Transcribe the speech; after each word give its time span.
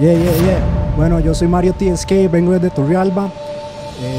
Yeah, 0.00 0.12
yeah, 0.12 0.36
yeah. 0.44 0.94
Bueno, 0.96 1.20
yo 1.20 1.34
soy 1.34 1.46
Mario 1.46 1.72
TSK, 1.72 2.28
vengo 2.28 2.50
desde 2.52 2.68
Torrealba. 2.70 3.30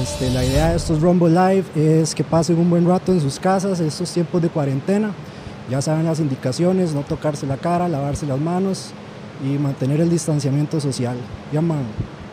Este, 0.01 0.29
la 0.29 0.45
idea 0.45 0.69
de 0.69 0.77
estos 0.77 1.01
Rumble 1.01 1.29
Live 1.29 1.65
es 1.75 2.15
que 2.15 2.23
pasen 2.23 2.57
un 2.57 2.69
buen 2.69 2.87
rato 2.87 3.11
en 3.11 3.19
sus 3.19 3.37
casas 3.37 3.81
estos 3.81 4.09
tiempos 4.09 4.41
de 4.41 4.47
cuarentena. 4.47 5.11
Ya 5.69 5.81
saben 5.81 6.05
las 6.05 6.21
indicaciones, 6.21 6.93
no 6.93 7.01
tocarse 7.01 7.45
la 7.45 7.57
cara, 7.57 7.89
lavarse 7.89 8.25
las 8.25 8.39
manos 8.39 8.91
y 9.43 9.57
mantener 9.57 9.99
el 9.99 10.09
distanciamiento 10.09 10.79
social. 10.79 11.17
Ya 11.51 11.59
man, 11.59 11.83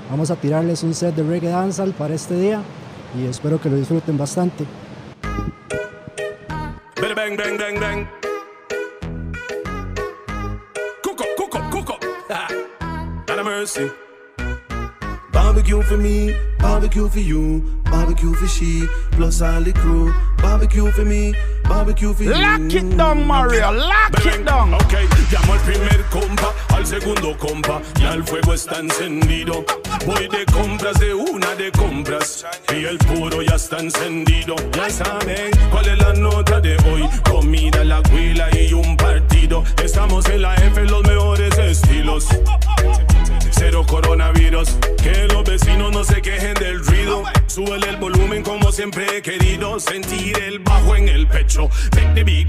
vamos 0.09 0.31
a 0.31 0.37
tirarles 0.37 0.85
un 0.85 0.95
set 0.95 1.17
de 1.17 1.25
reggae 1.25 1.49
dancehall 1.49 1.93
para 1.95 2.15
este 2.15 2.39
día 2.39 2.61
y 3.21 3.27
espero 3.27 3.61
que 3.61 3.69
lo 3.69 3.75
disfruten 3.77 4.17
bastante. 4.17 4.65
Bang, 7.01 7.37
bang, 7.37 7.59
bang, 7.59 7.81
bang. 7.81 8.07
Cook 11.03 11.91
up, 11.91 12.57
a 13.43 13.45
mercy. 13.45 13.91
Barbecue 15.33 15.83
for 15.83 15.97
me, 15.97 16.35
barbecue 16.59 17.09
for 17.09 17.19
you, 17.19 17.61
barbecue 17.85 18.33
for 18.35 18.47
she, 18.47 18.87
plus 19.13 19.43
all 19.43 19.61
the 19.61 19.73
crew. 19.73 20.13
Barbecue 20.39 20.91
for 20.93 21.05
me, 21.05 21.35
barbecue 21.65 22.13
for 22.13 22.25
you. 22.25 22.33
Lock 22.33 22.73
it 22.73 22.97
down, 22.97 23.27
Mario, 23.27 23.73
lock 23.73 24.27
it 24.27 24.45
down. 24.45 24.75
Ok, 24.75 24.95
llamo 25.31 25.53
al 25.53 25.61
primer 25.61 26.03
compa, 26.11 26.53
al 26.69 26.87
segundo 26.87 27.37
compa, 27.39 27.81
ya 28.01 28.15
el 28.15 28.25
fuego 28.25 28.55
está 28.55 28.79
encendido. 28.79 29.65
Voy 30.07 30.29
de 30.29 30.45
compras 30.47 30.99
de 31.01 31.15
una 31.15 31.55
de 31.55 31.71
compras 31.73 32.45
y 32.73 32.85
el 32.85 32.99
puro 32.99 33.43
ya 33.43 33.57
está 33.57 33.79
encendido. 33.79 34.55
Ya 34.73 34.91
saben 34.91 35.51
cuál 35.71 35.89
es 35.89 35.99
la 35.99 36.13
nota 36.15 36.61
de 36.61 36.77
hoy: 36.91 37.09
comida, 37.29 37.85
la 37.85 38.01
huila 38.13 38.49
y 38.57 38.73
un 38.73 38.97
partido. 38.97 39.65
Estamos 39.83 40.29
en 40.29 40.43
la 40.43 40.55
F, 40.57 40.85
los 40.85 41.03
mejores 41.03 41.57
estilos. 41.59 42.29
Cero 43.65 43.87
coronavirus, 43.87 44.71
que 45.01 45.29
los 45.33 45.45
vecinos 45.45 45.93
no 45.93 46.03
se 46.03 46.21
quejen 46.21 46.53
del 46.55 46.85
ruido. 46.85 47.23
Súbele 47.47 47.91
el 47.91 47.97
volumen 47.97 48.43
como 48.43 48.73
siempre 48.73 49.07
he 49.17 49.23
querido. 49.23 49.79
Sentir 49.79 50.37
el 50.43 50.59
bajo 50.59 50.97
en 50.97 51.09
el 51.09 51.29
pecho. 51.29 51.71
Make 51.95 52.13
the 52.15 52.25
beat. 52.25 52.43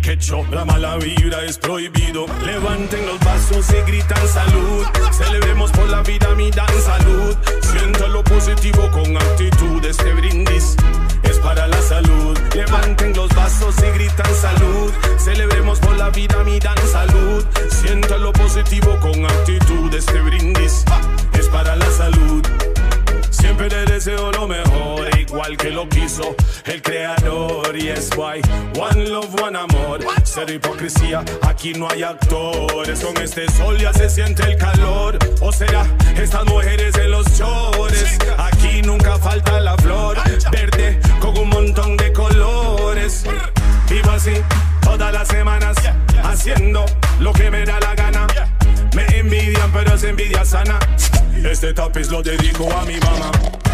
La 0.49 0.65
mala 0.65 0.97
vibra 0.97 1.45
es 1.45 1.59
prohibido. 1.59 2.25
Levanten 2.43 3.05
los 3.05 3.19
vasos 3.19 3.63
y 3.69 3.91
gritan 3.91 4.27
salud. 4.27 4.85
Celebremos 5.11 5.69
por 5.69 5.87
la 5.87 6.01
vida, 6.01 6.33
mi 6.33 6.49
dan 6.49 6.81
salud. 6.81 7.37
Sienta 7.61 8.07
lo 8.07 8.23
positivo 8.23 8.89
con 8.89 9.15
actitud. 9.15 9.85
Este 9.85 10.13
brindis 10.13 10.75
para 11.43 11.67
la 11.67 11.81
salud. 11.81 12.37
Levanten 12.55 13.13
los 13.13 13.29
vasos 13.35 13.75
y 13.79 13.97
gritan 13.97 14.35
salud. 14.35 14.91
Celebremos 15.17 15.79
por 15.79 15.95
la 15.97 16.09
vida, 16.09 16.43
mi 16.43 16.59
dan 16.59 16.77
salud. 16.91 17.45
Sienta 17.69 18.17
lo 18.17 18.31
positivo 18.31 18.97
con 18.99 19.25
actitud. 19.25 19.93
Este 19.93 20.19
brindis 20.21 20.83
es 21.37 21.47
para 21.49 21.75
la 21.75 21.89
salud. 21.91 22.72
Siempre 23.43 23.67
te 23.67 23.83
deseo 23.83 24.31
lo 24.31 24.47
mejor, 24.47 25.19
igual 25.19 25.57
que 25.57 25.69
lo 25.69 25.89
quiso 25.89 26.33
el 26.63 26.81
creador. 26.81 27.75
Y 27.75 27.89
es 27.89 28.09
why 28.15 28.41
one 28.79 29.09
love, 29.09 29.35
one 29.41 29.59
amor. 29.59 29.99
Cero 30.23 30.53
hipocresía, 30.53 31.25
aquí 31.41 31.73
no 31.73 31.89
hay 31.89 32.03
actores. 32.03 33.01
Con 33.01 33.21
este 33.21 33.51
sol 33.51 33.77
ya 33.77 33.91
se 33.91 34.09
siente 34.09 34.43
el 34.43 34.55
calor. 34.57 35.19
O 35.41 35.51
será 35.51 35.85
estas 36.15 36.45
mujeres 36.45 36.95
en 36.95 37.11
los 37.11 37.25
chores. 37.37 38.17
Aquí 38.37 38.81
nunca 38.81 39.17
falta 39.17 39.59
la 39.59 39.75
flor 39.75 40.17
verde 40.49 41.01
con 41.19 41.37
un 41.37 41.49
montón 41.49 41.97
de 41.97 42.13
colores. 42.13 43.25
Vivo 43.89 44.11
así 44.11 44.35
todas 44.81 45.11
las 45.11 45.27
semanas, 45.27 45.75
haciendo 46.23 46.85
lo 47.19 47.33
que 47.33 47.51
me 47.51 47.65
da 47.65 47.77
la 47.81 47.93
gana. 47.93 48.25
Me 48.93 49.05
envidian, 49.17 49.71
pero 49.71 49.95
es 49.95 50.03
envidia 50.03 50.45
sana. 50.45 50.79
Este 51.43 51.73
tapiz 51.73 52.09
lo 52.09 52.21
dedico 52.21 52.71
a 52.71 52.83
mi 52.85 52.97
mamá. 52.99 53.31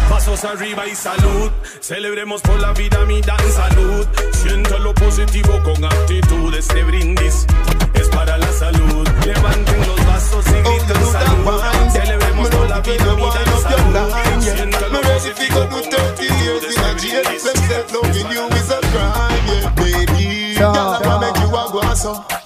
Pasos 0.08 0.44
arriba 0.44 0.86
y 0.86 0.94
salud. 0.94 1.50
Celebremos 1.80 2.42
por 2.42 2.58
la 2.58 2.72
vida, 2.72 3.04
mi 3.04 3.20
dan 3.20 3.38
salud. 3.52 4.06
Siento 4.32 4.78
lo 4.78 4.94
positivo 4.94 5.62
con 5.62 5.84
actitud. 5.84 6.54
Este 6.54 6.82
brindis 6.82 7.46
es 7.94 8.08
para 8.08 8.38
la 8.38 8.52
salud. 8.52 9.08
Levanten 9.24 9.86
los 9.86 10.06
vasos 10.06 10.44
y 10.48 10.68
griten 10.68 11.06
salud. 11.12 11.62
Celebremos 11.92 12.48
por 12.48 12.68
la 12.68 12.80
vida, 12.80 13.14
mi 13.14 13.22
dan 13.22 13.62
salud. 13.62 14.40
Siento 14.40 14.88
lo 14.88 15.00
positivo 15.00 15.68
con 15.68 15.84
actitud. 15.84 16.64
Este 16.68 16.94
brindis 16.94 17.44
Loving 17.92 18.30
you 18.30 18.46
is 18.48 18.70
a 18.70 18.80
crime, 18.80 19.46
yeah, 19.46 19.70
baby. 19.74 20.54
Girl, 20.54 20.74
I'ma 20.74 21.18
make 21.20 21.36
you 21.36 21.48
a 21.48 21.70
guaso. 21.72 22.39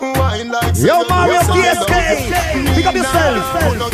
Yo, 0.77 1.05
Mario 1.09 1.41
TSK, 1.41 2.75
pick 2.75 2.87
up 2.87 2.95
yourself. 2.95 3.85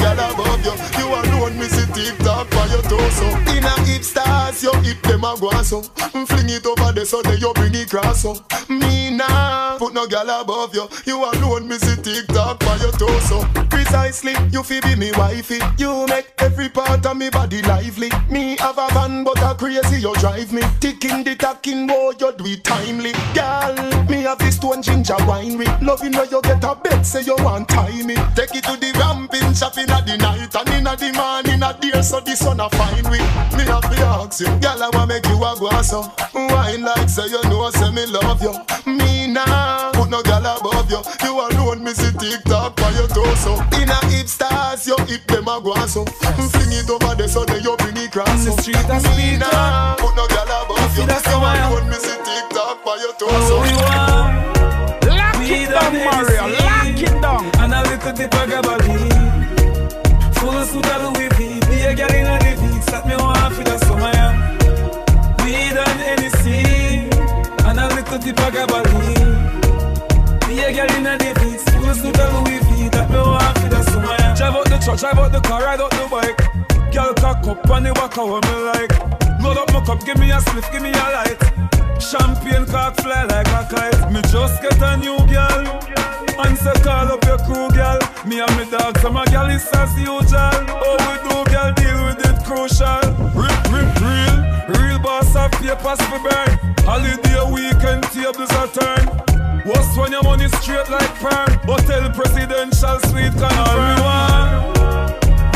You. 2.00 2.10
You 2.10 2.10
see 2.10 2.16
TikTok 2.16 2.48
for 2.50 2.66
your 2.68 2.82
torso. 2.82 3.26
In 3.52 3.64
a 3.64 3.80
hip 3.84 4.02
stars, 4.02 4.62
your 4.62 4.76
hip 4.82 5.02
them 5.02 5.24
a 5.24 5.34
guaso. 5.34 5.82
Mm, 6.12 6.26
fling 6.26 6.48
it 6.48 6.66
over 6.66 6.92
the 6.92 7.04
so 7.04 7.22
you 7.32 7.52
bring 7.54 7.74
it 7.74 7.94
up. 7.94 8.68
Me 8.68 9.10
nah 9.10 9.78
put 9.78 9.94
no 9.94 10.06
gal 10.06 10.28
above 10.40 10.74
you. 10.74 10.88
You 11.06 11.24
alone, 11.24 11.68
me 11.68 11.78
see 11.78 11.96
tick 11.96 12.26
tock 12.28 12.62
for 12.62 12.76
your 12.76 12.92
torso. 12.92 13.44
Precisely, 13.68 14.34
you 14.50 14.62
fi 14.62 14.80
be 14.80 14.94
me 14.96 15.10
wifey. 15.12 15.58
You 15.78 16.06
make 16.06 16.32
every 16.38 16.68
part 16.68 17.06
of 17.06 17.16
me 17.16 17.30
body 17.30 17.62
lively. 17.62 18.10
Me 18.28 18.56
have 18.58 18.78
a 18.78 18.88
van, 18.92 19.24
but 19.24 19.40
a 19.42 19.54
crazy 19.54 20.00
you 20.00 20.14
drive 20.16 20.52
me. 20.52 20.62
Ticking 20.80 21.24
the 21.24 21.34
tacking, 21.36 21.86
boy, 21.86 22.12
you 22.20 22.32
do 22.32 22.44
it 22.46 22.64
timely. 22.64 23.12
Girl, 23.34 23.74
me 24.08 24.22
have 24.22 24.38
this 24.38 24.56
stone 24.56 24.82
ginger 24.82 25.20
winery. 25.28 25.66
Loving 25.82 26.12
when 26.12 26.28
you 26.30 26.42
get 26.42 26.62
a 26.64 26.74
bed, 26.74 27.02
say 27.04 27.22
you 27.22 27.36
want 27.38 27.68
tie 27.68 28.02
me. 28.02 28.14
Take 28.36 28.54
it 28.54 28.64
to 28.64 28.76
the 28.76 28.92
ramping 28.98 29.54
shop 29.54 29.76
in 29.78 29.86
the 29.86 30.16
night 30.18 30.54
and 30.54 30.68
in 30.68 30.84
the 30.84 31.12
morning 31.16 31.62
a 31.62 31.72
dear, 31.92 32.02
so 32.02 32.20
the 32.20 32.34
sun 32.36 32.60
a 32.60 32.68
fine 32.70 33.04
with. 33.10 33.20
Me 33.56 33.64
have 33.66 33.82
to 33.82 33.96
ask 34.04 34.40
you, 34.40 34.46
girl, 34.60 34.82
I 34.82 34.90
wanna 34.92 35.06
make 35.14 35.26
you 35.26 35.36
a 35.36 35.54
guaso. 35.56 36.10
Wine 36.34 36.82
like 36.82 37.08
say 37.08 37.26
you 37.28 37.42
know, 37.48 37.70
say 37.70 37.90
me 37.90 38.06
love 38.06 38.42
you. 38.42 38.52
Me 38.86 39.26
nah 39.26 39.90
put 39.92 40.10
no 40.10 40.22
girl 40.22 40.44
above 40.46 40.90
you. 40.90 41.00
You 41.24 41.40
alone, 41.40 41.84
me 41.84 41.92
see 41.92 42.12
TikTok 42.16 42.76
by 42.76 42.90
your 42.90 43.08
torso. 43.08 43.54
In 43.80 43.88
a 43.90 43.98
hip 44.06 44.28
stars, 44.28 44.86
your 44.86 45.00
hip 45.06 45.26
them 45.26 45.48
a 45.48 45.60
guaso. 45.60 46.06
Fling 46.50 46.72
it 46.72 46.90
over 46.90 47.14
the 47.14 47.28
so 47.28 47.44
they 47.44 47.58
you 47.60 47.76
bring 47.78 47.96
it 47.96 48.12
cross. 48.12 48.44
the 48.44 48.52
street 48.62 48.76
a 48.76 48.94
Me 48.94 49.00
speaker. 49.00 49.46
nah 49.50 49.94
put 49.96 50.14
no 50.16 50.26
girl 50.28 50.50
above 50.62 50.96
you. 50.98 51.06
that's 51.06 51.26
You 51.26 51.36
I 51.38 51.56
am. 51.56 51.72
alone, 51.72 51.88
me 51.90 51.96
see 51.96 52.18
TikTok 52.24 52.84
by 52.84 52.96
your 53.00 53.14
torso. 53.14 53.62
We 53.62 53.72
want 53.74 54.50
Lock 55.10 55.42
it 55.42 55.68
down, 55.70 55.92
Mario, 56.04 56.46
lock 56.48 57.00
it 57.00 57.22
down. 57.22 57.44
and 57.60 57.74
a 57.74 57.82
little 57.82 58.12
bit 58.12 58.34
of 58.34 58.48
gabardine. 58.48 60.34
Full 60.36 60.64
suit 60.64 60.86
of 60.86 61.02
Louis 61.18 61.28
V. 61.36 61.59
Be 61.59 61.59
a 61.90 61.94
girl 61.94 62.14
in 62.14 62.24
the 62.24 62.38
beats 62.62 62.86
that 62.86 63.06
me 63.06 63.16
want 63.16 63.54
for 63.54 63.64
the 63.64 63.78
summer. 63.86 64.12
yeah. 64.14 65.74
Done 65.74 66.00
anything 66.02 67.10
and 67.66 67.78
a 67.78 67.86
little 67.94 68.18
bit 68.18 68.38
of 68.38 68.50
gabardine. 68.54 69.34
Be 70.46 70.60
a 70.60 70.70
girl 70.70 70.90
in 70.96 71.04
the 71.04 71.30
beats. 71.40 71.64
Full 71.74 71.94
suit 71.94 72.18
of 72.18 72.30
Louis 72.34 72.60
V. 72.70 72.88
That 72.90 73.10
me 73.10 73.18
want 73.18 73.58
for 73.58 73.68
the 73.68 73.82
summer. 73.90 74.14
yeah. 74.18 74.34
Drive 74.36 74.54
out 74.54 74.66
the 74.66 74.78
truck, 74.78 74.98
drive 74.98 75.18
out 75.18 75.32
the 75.32 75.40
car, 75.40 75.62
ride 75.62 75.80
out 75.80 75.90
the 75.90 76.06
bike. 76.10 76.38
Girl 76.92 77.14
cock 77.14 77.46
up 77.46 77.70
on 77.70 77.82
the 77.82 77.90
of 77.90 78.16
what 78.16 78.44
me 78.46 78.56
like. 78.70 78.94
Load 79.42 79.58
up 79.58 79.72
my 79.72 79.80
cup, 79.84 80.04
give 80.04 80.18
me 80.18 80.30
a 80.30 80.38
spliff, 80.38 80.70
give 80.70 80.82
me 80.82 80.90
a 80.90 81.06
light. 81.16 81.40
Champagne 82.00 82.66
cock 82.66 82.94
fly 83.00 83.24
like 83.24 83.48
a 83.48 83.66
kite. 83.66 84.12
Me 84.12 84.20
just 84.30 84.62
get 84.62 84.80
a 84.82 84.96
new 84.96 85.18
girl. 85.26 86.19
And 86.42 86.56
say 86.58 86.72
call 86.82 87.12
up 87.12 87.24
your 87.24 87.38
crew, 87.38 87.70
girl. 87.70 87.98
Me 88.26 88.40
and 88.40 88.56
me 88.56 88.64
dog, 88.70 88.98
so 88.98 89.10
my 89.10 89.24
girl 89.26 89.48
is 89.50 89.66
as 89.74 89.92
usual. 89.98 90.24
Oh, 90.32 90.96
we 91.06 91.14
do, 91.28 91.36
girl, 91.52 91.72
deal 91.74 91.98
with 92.06 92.24
it 92.24 92.38
crucial. 92.44 93.00
Rip, 93.36 93.56
rip, 93.70 93.90
real. 94.00 94.36
Real 94.80 94.98
boss 94.98 95.34
of 95.36 95.50
papers 95.52 96.00
for 96.08 96.18
burn. 96.24 96.58
Holiday 96.84 97.42
weekend 97.52 98.02
tables 98.04 98.50
a 98.50 98.66
turn. 98.72 99.04
What's 99.66 99.96
when 99.96 100.12
your 100.12 100.22
money 100.22 100.48
straight 100.48 100.88
like 100.88 101.12
perm? 101.20 101.50
Hotel 101.68 102.10
presidential 102.10 102.98
suite 103.10 103.36
confirm. 103.36 104.00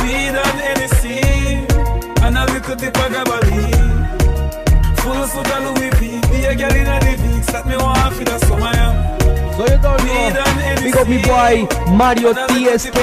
We 0.05 0.31
done 0.37 0.59
anything 0.72 1.66
and 2.22 2.37
a 2.37 2.45
little 2.53 2.77
dip 2.77 2.97
of 2.97 3.10
gabardine. 3.13 4.04
Full 5.01 5.27
suit 5.28 5.51
of 5.51 5.78
Louis 5.78 5.91
V. 5.98 6.21
Be 6.30 6.45
a 6.45 6.54
girl 6.54 6.75
in 6.77 6.87
a 6.87 7.01
Vicks 7.01 7.47
that 7.53 7.66
me 7.66 7.77
want 7.77 8.15
for 8.15 8.25
the 8.25 8.39
summer. 8.47 8.71
yeah. 8.75 9.23
Soy 9.56 9.68
el 9.68 9.80
dono. 9.80 9.97
We 10.04 10.30
done 10.33 10.62
anything 10.62 10.84
Big 10.84 10.97
up 10.97 11.09
mi 11.09 11.18
boy 11.18 11.68
Mario 11.92 12.33
TSK. 12.33 12.97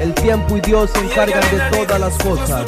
El 0.00 0.14
tiempo 0.14 0.56
y 0.56 0.60
Dios 0.60 0.90
se 0.92 1.00
encargan 1.00 1.42
de 1.50 1.76
todas 1.76 2.00
las 2.00 2.16
cosas. 2.18 2.64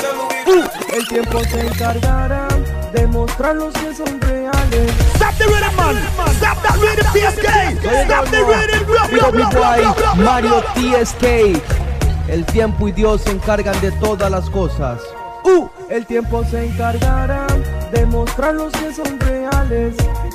El 0.93 1.08
tiempo 1.08 1.40
se 1.44 1.61
encargará 1.67 2.49
de 2.93 3.06
mostrar 3.06 3.56
los 3.56 3.73
que 3.75 3.94
son 3.94 4.20
reales. 4.20 4.93
Stop 5.14 5.34
the 5.38 5.44
rhythm, 5.44 5.76
man. 5.76 5.96
Stop 6.37 6.62
that 6.62 6.76
rhythm, 6.79 7.06
TSK. 7.12 7.46
Stop 8.05 8.31
the 8.31 8.43
rhythm. 8.43 9.11
Big 9.11 9.23
up 9.23 9.34
mi 9.34 9.44
boy. 9.44 10.23
Mario 10.23 10.62
TSK. 10.75 11.62
El 12.29 12.44
tiempo 12.46 12.88
y 12.88 12.93
Dios 12.93 13.23
se 13.23 13.31
encargan 13.31 13.81
de 13.81 13.93
todas 13.93 14.31
las 14.31 14.50
cosas. 14.50 15.00
Uh, 15.44 15.69
el 15.88 16.06
tiempo 16.06 16.44
se 16.44 16.67
encargará 16.67 17.46
de 17.93 18.06
mostrar 18.06 18.55
los 18.55 18.73
que 18.73 18.93
son 18.93 19.21
reales, 19.21 19.94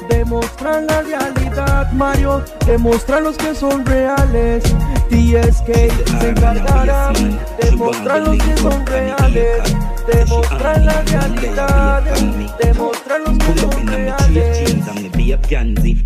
demostrar 0.10 0.84
la 0.84 1.02
realidad, 1.02 1.92
Mario, 1.92 2.44
demostrar 2.66 3.24
los 3.24 3.36
que 3.38 3.56
son 3.56 3.86
reales. 3.86 4.64
TSK 5.10 6.20
se 6.20 6.30
encargará 6.30 7.12
de 7.14 7.72
mostrar 7.72 8.22
los 8.22 8.38
que 8.38 8.58
son 8.58 8.86
reales, 8.86 9.64
de 10.08 10.26
mostrar 10.26 10.82
la 10.82 11.02
realidad, 11.02 12.04
de 12.04 12.74
mostrar 12.74 13.22
los 13.22 13.38
que 13.38 13.60
son 13.60 13.88
reales. 13.88 14.78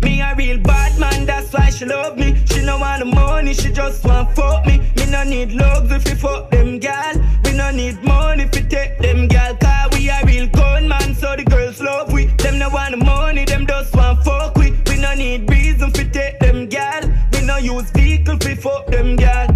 Me 0.00 0.22
a 0.22 0.34
real 0.34 0.58
bad 0.58 0.98
man, 0.98 1.26
that's 1.26 1.52
why 1.52 1.70
she 1.70 1.84
love 1.84 2.16
me. 2.16 2.34
She 2.46 2.62
no 2.64 2.78
want 2.78 3.00
the 3.00 3.04
money, 3.04 3.52
she 3.52 3.70
just 3.70 4.04
want 4.04 4.34
fuck 4.34 4.64
me. 4.66 4.80
Me 4.96 5.06
no 5.06 5.22
need 5.24 5.52
love 5.52 5.92
if 5.92 6.08
you 6.08 6.16
fuck 6.16 6.50
them 6.50 6.78
gal. 6.78 7.14
We 7.44 7.52
no 7.52 7.70
need 7.70 8.02
money 8.02 8.44
if 8.44 8.56
you 8.56 8.62
take 8.68 8.98
them 8.98 9.28
gal. 9.28 9.56
Cause 9.56 9.91
we 10.02 10.08
a 10.10 10.20
real 10.24 10.48
gunman, 10.48 11.14
so 11.14 11.36
the 11.36 11.44
girls 11.44 11.80
love 11.80 12.12
we. 12.12 12.26
Them 12.42 12.58
no 12.58 12.68
want 12.70 12.90
the 12.90 13.04
money, 13.04 13.44
them 13.44 13.66
just 13.66 13.94
want 13.94 14.24
fuck 14.24 14.56
we. 14.56 14.72
We 14.88 14.96
no 14.98 15.14
need 15.14 15.48
reason 15.48 15.92
you 15.94 16.08
take 16.10 16.40
them 16.40 16.66
gal. 16.66 17.02
We 17.32 17.42
no 17.42 17.56
use 17.58 17.90
vehicle 17.90 18.36
you 18.42 18.56
fuck 18.56 18.86
them 18.88 19.16
gal. 19.16 19.46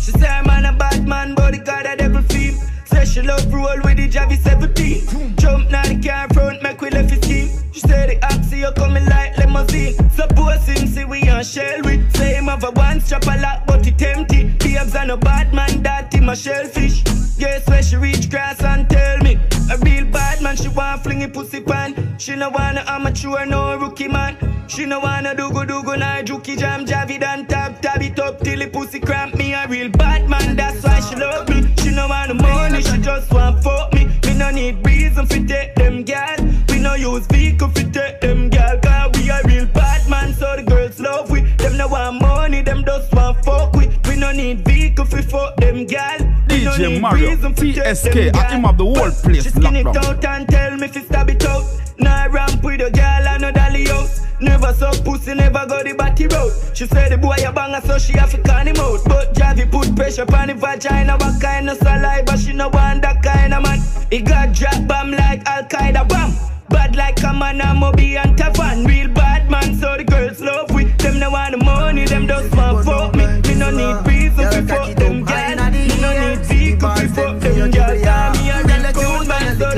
She 0.00 0.12
say 0.12 0.28
I'm 0.28 0.64
a 0.64 0.72
bad 0.72 1.08
man, 1.08 1.34
but 1.34 1.52
the 1.52 1.58
God 1.58 1.86
a 1.86 1.96
devil 1.96 2.22
theme. 2.22 2.54
Say 2.84 3.04
she 3.04 3.22
love 3.22 3.52
roll 3.52 3.80
with 3.82 3.96
the 3.96 4.08
Javi 4.08 4.38
17. 4.38 5.36
Jump 5.38 5.70
now 5.70 5.82
the 5.82 6.00
car 6.00 6.28
front, 6.32 6.62
make 6.62 6.80
we 6.80 6.90
left 6.90 7.10
his 7.10 7.20
scheme. 7.22 7.48
She 7.72 7.80
say 7.80 8.06
the 8.06 8.24
oxy 8.26 8.58
you 8.58 8.70
coming 8.76 9.06
like 9.06 9.36
limousine. 9.38 9.94
Supposing 10.10 10.86
see 10.86 11.04
we 11.04 11.28
on 11.28 11.42
shell 11.42 11.80
we. 11.84 12.08
Say 12.10 12.34
him 12.34 12.46
have 12.46 12.62
a 12.62 12.70
one 12.70 13.00
strap 13.00 13.26
a 13.26 13.40
lot, 13.40 13.66
but 13.66 13.84
it 13.86 14.00
empty. 14.02 14.54
Babes 14.86 14.94
and 14.94 15.10
a 15.10 15.16
bad 15.16 15.52
man, 15.52 15.82
that 15.82 16.14
him 16.14 16.28
a 16.28 16.36
shellfish. 16.36 17.02
Guess 17.38 17.66
where 17.66 17.82
she 17.82 17.96
reach 17.96 18.30
grass 18.30 18.62
and 18.62 18.88
tell 18.88 19.18
me. 19.18 19.36
A 19.68 19.76
real 19.78 20.04
bad 20.06 20.40
man, 20.42 20.56
she 20.56 20.68
want 20.68 21.02
flingy 21.02 21.26
pussy 21.26 21.60
pan. 21.60 22.16
She 22.18 22.36
no 22.36 22.50
wanna 22.50 22.84
amateur, 22.86 23.44
no 23.46 23.76
rookie 23.76 24.08
man. 24.08 24.36
She 24.68 24.86
no 24.86 25.00
wanna 25.00 25.34
do 25.34 25.50
go 25.50 25.64
do 25.64 25.82
go 25.82 25.94
na 25.94 26.22
juki 26.22 26.56
jam 26.56 26.86
javi 26.86 27.18
dan 27.18 27.46
tab 27.46 27.80
tab 27.82 28.00
it 28.02 28.18
up 28.18 28.40
till 28.40 28.58
the 28.58 28.68
pussy 28.68 29.00
cramp 29.00 29.34
me. 29.34 29.54
A 29.54 29.66
real 29.66 29.88
bad 29.90 30.28
man, 30.28 30.56
that's 30.56 30.84
why 30.84 31.00
she 31.00 31.16
love 31.16 31.48
me. 31.48 31.66
She 31.78 31.90
no 31.90 32.06
want 32.06 32.28
the 32.28 32.34
money, 32.34 32.82
she 32.82 32.98
just 32.98 33.32
want 33.32 33.62
fuck 33.62 33.92
me. 33.92 34.06
Me 34.24 34.34
no 34.34 34.50
need 34.50 34.86
reason 34.86 35.26
fi 35.26 35.44
take 35.44 35.74
them 35.74 36.04
gal. 36.04 36.36
We 36.68 36.78
no 36.78 36.94
use 36.94 37.26
vehicle 37.26 37.68
fi 37.68 37.82
take 37.90 38.20
them 38.20 38.50
gal. 38.50 38.78
Cause 38.78 39.10
we 39.14 39.30
a 39.30 39.40
real 39.44 39.66
bad 39.66 40.08
man, 40.08 40.32
so 40.34 40.54
the 40.56 40.62
girls 40.62 41.00
love 41.00 41.30
we. 41.30 41.40
Them 41.58 41.76
no 41.76 41.88
want 41.88 42.20
money, 42.20 42.62
them 42.62 42.84
just 42.84 43.12
want 43.12 43.44
fuck 43.44 43.74
we. 43.74 43.88
We 44.08 44.16
no 44.16 44.30
need 44.32 44.64
vehicle 44.64 45.06
fi 45.06 45.22
fuck 45.22 45.56
them 45.56 45.86
gal. 45.86 46.25
We 46.66 46.72
no 46.72 46.76
DJ 46.76 46.92
need 46.92 47.02
Mario, 47.02 47.30
reason 47.30 47.54
fi 47.54 47.72
take 47.72 47.84
TSK, 47.84 48.16
I 48.16 48.18
him 48.18 48.32
gal. 48.32 48.60
have 48.62 48.78
the 48.78 48.84
whole 48.84 49.10
place 49.22 49.44
She 49.44 49.50
skin 49.50 49.76
it 49.76 49.86
out 49.86 50.24
and 50.24 50.48
tell 50.48 50.76
me 50.76 50.88
fi 50.88 51.00
stab 51.00 51.30
it 51.30 51.44
out. 51.44 51.64
Nah 51.98 52.24
ramp 52.26 52.62
with 52.64 52.80
a 52.80 52.90
gal 52.90 53.28
and 53.28 53.42
no 53.42 53.52
dolly 53.52 53.84
house. 53.84 54.20
Never 54.40 54.72
suck 54.74 55.04
pussy, 55.04 55.34
never 55.34 55.64
go 55.66 55.82
the 55.84 55.94
batty 55.94 56.26
road. 56.26 56.52
She 56.74 56.86
say 56.86 57.08
the 57.08 57.18
boy 57.18 57.36
a 57.46 57.52
banger, 57.52 57.80
so 57.82 57.98
she 57.98 58.14
have 58.14 58.32
to 58.32 58.38
can 58.42 58.66
him 58.66 58.76
out. 58.76 59.00
But 59.06 59.34
Javi 59.34 59.70
put 59.70 59.94
pressure 59.94 60.26
on 60.34 60.48
the 60.48 60.54
vagina, 60.54 61.16
what 61.16 61.40
kind 61.40 61.70
of 61.70 61.78
saliva? 61.78 62.36
She 62.36 62.52
no 62.52 62.68
want 62.68 63.02
that 63.02 63.22
kind 63.22 63.54
of 63.54 63.62
man. 63.62 63.80
He 64.10 64.20
got 64.20 64.52
drop 64.52 64.86
bomb 64.88 65.12
like 65.12 65.46
Al 65.46 65.62
Qaeda 65.64 66.08
bomb. 66.08 66.34
Bad 66.68 66.96
like 66.96 67.22
a 67.22 67.32
man, 67.32 67.62
I'm 67.62 67.78
Moby 67.78 68.16
and 68.16 68.36
Tavan. 68.36 68.86
Real 68.86 69.08
bad 69.08 69.48
man, 69.50 69.78
so 69.78 69.96
the 69.96 70.04
girls 70.04 70.40
love 70.40 70.70
we. 70.74 70.84
Them 70.98 71.20
no 71.20 71.30
want 71.30 71.52
the 71.52 71.64
money, 71.64 72.04
them 72.06 72.26
just 72.26 72.54
want 72.56 72.84
fuck 72.84 73.14
me. 73.14 73.26
Me 73.42 73.54
no 73.54 73.70
need 73.70 74.06
reason 74.06 74.50
to 74.50 74.62
fuck 74.66 74.94
them 74.96 75.24
gal. 75.24 75.35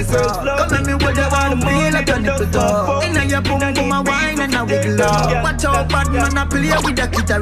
The 0.08 0.16
girls 0.16 0.36
love 0.44 0.70
me. 0.70 0.76
Them 0.76 0.84
no 0.84 0.96
want 1.04 1.16
the 1.16 1.56
money, 1.64 2.04
them 2.04 2.24
just 2.24 2.54
want 2.54 2.86
fuck 2.86 3.02
me. 3.02 3.08
Inna 3.08 3.24
your 3.24 3.42
boom 3.42 3.60
boom 3.74 3.92
a 3.92 4.02
wine 4.02 4.40
and 4.40 4.54
a 4.54 4.64
wiggle 4.64 5.02
up. 5.02 5.42
Watch 5.42 5.64
out, 5.64 5.88
bad 5.88 6.08
man 6.12 6.36
a 6.36 6.46
play 6.46 6.72
with 6.84 6.96
the 6.96 7.06
guitar. 7.06 7.40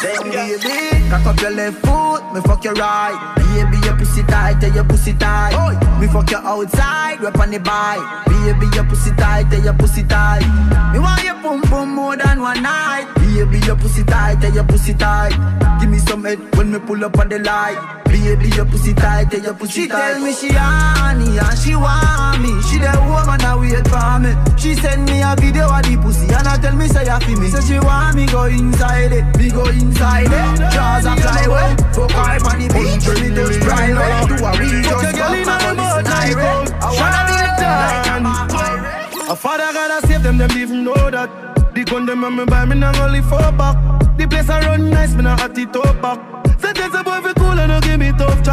Then 0.00 0.22
baby, 0.30 1.10
cock 1.10 1.26
up 1.26 1.40
your 1.40 1.50
left 1.50 1.78
foot, 1.84 2.22
me 2.32 2.40
fuck 2.42 2.64
your 2.64 2.74
right. 2.74 3.16
Baby, 3.36 3.78
your 3.86 3.96
pussy 3.96 4.22
tight, 4.24 4.60
tell 4.60 4.72
your 4.72 4.84
pussy 4.84 5.14
tight. 5.14 5.54
Me 6.00 6.06
fuck 6.08 6.30
you 6.30 6.38
outside, 6.38 7.20
rep 7.20 7.38
on 7.38 7.50
the 7.50 7.58
bike. 7.58 8.26
Baby, 8.26 8.66
your 8.74 8.84
pussy 8.84 9.10
tight, 9.16 9.50
tell 9.50 9.62
your 9.62 9.74
pussy 9.74 10.02
tight. 10.04 10.44
Me 10.92 10.98
want 10.98 11.22
your 11.24 11.34
boom 11.42 11.60
boom 11.70 11.94
more 11.94 12.16
than 12.16 12.40
one 12.40 12.62
night. 12.62 13.06
Baby, 13.16 13.58
your 13.66 13.76
pussy 13.76 14.04
tight, 14.04 14.40
tell 14.40 14.52
your 14.52 14.64
pussy 14.64 14.94
tight. 14.94 15.32
Give 15.80 15.88
me 15.88 15.98
some 15.98 16.24
head 16.24 16.38
when 16.56 16.72
me 16.72 16.78
pull 16.78 17.04
up 17.04 17.18
on 17.18 17.28
the 17.28 17.38
light. 17.38 18.03
Baby, 18.24 18.48
your 18.56 18.64
pussy 18.64 18.94
tight, 18.94 19.30
tell 19.30 19.40
your 19.40 19.52
pussy 19.52 19.82
She 19.82 19.86
tight. 19.86 20.12
tell 20.12 20.20
me 20.20 20.32
she 20.32 20.48
honey 20.48 21.38
and 21.38 21.58
she 21.60 21.76
want 21.76 22.40
me. 22.40 22.56
She 22.64 22.80
the 22.80 22.88
woman 23.04 23.36
that 23.36 23.52
wait 23.60 23.84
for 23.84 24.16
me. 24.16 24.32
She 24.56 24.74
send 24.80 25.04
me 25.04 25.20
a 25.20 25.36
video 25.36 25.68
of 25.68 25.84
the 25.84 25.94
pussy 26.00 26.32
and 26.32 26.48
I 26.48 26.56
tell 26.56 26.74
me 26.74 26.88
say 26.88 27.04
you 27.04 27.20
feel 27.20 27.38
me. 27.38 27.48
Say 27.52 27.60
she 27.68 27.78
want 27.78 28.16
me 28.16 28.24
go 28.26 28.44
inside 28.48 29.12
it, 29.12 29.28
me 29.36 29.50
go 29.52 29.68
inside 29.68 30.32
it. 30.32 30.72
Jaws 30.72 31.04
a 31.04 31.12
fly 31.20 31.44
away, 31.44 31.76
fuck 31.92 32.10
her 32.16 32.40
on 32.48 32.56
the 32.64 32.66
beach, 32.72 33.04
me 33.12 33.28
touch 33.36 33.60
private. 33.60 34.24
Do 34.24 34.34
a 34.40 34.50
real 34.56 34.82
just 34.82 35.04
fuck 35.20 35.38
my 35.44 35.56
police 35.60 36.00
direct. 36.08 36.72
Oh, 36.80 36.88
I 36.88 36.96
wanna 36.96 37.20
be 37.28 37.34
the 37.36 37.48
done. 37.60 38.24
A 39.28 39.36
father 39.36 39.68
gotta 39.76 40.00
save 40.08 40.22
them, 40.24 40.38
them 40.38 40.50
even 40.56 40.82
know 40.82 40.96
that. 41.12 41.28
The 41.76 41.84
gun 41.84 42.06
them 42.06 42.24
and 42.24 42.36
me 42.40 42.44
buy 42.46 42.64
me 42.64 42.74
not 42.74 42.98
only 42.98 43.20
for 43.20 43.52
back. 43.52 43.76
The 44.16 44.26
place 44.26 44.48
I 44.48 44.64
run 44.64 44.88
nice, 44.88 45.12
me 45.14 45.22
not 45.22 45.38
hot 45.40 45.58
it 45.58 45.76
up 45.76 46.00
back. 46.00 46.43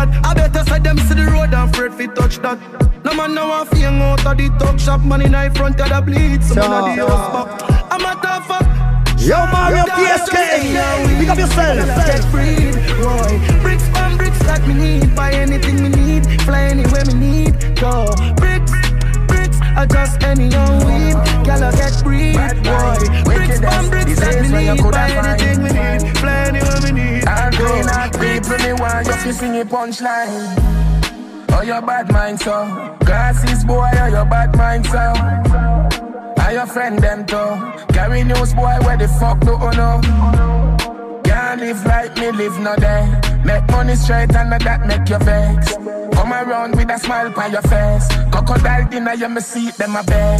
Chat. 0.05 0.25
I 0.25 0.33
better 0.33 0.63
side 0.65 0.83
them 0.83 0.97
see 0.97 1.15
the 1.15 1.25
road 1.25 1.53
and 1.53 1.69
afraid 1.69 1.93
fi 1.93 2.07
touch 2.07 2.37
that. 2.39 2.57
No 3.03 3.13
man 3.13 3.33
now 3.33 3.49
want 3.49 3.69
fi 3.69 3.85
out 3.85 4.25
of 4.25 4.37
the 4.37 4.49
talk 4.59 4.79
shop, 4.79 5.01
man 5.01 5.21
in 5.21 5.31
the 5.31 5.51
front 5.55 5.79
of 5.79 5.89
the 5.89 6.01
bleed, 6.01 6.43
some 6.43 6.57
man 6.57 6.71
of 6.71 6.95
the 6.95 7.07
house 7.07 7.27
back. 7.33 7.91
I'm 7.91 8.01
a 8.01 8.21
tough 8.21 8.47
fuck. 8.47 8.65
Yo, 9.21 9.37
Mario 9.53 9.85
TSK, 9.85 10.35
pick 11.19 11.29
up 11.29 11.37
yourself. 11.37 11.77
Get 12.09 12.23
free, 12.33 12.73
boy. 12.97 13.61
Bricks 13.61 13.85
on 13.97 14.17
bricks 14.17 14.39
that 14.49 14.65
me 14.67 14.73
need. 14.73 15.15
Buy 15.15 15.31
anything 15.33 15.77
me 15.83 15.89
need. 15.89 16.41
Fly 16.41 16.63
anywhere 16.73 17.05
me 17.05 17.13
need. 17.13 17.53
Go. 17.79 18.09
Bricks, 18.37 18.60
bricks. 19.73 19.93
Adjust 19.93 20.23
any 20.23 20.47
young 20.47 20.85
weed. 20.85 21.13
Girl, 21.45 21.63
I 21.63 21.71
get 21.71 21.93
free, 22.03 22.33
boy. 22.33 23.23
Bricks 23.23 23.61
on 23.63 23.89
bricks 23.89 24.19
that 24.19 24.41
me 24.41 24.49
need. 24.49 24.81
Buy 24.91 25.11
anything 25.11 25.63
we 25.63 25.69
need. 25.69 26.17
Fly 26.17 26.47
anywhere 26.47 26.79
we 26.83 26.91
need. 26.91 27.27
I'm 27.27 27.51
Go. 27.51 27.57
going 27.57 27.87
out 27.87 28.17
when 28.17 28.61
me 28.63 28.73
want 28.73 29.07
you 29.07 29.13
to 29.13 29.33
sing 29.33 29.59
a 29.59 29.65
punchline. 29.65 30.81
Oh, 31.53 31.61
your 31.63 31.81
bad 31.81 32.11
mind, 32.11 32.39
so. 32.39 32.97
Glasses, 33.01 33.65
boy, 33.65 33.89
oh, 33.93 34.07
your 34.07 34.25
bad 34.25 34.55
mind, 34.55 34.85
so. 34.85 35.13
Are 36.41 36.53
your 36.53 36.65
friend 36.65 36.99
them 36.99 37.25
too? 37.25 37.93
Carry 37.93 38.23
news, 38.23 38.53
boy, 38.53 38.77
where 38.81 38.97
the 38.97 39.07
fuck 39.07 39.39
do 39.41 39.51
you 39.51 39.57
oh, 39.59 39.71
know? 39.71 40.70
Can't 41.51 41.63
live 41.63 41.83
like 41.83 42.15
me, 42.15 42.31
live 42.31 42.57
no 42.61 42.77
day. 42.77 43.03
Make 43.43 43.67
money 43.71 43.95
straight 43.95 44.33
and 44.33 44.53
that 44.53 44.87
make 44.87 45.09
you 45.09 45.17
vex. 45.19 45.75
Come 46.15 46.31
around 46.31 46.77
with 46.77 46.89
a 46.89 46.97
smile 46.97 47.27
on 47.37 47.51
your 47.51 47.61
face. 47.63 48.07
Crocodile 48.31 48.87
dinner, 48.87 49.15
you 49.15 49.27
me 49.27 49.41
see 49.41 49.69
them 49.71 49.97
a 49.97 50.03
bed. 50.03 50.39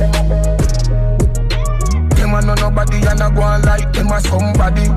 Them 2.15 2.33
a 2.33 2.41
know 2.41 2.55
nobody 2.55 3.05
and 3.05 3.19
a 3.19 3.29
go 3.29 3.41
on 3.41 3.61
like 3.63 3.91
them 3.91 4.07
a 4.07 4.21
somebody. 4.21 4.87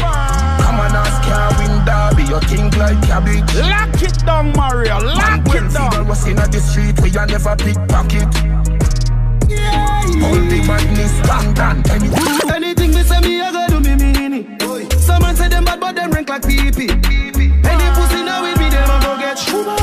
Come 0.00 0.80
on, 0.80 0.96
ask 0.96 1.20
can't 1.20 1.52
win 1.60 1.84
derby. 1.84 2.24
You 2.32 2.40
think 2.48 2.74
like 2.78 2.96
cabbage. 3.04 3.54
Lock 3.68 4.00
it 4.00 4.24
down, 4.24 4.56
Mario. 4.56 5.04
Lock 5.04 5.44
when 5.52 5.66
it 5.66 5.72
down. 5.74 5.90
Fidel 5.90 6.04
was 6.06 6.26
in 6.26 6.36
the 6.36 6.60
street, 6.64 6.98
we 7.02 7.10
a 7.10 7.26
never 7.26 7.56
pickpocket. 7.60 8.24
All 10.24 10.40
the 10.48 10.64
madness, 10.66 11.12
bang, 11.28 11.52
bang, 11.52 11.84
anything. 11.90 12.50
Anything 12.50 12.90
me 12.94 13.02
say 13.02 13.20
me, 13.20 13.42
I 13.42 13.52
go 13.52 13.68
do 13.68 13.80
me 13.80 13.96
mean 13.96 14.32
it. 14.32 14.61
Some 15.02 15.22
man 15.22 15.34
say 15.36 15.48
them 15.48 15.64
bad, 15.64 15.80
but 15.80 15.94
them 15.96 16.10
rank 16.12 16.28
like 16.28 16.42
pee 16.46 16.70
pee. 16.70 16.88
Any 16.88 17.86
pussy 17.96 18.22
now 18.22 18.42
with 18.42 18.58
me, 18.58 18.68
them 18.70 18.90
a 18.90 18.96
go 19.02 19.16
get 19.18 19.36
shuba. 19.38 19.76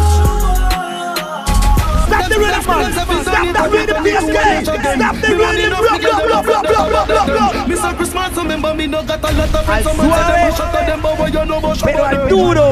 Stop 2.08 2.26
the 2.30 2.38
rhythm, 2.40 2.64
man. 2.66 2.92
Stop 2.94 3.08
that 3.56 3.68
rhythm, 3.72 4.00
TSK. 4.04 4.38
Stop 4.64 5.16
the 5.20 5.30
rhythm. 5.36 5.80
Block, 5.80 6.00
block, 6.02 6.24
block, 6.24 6.46
block, 6.46 6.64
block, 6.66 6.88
block, 6.90 7.08
block, 7.08 7.28
block. 7.28 7.54
Mr. 7.68 7.92
Christmas, 7.98 8.32
remember 8.38 8.74
me 8.74 8.88
no 8.88 9.04
got 9.04 9.20
a 9.24 9.32
lot 9.36 9.54
of 9.56 9.66
friends. 9.66 9.86
Some 9.86 9.98
man 9.98 10.10
say 10.10 10.34
them 10.40 10.52
shut 10.56 10.74
up 10.76 10.86
them, 10.88 11.02
but 11.02 11.20
what 11.20 11.34
you 11.34 11.46
know 11.46 11.60
Pero 11.60 11.76
shabba 11.76 12.04
al 12.08 12.16
them. 12.18 12.30
duro. 12.30 12.68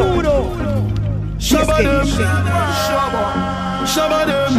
Shabba 1.38 1.78
them. 1.84 2.08
Shabba. 2.86 3.24
Shabba 3.86 4.20
them. 4.26 4.54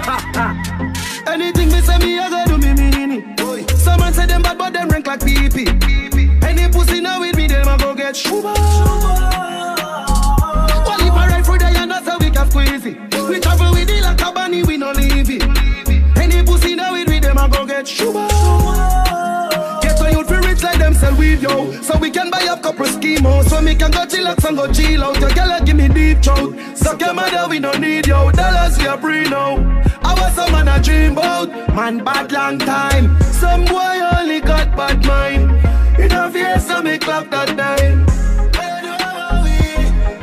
Anything 1.26 1.68
me 1.70 1.80
say 1.80 1.98
me, 1.98 2.18
I 2.18 2.28
go 2.28 2.39
but 4.60 4.74
them 4.74 4.88
rank 4.90 5.06
like 5.06 5.24
pee. 5.24 5.48
Any 6.42 6.68
pussy 6.68 7.00
now 7.00 7.18
with 7.20 7.34
me, 7.36 7.46
them 7.46 7.66
a 7.66 7.78
go 7.78 7.94
get 7.94 8.14
shuba. 8.14 8.52
Well, 10.86 11.00
if 11.08 11.14
I 11.14 11.28
ride 11.30 11.44
through 11.46 11.58
the 11.58 11.72
yonder, 11.72 12.00
so 12.04 12.18
we 12.18 12.30
can 12.30 12.50
squeeze 12.50 12.84
it. 12.84 12.96
We 13.28 13.40
travel 13.40 13.72
with 13.72 13.88
it 13.88 14.02
like 14.02 14.20
a 14.20 14.30
bunny, 14.30 14.62
we 14.62 14.76
no 14.76 14.92
leave 14.92 15.30
it. 15.30 15.42
Any 16.18 16.42
pussy 16.44 16.74
now 16.74 16.92
with 16.92 17.08
me, 17.08 17.20
them 17.20 17.38
a 17.38 17.48
go 17.48 17.64
get 17.64 17.88
shuba. 17.88 18.28
Get 19.80 19.98
a 19.98 20.12
youth 20.12 20.28
fi 20.28 20.38
rich 20.46 20.62
like 20.62 20.78
them 20.78 20.92
sell 20.92 21.16
weed, 21.16 21.40
yo. 21.40 21.72
So 21.80 21.96
we 21.98 22.10
can 22.10 22.30
buy 22.30 22.46
up 22.50 22.62
couple 22.62 22.84
schemos. 22.84 23.48
So 23.48 23.62
me 23.62 23.74
can 23.74 23.90
go 23.90 24.04
chillax 24.04 24.44
and 24.46 24.58
go 24.58 24.70
chill 24.70 25.04
out. 25.04 25.18
Your 25.20 25.30
girl 25.30 25.58
give 25.64 25.76
me 25.76 25.88
deep 25.88 26.22
throat. 26.22 26.54
Suck 26.74 27.00
your 27.00 27.14
mother, 27.14 27.48
we 27.48 27.60
no 27.60 27.72
need 27.72 28.06
yo. 28.06 28.30
Dollars 28.30 28.76
we 28.76 28.84
a 28.84 28.98
free 28.98 29.24
now. 29.24 29.56
Some 30.34 30.52
man 30.52 30.68
a 30.68 30.80
dream 30.82 31.12
about. 31.12 31.48
Man 31.74 32.04
bad 32.04 32.32
long 32.32 32.58
time. 32.58 33.20
Some 33.32 33.64
boy 33.64 34.00
only 34.16 34.40
got 34.40 34.76
bad 34.76 35.04
mind. 35.04 35.50
In 35.98 36.12
a 36.12 36.30
face, 36.30 36.66
so 36.66 36.82
me 36.82 36.98
clap 36.98 37.30
that 37.30 37.48
time. 37.56 38.06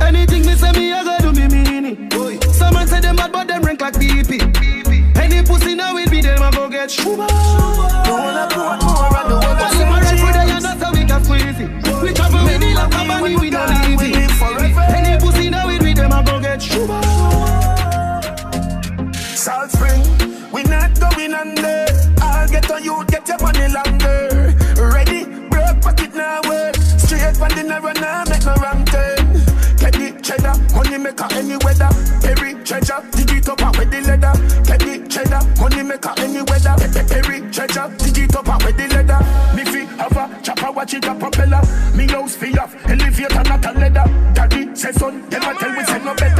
Anything 0.01 0.45
me 0.45 0.55
say 0.55 0.71
me, 0.71 0.93
I 0.93 1.03
go 1.03 1.17
do 1.19 1.39
me 1.39 1.47
mean 1.47 1.85
it. 1.85 2.43
Some 2.53 2.73
man 2.73 2.87
say 2.87 2.99
them 2.99 3.15
bad, 3.15 3.31
but 3.31 3.47
them 3.47 3.61
rank 3.61 3.81
like 3.81 3.93
PP. 3.95 5.17
Any 5.17 5.43
pussy 5.45 5.75
now 5.75 5.93
with 5.93 6.11
me, 6.11 6.21
them 6.21 6.41
a 6.41 6.51
go 6.51 6.69
get 6.69 6.89
shuba. 6.89 7.27
Don't 8.05 8.86
we 20.57 20.63
not 20.63 20.99
going 20.99 21.33
under. 21.33 21.85
I'll 22.21 22.47
get 22.49 22.69
on 22.71 22.83
you, 22.83 23.05
get 23.07 23.27
your 23.27 23.37
money 23.39 23.67
longer. 23.69 24.55
Ready, 24.75 25.25
broke 25.49 25.81
pocket 25.81 26.15
now 26.15 26.41
work. 26.49 26.75
Straight 26.97 27.37
from 27.37 27.49
the 27.53 27.63
narrow 27.63 27.93
now, 27.93 28.23
make 28.25 28.43
no 28.43 28.55
wrong 28.55 28.83
turn. 28.85 29.33
The 29.77 30.19
cheddar, 30.21 30.53
money 30.75 30.97
maker 30.97 31.27
any 31.31 31.57
weather. 31.63 31.89
Perry 32.21 32.53
treasure, 32.65 33.01
dig 33.11 33.31
it 33.31 33.49
up 33.49 33.77
with 33.77 33.89
the 33.89 34.01
leather. 34.01 34.33
The 34.65 35.05
cheddar, 35.09 35.41
money 35.61 35.83
maker 35.83 36.13
any 36.17 36.41
weather. 36.41 36.75
Pe- 36.77 36.91
pe- 36.91 37.07
Perry 37.07 37.37
treasure, 37.51 37.87
dig 37.97 38.17
it 38.17 38.35
up 38.35 38.63
with 38.65 38.77
the 38.77 38.87
leather. 38.93 39.19
Me 39.55 39.63
fi 39.63 39.85
have 39.97 40.17
a 40.17 40.41
chopper, 40.41 40.71
watch 40.71 40.93
it 40.93 41.05
a 41.05 41.15
propeller. 41.15 41.61
Me 41.95 42.05
house 42.07 42.35
fi 42.35 42.51
off, 42.57 42.75
elevator 42.85 43.43
not 43.43 43.65
a 43.65 43.71
leather. 43.79 44.05
Daddy 44.33 44.75
say 44.75 44.91
son, 44.91 45.23
a 45.27 45.39
tell 45.39 45.71
we 45.75 45.83
say 45.85 46.03
no 46.03 46.13
better. 46.15 46.36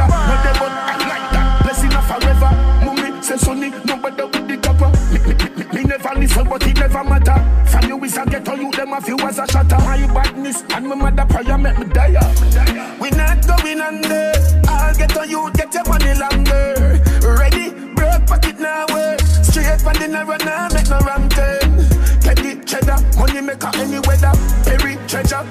Listen, 6.18 6.48
but 6.48 6.66
it 6.66 6.76
never 6.78 7.04
matter. 7.04 7.38
From 7.70 7.88
you 7.88 8.04
is 8.04 8.16
a 8.16 8.24
ghetto, 8.24 8.54
you 8.54 8.70
them 8.70 8.92
a 8.92 9.00
few 9.00 9.18
as 9.20 9.38
a 9.38 9.46
shatter. 9.46 9.78
My 9.78 10.06
badness 10.12 10.62
and 10.74 10.86
my 10.88 10.94
mother 10.94 11.24
prayer 11.26 11.58
make 11.58 11.78
me 11.78 11.86
die. 11.86 12.96
We 13.00 13.10
not 13.10 13.46
going 13.46 13.80
under. 13.80 14.32
I'll 14.68 14.94
get 14.94 15.16
on 15.16 15.30
you, 15.30 15.50
get 15.52 15.72
your 15.74 15.84
money 15.84 16.14
longer. 16.14 17.00
Ready, 17.22 17.70
broke 17.94 18.26
pocket 18.26 18.58
now 18.60 18.86
work. 18.92 19.20
Straight 19.20 19.80
from 19.80 19.94
the 19.94 20.08
narrow 20.08 20.36
now, 20.38 20.68
make 20.72 20.88
no 20.88 20.98
wrong 21.00 21.28
turn. 21.28 21.88
Get 22.22 22.66
cheddar, 22.66 22.98
money 23.18 23.40
maker 23.40 23.70
any 23.74 23.98
weather. 24.00 24.32
Perry 24.64 24.96
treasure, 25.08 25.44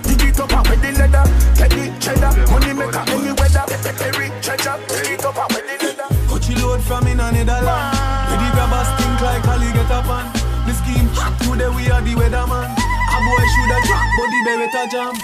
today 11.58 11.76
we 11.76 11.90
are 11.90 12.02
the 12.02 12.14
weatherman. 12.14 12.70
A 12.70 13.18
boy 13.26 13.44
shoulda 13.54 13.80
drop, 13.88 14.06
but 14.18 14.30
the 14.34 14.40
beretta 14.46 14.84
jam. 14.92 15.16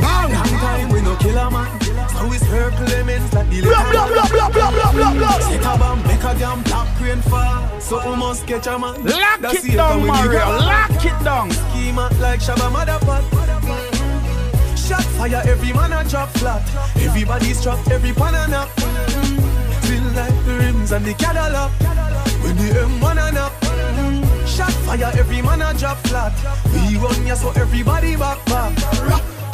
Long 0.00 0.32
time 0.32 0.88
we 0.88 1.02
no 1.02 1.16
kill 1.16 1.36
a 1.36 1.50
man. 1.50 1.80
So 2.16 2.28
we 2.28 2.38
circle 2.38 2.88
elements 2.88 3.32
like 3.34 3.50
the 3.50 3.60
Blah, 3.60 3.90
blah, 3.90 4.08
blah, 4.08 4.28
blah, 4.28 4.48
blah, 4.50 4.70
blah, 4.70 4.92
blah, 4.92 5.12
blah. 5.14 5.38
Set 5.40 5.60
a 5.60 5.78
bomb, 5.78 6.02
make 6.04 6.24
a 6.24 6.34
damn 6.38 6.62
black 6.62 7.00
rain 7.00 7.20
fall. 7.22 7.80
So 7.80 7.94
we 8.08 8.16
must 8.16 8.46
catch 8.46 8.66
a 8.66 8.78
man. 8.78 9.04
Lock 9.04 9.40
That's 9.40 9.64
it 9.64 9.76
down, 9.76 10.06
Mario. 10.06 10.46
Lock 10.64 11.04
it 11.04 11.24
down. 11.24 11.50
Schema 11.50 12.10
like 12.20 12.40
Shabba 12.40 12.70
Motherfucker. 12.72 13.42
Shot 14.76 15.04
fire, 15.18 15.42
every 15.44 15.72
man 15.72 15.92
a 15.92 16.08
drop 16.08 16.30
flat. 16.38 16.62
Everybody's 16.96 17.62
trapped, 17.62 17.90
every 17.90 18.12
pan 18.12 18.34
a 18.34 18.48
knock. 18.48 18.70
Feel 19.84 20.04
like 20.14 20.36
the 20.46 20.54
rims 20.60 20.92
and 20.92 21.04
the 21.04 21.14
Cadillac. 21.14 21.70
When 22.42 22.56
the 22.56 22.68
M1 22.86 23.28
a 23.28 23.32
knock. 23.32 24.25
Shot 24.66 24.98
fire, 24.98 25.12
every 25.16 25.42
man 25.42 25.62
a 25.62 25.72
drop 25.78 25.98
flat. 26.08 26.32
We 26.72 26.96
run 26.96 27.26
ya 27.26 27.34
so 27.34 27.50
everybody 27.50 28.16
back 28.16 28.44
back. 28.46 28.72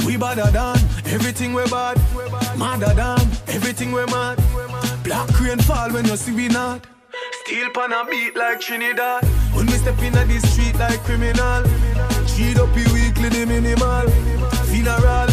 We 0.06 0.16
badder 0.16 0.50
than 0.50 0.76
everything 1.04 1.52
we 1.52 1.64
bad. 1.68 1.98
Madder 2.56 2.94
than 2.94 3.20
everything 3.48 3.92
we 3.92 4.06
mad. 4.06 4.38
Black 5.04 5.28
rain 5.40 5.58
fall 5.58 5.90
when 5.92 6.06
you 6.06 6.16
see 6.16 6.32
we 6.32 6.48
not. 6.48 6.86
Steel 7.44 7.68
pan 7.74 7.92
a 7.92 8.06
beat 8.08 8.36
like 8.36 8.60
Trinidad. 8.60 9.24
When 9.52 9.66
we 9.66 9.72
step 9.72 10.00
in 10.00 10.14
the 10.14 10.40
street 10.46 10.78
like 10.78 11.00
criminal. 11.04 11.62
Cheat 12.26 12.58
up 12.58 12.74
you 12.74 12.88
weekly 12.94 13.28
the 13.28 13.44
minimal. 13.46 14.08
Funeral, 14.70 15.28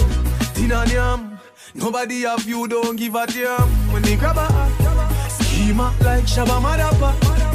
and 0.58 0.92
yam. 0.92 1.40
Nobody 1.74 2.24
have 2.24 2.46
you, 2.46 2.68
don't 2.68 2.98
give 2.98 3.16
a 3.16 3.26
damn. 3.28 3.70
When 3.94 4.02
they 4.02 4.18
grab 4.18 4.38
a 4.38 5.30
schema 5.30 5.94
like 6.02 6.26
Shabba 6.26 6.60
Madapa. 6.60 7.49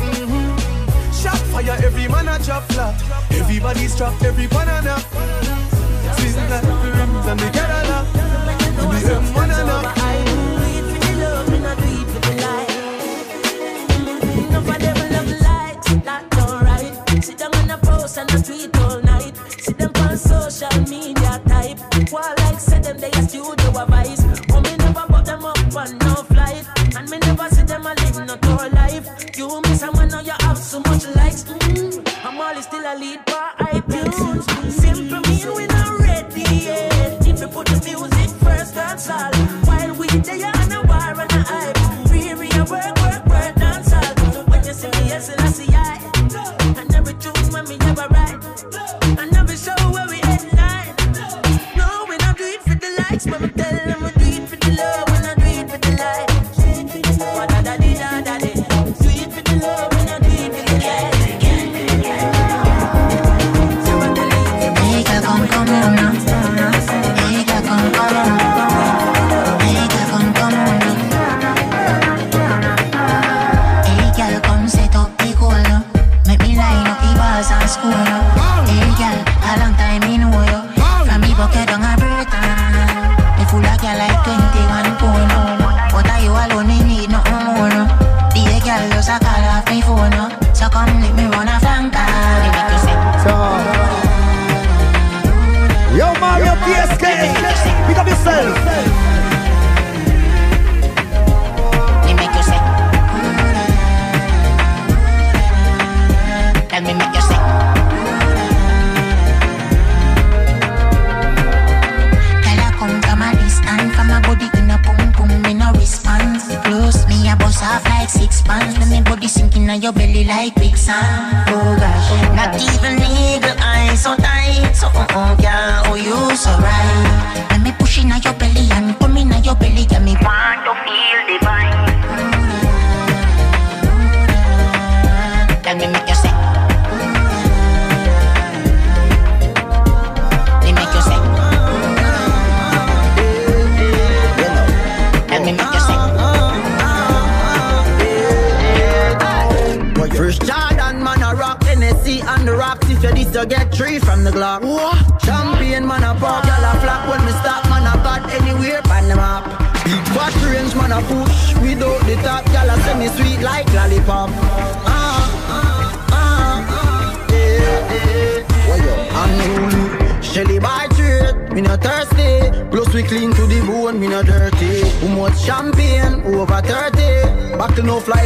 Shot 1.24 1.40
fire, 1.48 1.76
every 1.82 2.06
man 2.06 2.28
a 2.28 2.38
chop 2.44 2.64
flat. 2.64 3.00
Everybody's 3.30 3.96
trapped, 3.96 4.22
every 4.24 4.46
banana. 4.46 4.96
Like 6.04 6.60
the 6.60 6.90
rims 6.98 7.26
and 7.26 7.40
the 7.40 7.48
Cadillac. 7.48 8.06
And 8.60 8.76
the 8.76 8.98
M1 9.08 9.48
and 9.48 9.70
up. 9.70 9.84
Enough 14.36 14.68
of 14.68 14.78
them 14.82 14.98
love 15.12 15.32
lights, 15.40 15.88
that 16.04 16.22
don't 16.28 16.60
right. 16.62 17.24
Sit 17.24 17.38
down 17.38 17.52
all 18.82 19.00
night. 19.00 19.34
See 19.62 19.72
them 19.72 19.92
on 20.00 20.18
social 20.18 20.78
media 20.90 21.40
type. 21.48 21.78
While 22.12 22.34
like 22.36 22.60
say 22.60 22.80
them 22.80 22.98
they 22.98 23.08
a 23.08 23.22
studio 23.22 23.63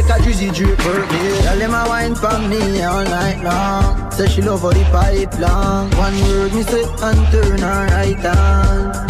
a 0.09 0.13
Drizzy 0.13 0.53
drip. 0.53 0.77
Tell 0.79 1.57
them 1.57 1.73
I 1.73 1.87
wine 1.87 2.15
from 2.15 2.49
me 2.49 2.81
all 2.83 3.03
night 3.03 3.43
long. 3.43 4.11
Say 4.11 4.27
she 4.27 4.41
love 4.41 4.61
how 4.61 4.71
the 4.71 4.83
pipe 4.85 5.39
long. 5.39 5.89
One 5.91 6.19
word 6.21 6.53
me 6.53 6.63
say 6.63 6.83
and 6.83 7.31
turn 7.31 7.59
her 7.59 7.87
right 7.93 8.25
on. 8.25 9.09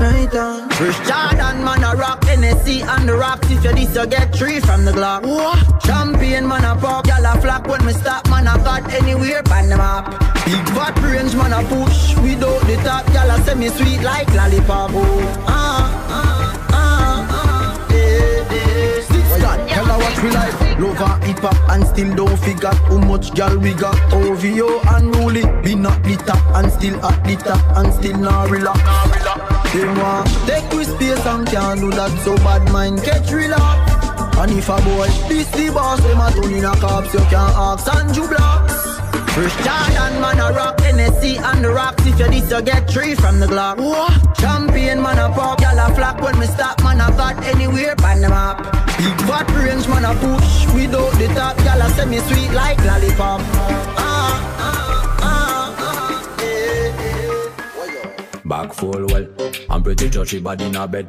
Right 0.00 0.34
on. 0.34 0.68
Fresh 0.70 0.98
Jordan, 1.08 1.64
man, 1.64 1.82
a 1.84 1.96
rock 1.96 2.20
NSC 2.22 2.82
and 2.82 3.08
the 3.08 3.16
rocks. 3.16 3.50
If 3.50 3.64
you 3.64 3.72
this, 3.72 3.96
you 3.96 4.06
get 4.06 4.34
three 4.34 4.60
from 4.60 4.84
the 4.84 4.92
Glock. 4.92 5.22
What? 5.22 5.80
Champion, 5.82 6.46
man, 6.46 6.64
a 6.64 6.76
pop. 6.78 7.06
Y'all 7.06 7.24
a 7.24 7.40
flock 7.40 7.66
when 7.66 7.84
me 7.86 7.92
stop, 7.94 8.28
man, 8.28 8.46
I 8.46 8.56
got 8.58 8.92
anywhere 8.92 9.42
pan 9.42 9.70
them 9.70 9.78
map. 9.78 10.10
Big 10.44 10.68
fat 10.76 11.00
range, 11.02 11.34
man, 11.34 11.52
a 11.52 11.62
push. 11.64 12.14
Without 12.18 12.60
the 12.66 12.76
top, 12.84 13.08
y'all 13.14 13.30
a 13.30 13.42
semi 13.44 13.68
sweet 13.68 14.02
like 14.02 14.28
lollipop. 14.34 14.90
Oh. 14.92 15.44
Ah, 15.48 15.48
ah, 15.48 15.95
Her 19.96 20.22
we 20.22 20.30
like. 20.30 20.78
Love 20.78 20.96
her 20.96 21.26
hip 21.26 21.38
hop 21.38 21.70
and 21.70 21.86
still 21.86 22.14
don't 22.14 22.38
figure 22.38 22.68
how 22.68 22.98
much 22.98 23.34
gal 23.34 23.56
we 23.58 23.72
got. 23.72 23.96
OVO 24.12 24.80
and 24.94 25.14
Ruli, 25.14 25.64
be 25.64 25.74
not 25.74 26.02
the 26.02 26.16
top 26.16 26.42
and 26.56 26.70
still 26.70 26.96
at 27.04 27.24
the 27.24 27.36
top 27.36 27.62
and 27.76 27.92
still 27.94 28.18
not 28.18 28.50
relax. 28.50 28.80
They 29.72 29.84
want 29.84 30.28
take 30.46 30.70
with 30.72 30.88
space 30.88 31.24
and 31.26 31.46
can't 31.46 31.80
do 31.80 31.90
that 31.90 32.12
so 32.24 32.36
bad 32.36 32.70
mind 32.72 33.02
catch 33.02 33.30
relax. 33.30 33.92
And 34.38 34.52
if 34.52 34.68
a 34.68 34.76
boy 34.82 35.08
this 35.28 35.48
the 35.50 35.70
boss, 35.70 36.00
them 36.02 36.20
a 36.20 36.30
turn 36.30 36.52
in 36.52 36.64
a 36.64 36.76
cops, 36.76 37.14
you 37.14 37.20
can't 37.20 37.56
ask 37.56 37.88
and 37.94 38.14
you 38.14 38.28
blocks. 38.28 38.74
Fresh 39.32 39.56
Jordan 39.64 40.20
man 40.20 40.40
a 40.40 40.52
rock 40.52 40.80
NSC 40.96 41.38
and 41.38 41.62
the 41.62 41.70
rocks 41.70 42.06
If 42.06 42.18
you 42.18 42.28
this 42.28 42.50
you 42.50 42.62
get 42.62 42.88
three 42.88 43.14
from 43.14 43.38
the 43.38 43.46
Glock 43.46 43.76
what? 43.76 44.12
Champion 44.36 45.02
man 45.02 45.18
a 45.18 45.28
pop 45.34 45.60
Y'all 45.60 45.78
a 45.78 45.94
flock 45.94 46.20
when 46.22 46.38
me 46.38 46.46
stop 46.46 46.82
man 46.82 47.00
a 47.00 47.08
got 47.16 47.36
anywhere 47.44 47.94
pan 47.96 48.20
them 48.22 48.32
up 48.32 48.58
Big 48.96 49.18
fat 49.28 49.46
range 49.54 49.86
man 49.88 50.04
a 50.04 50.14
push 50.14 50.66
Without 50.74 51.12
the 51.18 51.26
top 51.34 51.58
Y'all 51.64 51.82
a 51.82 51.88
semi 51.90 52.18
sweet 52.20 52.50
like 52.52 52.78
lollipop 52.84 53.40
Ah 53.42 54.36
ah 54.58 55.18
ah 55.20 55.76
ah 55.78 56.40
yeah, 56.40 56.88
yeah. 57.92 58.40
Back 58.44 58.72
full 58.72 59.06
well, 59.06 59.26
I'm 59.68 59.82
pretty 59.82 60.08
touchy 60.08 60.40
body 60.40 60.64
in 60.64 60.76
a 60.76 60.88
bed. 60.88 61.06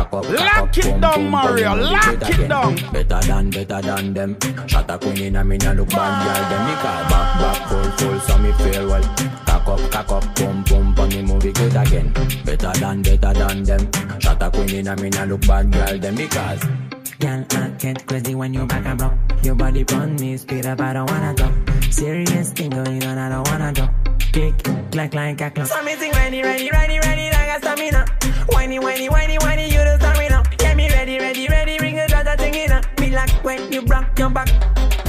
Cock 0.00 0.14
up, 0.14 0.24
cock 0.24 0.32
Lock 0.32 0.56
up, 0.56 0.78
it 0.78 0.84
pum, 0.84 1.00
down, 1.00 1.12
pum, 1.12 1.30
Mario, 1.30 1.68
pum, 1.68 1.78
pum, 1.78 1.92
lock 1.92 2.08
it 2.08 2.22
again. 2.22 2.48
down. 2.48 2.74
Better 2.90 3.20
than, 3.20 3.50
better 3.50 3.82
than 3.82 4.14
them. 4.14 4.66
Shot 4.66 4.90
a 4.90 4.98
queen 4.98 5.18
in 5.18 5.36
a 5.36 5.44
me 5.44 5.58
nah 5.58 5.72
look 5.72 5.90
bad, 5.90 6.24
girl. 6.24 6.48
Them 6.48 6.66
me 6.66 6.74
call 6.80 7.02
back, 7.10 7.40
back 7.40 7.68
full, 7.68 7.90
full, 7.98 8.20
so 8.20 8.38
me 8.38 8.52
feel 8.52 8.86
well. 8.88 9.02
Cock 9.44 9.68
up, 9.68 9.90
cock 9.90 10.10
up, 10.12 10.36
pum, 10.36 10.64
pum, 10.64 10.94
pum, 10.94 11.08
me 11.10 11.20
movie 11.20 11.52
good 11.52 11.76
again. 11.76 12.14
Better 12.46 12.72
than, 12.80 13.02
better 13.02 13.32
than 13.34 13.62
them. 13.62 14.20
Shot 14.20 14.42
a 14.42 14.50
queen 14.50 14.70
in 14.70 14.88
a 14.88 14.96
me 14.96 15.10
nah 15.10 15.24
look 15.24 15.46
bad, 15.46 15.70
girl. 15.70 15.98
Them 15.98 16.14
me 16.14 16.28
cause. 16.28 16.64
Girl, 17.18 17.44
I 17.50 17.68
get 17.78 18.06
crazy 18.06 18.34
when 18.34 18.54
you 18.54 18.64
back 18.64 18.86
and 18.86 18.98
block. 18.98 19.12
Your 19.42 19.54
body 19.54 19.84
on 19.92 20.16
me, 20.16 20.38
speed 20.38 20.64
up, 20.64 20.80
I 20.80 20.94
don't 20.94 21.10
wanna 21.10 21.34
talk. 21.34 21.69
Serious 21.90 22.52
thing 22.52 22.70
going 22.70 23.02
on, 23.04 23.18
I 23.18 23.28
don't 23.28 23.48
wanna 23.48 23.72
talk. 23.72 23.90
Kick, 24.32 24.54
like, 24.94 25.12
like 25.12 25.40
a. 25.40 25.66
So 25.66 25.82
me 25.82 25.96
sing 25.96 26.12
ready, 26.12 26.40
ready, 26.40 26.70
ready, 26.70 27.00
ready, 27.00 27.30
like 27.30 27.56
a 27.56 27.58
stamina. 27.58 28.04
Whiny, 28.50 28.78
whiny, 28.78 29.08
whiny, 29.08 29.36
whiny, 29.38 29.64
you 29.64 29.78
the 29.78 29.98
stamina. 29.98 30.44
Get 30.56 30.76
me 30.76 30.88
ready, 30.88 31.18
ready, 31.18 31.48
ready, 31.48 31.78
ring 31.78 31.98
a 31.98 32.06
dot, 32.06 32.38
thing 32.38 32.54
in. 32.54 32.70
Me 33.00 33.10
like 33.14 33.44
when 33.44 33.72
you 33.72 33.80
rock 33.82 34.16
your 34.18 34.30
back. 34.30 34.48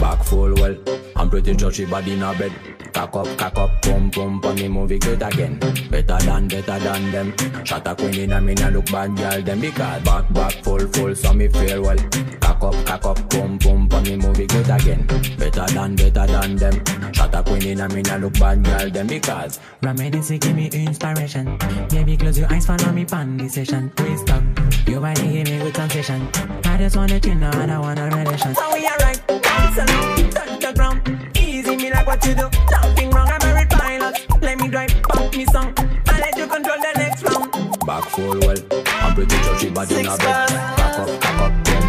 Back 0.02 0.24
full 0.24 0.52
well, 0.56 0.76
I'm 1.16 1.30
pretty 1.30 1.56
touchy 1.56 1.86
body 1.86 2.14
in 2.14 2.24
a 2.24 2.34
bed. 2.34 2.52
Cock 2.92 3.16
up, 3.18 3.38
cock 3.38 3.56
up, 3.56 3.82
pum 3.84 4.10
pum, 4.10 4.42
pum 4.42 4.56
me 4.56 4.68
movie 4.68 4.98
good 4.98 5.22
again. 5.22 5.60
Better 5.92 6.18
than, 6.18 6.48
better 6.48 6.80
than 6.80 7.12
them. 7.12 7.64
Shot 7.64 7.86
a 7.86 7.96
queen 7.96 8.16
in 8.16 8.32
a 8.32 8.42
me 8.42 8.56
nah 8.56 8.70
look 8.70 8.92
bad, 8.92 9.16
girl. 9.16 9.42
Them 9.44 9.60
because 9.62 10.04
back, 10.04 10.34
back 10.34 10.54
full, 10.64 10.80
full, 10.88 11.14
so 11.14 11.34
me 11.34 11.48
feel 11.50 11.84
well. 11.84 11.98
Cock 12.40 12.64
up, 12.64 12.86
cock 12.86 13.06
up, 13.06 13.30
pum 13.30 13.60
pum, 13.60 13.88
pum 13.88 14.04
me 14.04 14.16
movie 14.18 14.48
good 14.48 14.70
again. 14.72 15.06
Better 15.38 15.68
than, 15.68 15.96
better 15.96 16.26
than 16.26 16.56
them. 16.56 17.14
Shot 17.14 17.36
a 17.36 17.44
queen 17.44 17.64
in 17.68 17.80
a 17.82 17.90
me 17.90 18.02
nah 18.02 18.16
look 18.16 18.34
bad, 18.40 18.64
girl. 18.64 18.90
Them 18.90 19.06
because 19.06 19.60
Reminisce, 19.84 20.40
give 20.40 20.56
me 20.56 20.68
inspiration. 20.74 21.60
Baby, 21.90 22.18
close 22.18 22.40
your 22.40 22.52
eyes, 22.52 22.66
follow 22.66 22.92
me 22.92 23.06
pan 23.06 23.38
this 23.38 23.54
session. 23.54 23.92
Twist 23.96 24.32
up, 24.32 24.44
your 24.88 25.00
body 25.00 25.32
give 25.32 25.48
me 25.48 25.60
good 25.60 25.76
sensation. 25.76 26.28
I 26.66 26.78
just 26.80 26.96
wanna 26.96 27.20
chill 27.20 27.36
now, 27.36 27.52
I 27.62 27.68
don't 27.68 27.82
want 27.82 28.00
a 28.00 28.06
relation. 28.06 28.56
So 28.56 28.74
we 28.74 28.88
are 28.88 28.98
right, 28.98 29.22
dance 29.52 30.34
touch 30.34 30.60
the 30.60 30.74
ground. 30.74 31.00
Easy 31.38 31.76
me 31.76 31.92
like 31.92 32.08
what 32.08 32.26
you 32.26 32.34
do. 32.36 32.50
Nothing 32.72 33.10
wrong, 33.12 33.30
I'm 33.32 33.42
a 33.50 33.54
red 33.54 33.70
pilot. 33.70 34.42
Let 34.42 34.60
me 34.60 34.68
drive, 34.68 34.94
pump 35.04 35.36
me 35.36 35.46
song. 35.46 35.74
I 36.08 36.20
let 36.20 36.38
you 36.38 36.48
control 36.48 36.78
the 36.78 36.92
next 36.98 37.24
round. 37.24 37.52
back 37.86 38.04
full 38.06 38.40
well. 38.40 38.58
I'm 39.04 39.16
pretty 39.16 39.70
body 39.70 40.00
in 40.00 40.06
a. 40.06 40.18
Cock 40.18 41.00
up, 41.00 41.22
cock 41.22 41.42
up. 41.42 41.66
Them. 41.66 41.82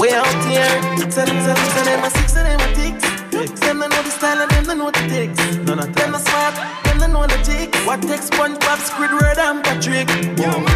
We 0.00 0.10
out 0.10 0.26
here. 0.44 0.66
Tell 1.10 1.26
them, 1.26 1.38
tell 1.44 1.54
them, 1.54 1.84
them, 1.84 2.00
my 2.00 2.08
six 2.08 2.36
and 2.36 2.46
them 2.46 2.58
my 2.58 3.01
ticks. 3.46 3.60
Them 3.60 3.80
don't 3.80 3.90
know 3.90 4.02
the 4.02 4.10
style 4.10 4.40
and 4.42 4.50
them 4.50 4.64
don't 4.64 4.78
know 4.78 4.90
the 4.90 5.02
ticks. 5.08 5.38
None 5.66 5.78
of 5.78 5.94
them 5.94 6.14
are 6.14 6.20
smart, 6.20 6.54
them 6.84 6.98
don't 6.98 7.12
know 7.12 7.26
the 7.26 7.38
ticks. 7.44 7.78
What 7.86 8.02
takes 8.02 8.30
SpongeBob, 8.30 8.78
Squidward, 8.88 9.38
and 9.38 9.62
Patrick? 9.64 10.08
Boom. 10.36 10.66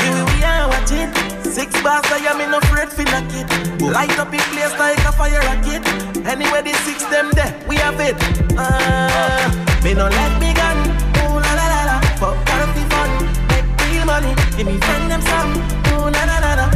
Here 0.00 0.24
we 0.30 0.44
are 0.44 0.68
watching. 0.68 1.10
Six 1.42 1.70
bars, 1.82 2.04
I 2.10 2.18
am 2.30 2.40
in 2.40 2.54
afraid 2.54 2.88
feel 2.90 3.06
like 3.14 3.32
it. 3.34 3.46
Light 3.80 4.18
up 4.18 4.32
in 4.32 4.40
place 4.52 4.74
like 4.78 4.98
a 5.04 5.12
fire 5.12 5.40
rocket. 5.48 5.82
Anywhere 6.26 6.62
the 6.62 6.72
six 6.84 7.04
them 7.04 7.30
there, 7.32 7.52
we 7.68 7.76
have 7.76 8.00
it. 8.00 8.16
Uh, 8.58 9.50
me 9.84 9.94
no 9.94 10.08
let 10.08 10.32
me 10.40 10.52
gun. 10.54 10.78
Ooh 11.22 11.38
la 11.38 11.52
la 11.58 11.66
la 11.72 11.80
la. 11.90 11.96
For 12.20 12.34
party 12.46 12.82
fun, 12.90 13.10
make 13.50 13.66
real 13.90 14.04
money. 14.06 14.34
Give 14.56 14.66
me 14.66 14.78
friend 14.78 15.10
them 15.10 15.22
some. 15.22 15.52
Ooh 15.92 16.10
la 16.10 16.22
la 16.30 16.38
la 16.44 16.52
la. 16.60 16.66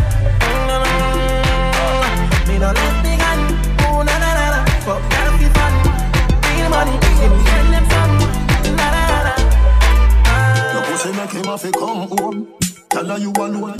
Mm, 0.46 2.48
Me 2.48 2.58
no 2.58 2.70
let 2.72 2.97
Give. 7.18 7.32
Your 10.72 10.82
pussy 10.84 11.12
make 11.12 11.32
him 11.32 11.44
have 11.44 11.62
to 11.62 11.70
come 11.72 12.08
home. 12.08 12.46
Tell 12.90 13.06
her 13.06 13.18
you 13.18 13.32
alone. 13.32 13.76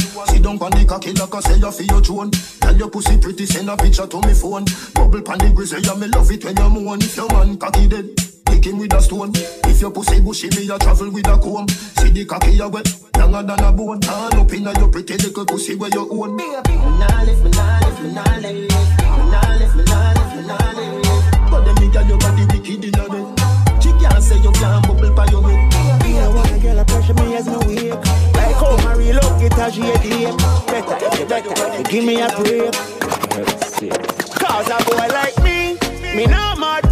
On 0.60 0.70
the 0.70 0.84
cocky 0.88 1.12
I 1.12 1.40
say 1.40 1.56
you 1.58 1.70
feel 1.70 2.00
your. 2.00 2.30
Tell 2.30 2.76
your 2.76 2.88
pussy 2.88 3.18
pretty, 3.18 3.46
send 3.46 3.68
a 3.68 3.76
picture 3.76 4.06
to 4.06 4.20
me 4.26 4.32
phone. 4.34 4.64
Bubble 4.94 5.22
pan 5.22 5.38
the 5.38 5.52
grizzly, 5.54 5.82
yeah, 5.82 5.94
me 5.94 6.08
love 6.08 6.30
it 6.32 6.44
when 6.44 6.56
you 6.56 6.68
moan. 6.70 7.02
If 7.02 7.16
your 7.16 7.28
man 7.28 7.58
cocky 7.58 7.86
dead, 7.86 8.16
kick 8.46 8.64
him 8.64 8.78
with 8.78 8.94
a 8.94 9.00
stone. 9.00 9.32
If 9.34 9.80
your 9.80 9.90
pussy 9.90 10.20
bushy, 10.20 10.48
me 10.56 10.68
a 10.72 10.78
travel 10.78 11.10
with 11.10 11.28
a 11.28 11.36
comb. 11.38 11.68
See 11.68 12.10
the 12.10 12.24
cocky 12.24 12.52
you 12.52 12.68
wet, 12.68 12.88
younger 13.16 13.42
than 13.42 13.60
a 13.60 13.70
bone. 13.72 14.00
Turn 14.00 14.40
up 14.40 14.52
inna 14.52 14.72
your 14.80 14.88
pretty 14.88 15.16
little 15.18 15.44
pussy 15.44 15.76
where 15.76 15.90
you 15.90 16.08
own. 16.10 16.34
Me 16.34 16.46
nah 16.48 17.22
live, 17.22 17.44
me 17.44 17.50
nah 17.50 17.78
live, 17.84 18.02
me 18.02 18.12
nah 18.12 18.24
live. 18.40 18.68
Nah 19.30 19.52
live, 19.60 19.76
nah 19.84 20.12
live, 20.16 20.46
nah 20.46 20.72
live. 20.72 20.97
Them 21.92 22.08
your 22.08 22.18
body 22.18 22.44
wicked 22.52 22.84
inna 22.84 23.08
bed. 23.08 23.82
She 23.82 23.90
can't 23.92 24.22
say 24.22 24.38
you 24.40 24.52
can't 24.52 24.86
bubble 24.86 25.12
by 25.14 25.26
your 25.26 25.42
head. 25.48 25.72
I 26.04 26.28
want 26.34 26.52
a 26.52 26.58
girl 26.58 26.78
a 26.78 26.84
pressure 26.84 27.14
me 27.14 27.36
as 27.36 27.46
me 27.48 27.56
wake. 27.66 27.94
Like 28.34 28.56
how 28.56 28.76
Marie 28.84 29.12
love 29.12 29.42
it 29.42 29.56
as 29.58 29.74
she 29.74 29.82
a 29.82 29.98
deep. 29.98 30.36
Better, 30.66 30.98
if 31.22 31.28
better, 31.28 31.82
give 31.90 32.04
me 32.04 32.20
a 32.20 32.28
break. 32.36 32.72
Cause 34.38 34.68
a 34.68 34.78
boy 34.84 35.06
like 35.14 35.36
me, 35.42 35.78
me 36.14 36.26
not 36.26 36.58
mad. 36.58 36.84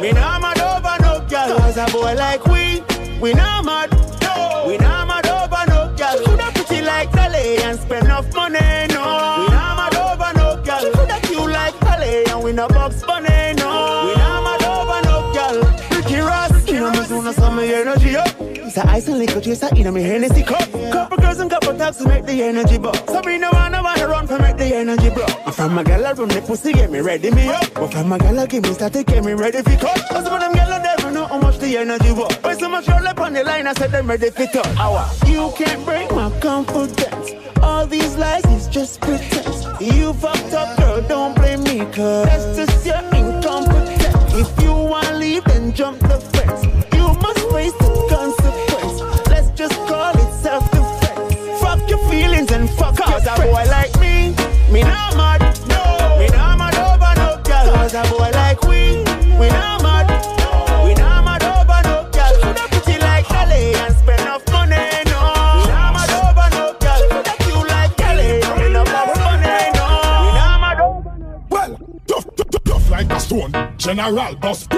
Me 0.00 0.12
not 0.12 0.40
mad 0.40 0.60
over 0.60 0.96
no 1.02 1.26
girl. 1.28 1.58
Cause 1.58 1.76
a 1.76 1.86
boy 1.90 2.14
like 2.14 2.44
we, 2.46 2.82
we 3.20 3.32
not 3.34 3.64
mad. 3.64 3.90
No. 4.22 4.64
We 4.66 4.76
not 4.78 5.08
mad 5.08 5.26
over 5.26 5.64
no 5.66 5.94
girl. 5.96 6.24
Coulda 6.24 6.50
pretty 6.54 6.82
like 6.84 7.10
Dolly 7.12 7.56
and 7.62 7.78
spend 7.80 8.04
enough 8.04 8.32
money, 8.34 8.58
a 18.78 18.90
ice 18.90 19.08
and 19.08 19.18
liquor 19.18 19.40
chaser 19.40 19.68
in 19.74 19.92
me 19.92 20.02
Hennessy 20.02 20.42
cup. 20.42 20.70
Couple 20.92 21.16
girls 21.18 21.38
and 21.38 21.50
couple 21.50 21.76
talks 21.76 21.96
to 21.98 22.08
make 22.08 22.24
the 22.24 22.42
energy 22.42 22.78
buzz. 22.78 22.98
So 23.06 23.20
we 23.24 23.38
no 23.38 23.50
wanna 23.52 23.82
wanna 23.82 24.06
run 24.06 24.26
for 24.26 24.38
make 24.38 24.56
the 24.56 24.74
energy 24.74 25.10
blow. 25.10 25.26
I'm 25.46 25.52
from 25.52 25.78
a 25.78 25.84
gal 25.84 26.06
I 26.06 26.12
run 26.12 26.28
the 26.28 26.40
pussy 26.42 26.72
get 26.72 26.90
me 26.90 27.00
ready 27.00 27.30
me 27.30 27.48
up. 27.48 27.72
But 27.74 27.92
from 27.92 28.12
a 28.12 28.18
gal 28.18 28.38
I 28.38 28.46
give 28.46 28.62
me 28.62 28.72
start 28.72 28.92
to 28.92 29.04
get 29.04 29.24
me 29.24 29.32
ready 29.32 29.62
for 29.62 29.76
cut. 29.76 30.00
Cause 30.08 30.26
of 30.26 30.40
them 30.40 30.52
gal 30.52 30.72
I 30.72 30.82
never 30.82 31.10
know 31.10 31.26
how 31.26 31.38
much 31.40 31.58
the 31.58 31.76
energy 31.76 32.12
was. 32.12 32.36
But 32.38 32.58
so 32.58 32.68
much 32.68 32.86
roll 32.88 33.06
up 33.06 33.20
on 33.20 33.32
the 33.32 33.44
line 33.44 33.66
I 33.66 33.72
said 33.74 33.90
them 33.90 34.06
ready 34.06 34.30
for. 34.30 34.46
Hour. 34.78 35.08
You 35.26 35.52
can't 35.56 35.84
break 35.84 36.10
my 36.12 36.30
confidence. 36.40 37.32
All 37.62 37.86
these 37.86 38.16
lies 38.16 38.44
is 38.46 38.68
just 38.68 39.00
pretense. 39.00 39.66
You 39.80 40.12
fucked 40.14 40.52
up 40.54 40.78
girl, 40.78 41.02
don't 41.02 41.34
blame 41.34 41.62
me 41.64 41.78
cause 41.92 42.26
that's 42.26 42.56
just 42.56 42.86
your 42.86 43.02
incompetence. 43.14 44.34
If 44.34 44.62
you 44.62 44.72
want 44.72 45.14
leave, 45.16 45.44
then 45.44 45.72
jump 45.72 45.98
the 46.00 46.20
fence. 46.32 46.64
You 46.94 47.06
must 47.22 47.50
face 47.50 47.72
the 47.72 48.07
fuck 52.78 52.96
Cause 52.96 53.26
a 53.26 53.34
boy 53.36 53.64
like 53.70 53.94
me, 54.00 54.34
me 54.72 54.82
not 54.82 55.16
mad. 55.16 55.40
No, 55.68 56.18
me 56.18 56.28
not 56.28 56.58
mad 56.58 56.74
over 56.78 57.12
no 57.20 57.42
girl. 57.42 57.74
Cause 57.74 57.94
a 57.94 58.02
boy 58.10 58.30
like 58.32 58.62
we, 58.62 59.02
we 59.38 59.48
not 59.48 59.77
General 73.88 74.34
boss, 74.34 74.68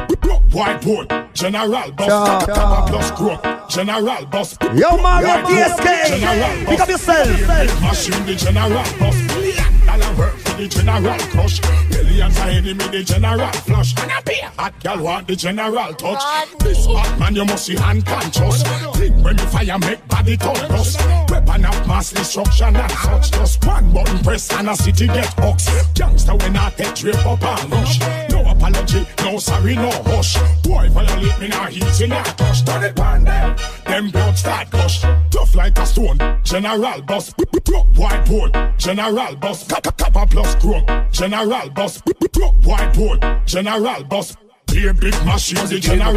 white 0.52 0.80
board. 0.82 1.12
General 1.34 1.90
boss, 1.90 2.46
Sure, 2.46 2.54
cap, 2.54 2.86
plus 2.86 3.10
crook. 3.10 3.68
General 3.68 4.24
boss. 4.26 4.56
Yo, 4.72 4.96
Mario 4.98 5.26
white 5.26 5.42
board. 5.42 5.80
TSK. 5.80 6.66
Pick 6.68 6.80
up 6.80 6.88
yourself. 6.88 7.26
Big 7.26 7.82
Machine, 7.82 8.24
the 8.24 8.36
general 8.36 8.70
boss. 9.00 9.16
Million 9.34 9.84
dollar 9.84 10.16
work 10.16 10.36
for 10.36 10.56
the 10.58 10.68
general 10.68 11.18
crush. 11.32 11.58
Billions 11.90 12.36
of 12.38 12.44
enemy, 12.46 12.74
the 12.74 13.02
general 13.02 13.50
flush. 13.66 13.94
And 13.98 14.12
a 14.12 14.22
beer. 14.22 14.48
Hot 14.58 14.80
girl 14.80 15.02
want 15.02 15.26
the 15.26 15.34
general 15.34 15.92
touch. 15.94 16.22
This 16.60 16.86
hot 16.86 17.18
man, 17.18 17.34
you 17.34 17.44
must 17.44 17.66
see 17.66 17.76
unconscious. 17.78 18.62
Think 18.96 19.24
when 19.24 19.36
you 19.38 19.44
fire, 19.46 19.76
make 19.80 20.06
body 20.06 20.36
touch 20.36 20.68
dust. 20.68 21.00
Weapon 21.28 21.64
of 21.64 21.88
mass 21.88 22.12
destruction 22.12 22.76
and 22.76 22.92
such. 22.92 23.32
Just 23.32 23.66
one 23.66 23.92
button 23.92 24.18
press 24.20 24.52
and 24.52 24.70
a 24.70 24.76
city 24.76 25.08
get 25.08 25.36
box. 25.36 25.68
Gangster 25.94 26.36
when 26.36 26.56
I 26.56 26.70
take 26.70 26.94
trip 26.94 27.26
up 27.26 27.42
and 27.42 27.72
rush. 27.72 28.29
No 28.60 28.68
apology, 28.68 29.06
no 29.18 29.38
sorry, 29.38 29.74
no 29.74 29.90
hush. 29.90 30.36
Boy 30.62 30.88
violate 30.90 31.40
me 31.40 31.48
now, 31.48 31.66
he's 31.66 32.00
in 32.00 32.12
a 32.12 32.22
touch. 32.22 32.64
Turn 32.64 32.84
it 32.84 32.98
one 32.98 33.24
them. 33.24 33.56
Them 33.86 34.10
blood 34.10 34.36
start 34.36 34.70
gush. 34.70 35.00
Tough 35.30 35.54
like 35.54 35.78
a 35.78 35.86
stone. 35.86 36.18
General 36.44 37.02
boss. 37.02 37.32
Whiteboard. 37.32 38.76
General 38.76 39.36
boss. 39.36 39.66
Kappa 39.66 40.26
plus 40.26 40.54
crook. 40.56 40.86
General 41.10 41.70
boss. 41.70 42.00
Whiteboard. 42.02 43.46
General 43.46 44.04
boss. 44.04 44.36
Clear 44.70 44.94
big 44.94 45.14
machine, 45.24 45.66
the 45.68 45.80
general 45.80 46.14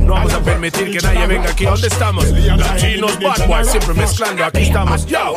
no, 0.00 0.14
vamos 0.14 0.32
a 0.34 0.40
permitir 0.40 0.90
que 0.90 0.98
nadie 1.00 1.26
venga 1.26 1.50
aquí. 1.50 1.64
¿Dónde 1.64 1.86
estamos? 1.86 2.24
Latinos, 2.30 3.16
bad 3.20 3.46
boys, 3.46 3.68
siempre 3.68 3.94
mezclando. 3.94 4.44
Aquí 4.44 4.62
estamos, 4.62 5.06
yo. 5.06 5.34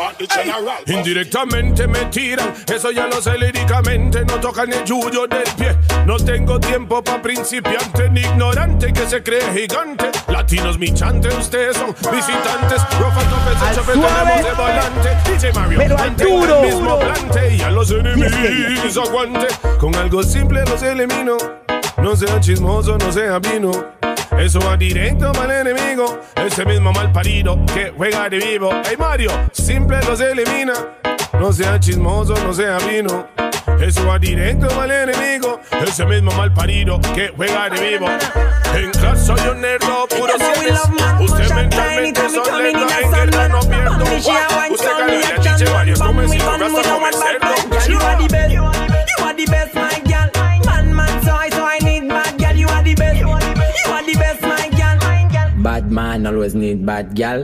Indirectamente 0.88 1.88
me 1.88 2.06
tiran, 2.06 2.53
eso 2.73 2.89
ya 2.91 3.06
lo 3.06 3.21
sé 3.21 3.38
líricamente. 3.38 4.25
No 4.25 4.39
tocan 4.39 4.73
el 4.73 4.84
yuyo 4.84 5.27
del 5.27 5.43
pie. 5.58 5.75
No 6.08 6.17
tengo 6.17 6.60
tiempo 6.60 7.03
pa' 7.03 7.21
principiante 7.21 8.10
ni 8.10 8.21
ignorante 8.21 8.91
que 8.91 9.06
se 9.08 9.21
cree 9.21 9.43
gigante. 9.53 10.10
Latinos, 10.27 10.80
mi 10.80 10.91
chante, 10.91 11.27
ustedes 11.30 11.77
son 11.77 11.93
visitantes. 12.12 12.82
Rofa, 12.99 13.21
tope, 13.30 13.60
se 13.60 13.75
chope, 13.75 13.91
tenemos 13.91 14.43
de 14.43 14.53
volante. 14.53 15.32
DJ 15.32 15.53
Mario, 15.53 15.80
Pero 15.80 15.97
al 15.99 16.17
duro. 16.17 16.62
mismo 16.63 16.99
plante. 16.99 17.56
Y 17.58 17.62
a 17.62 17.69
los 17.69 17.91
enemigos 17.91 18.97
aguante. 18.97 19.47
Con 19.80 19.93
algo 19.95 20.23
simple 20.23 20.63
los 20.65 20.82
elimino. 20.82 21.38
No 21.97 22.15
sea 22.15 22.39
chismoso, 22.39 22.97
no 22.97 23.12
sea 23.12 23.39
vino. 23.39 23.71
Eso 24.38 24.60
va 24.60 24.77
directo 24.77 25.31
para 25.31 25.62
el 25.62 25.67
enemigo. 25.67 26.19
Ese 26.36 26.63
mismo 26.65 26.91
mal 26.91 27.12
parido 27.12 27.57
que 27.65 27.91
juega 27.95 28.29
de 28.29 28.38
vivo. 28.38 28.69
Hey 28.86 28.95
Mario, 28.97 29.31
simple 29.51 29.99
los 30.03 30.19
elimina. 30.21 30.73
No 31.39 31.51
sea 31.51 31.79
chismoso, 31.79 32.36
no 32.43 32.53
sea 32.53 32.77
vino. 32.79 33.27
Eso 33.79 34.07
va 34.07 34.19
directo 34.19 34.67
para 34.69 35.03
el 35.03 35.10
enemigo. 35.10 35.60
Ese 35.71 36.05
mismo 36.05 36.31
mal 36.31 36.53
parido 36.53 36.99
que 37.15 37.33
juega 37.36 37.69
de 37.69 37.79
vivo. 37.79 38.07
En 38.75 38.91
casa 38.91 39.15
soy 39.15 39.49
un 39.49 39.62
nerdo 39.62 40.07
puro 40.07 40.33
cienes. 40.38 40.81
Usted 41.19 41.49
mentalmente 41.53 42.21
son 42.29 42.63
lerdo. 42.63 42.88
En 43.01 43.12
guerra 43.12 43.47
no 43.47 43.60
pierdo. 43.62 44.03
Usted 44.71 44.88
a 44.89 45.41
chiche 45.41 45.71
varios 45.71 45.99
convencido. 45.99 46.45
Gasta 46.57 46.89
como 46.89 47.07
cerdo. 47.12 47.88
You 47.88 47.99
are 47.99 48.17
the 48.17 48.27
best, 48.27 48.51
you 48.51 48.63
are 48.63 49.33
the 49.33 49.45
best, 49.45 49.73
my 49.73 50.06
Bad 55.67 55.91
man 55.91 56.25
always 56.25 56.56
need 56.56 56.86
bad 56.86 57.13
gal. 57.13 57.39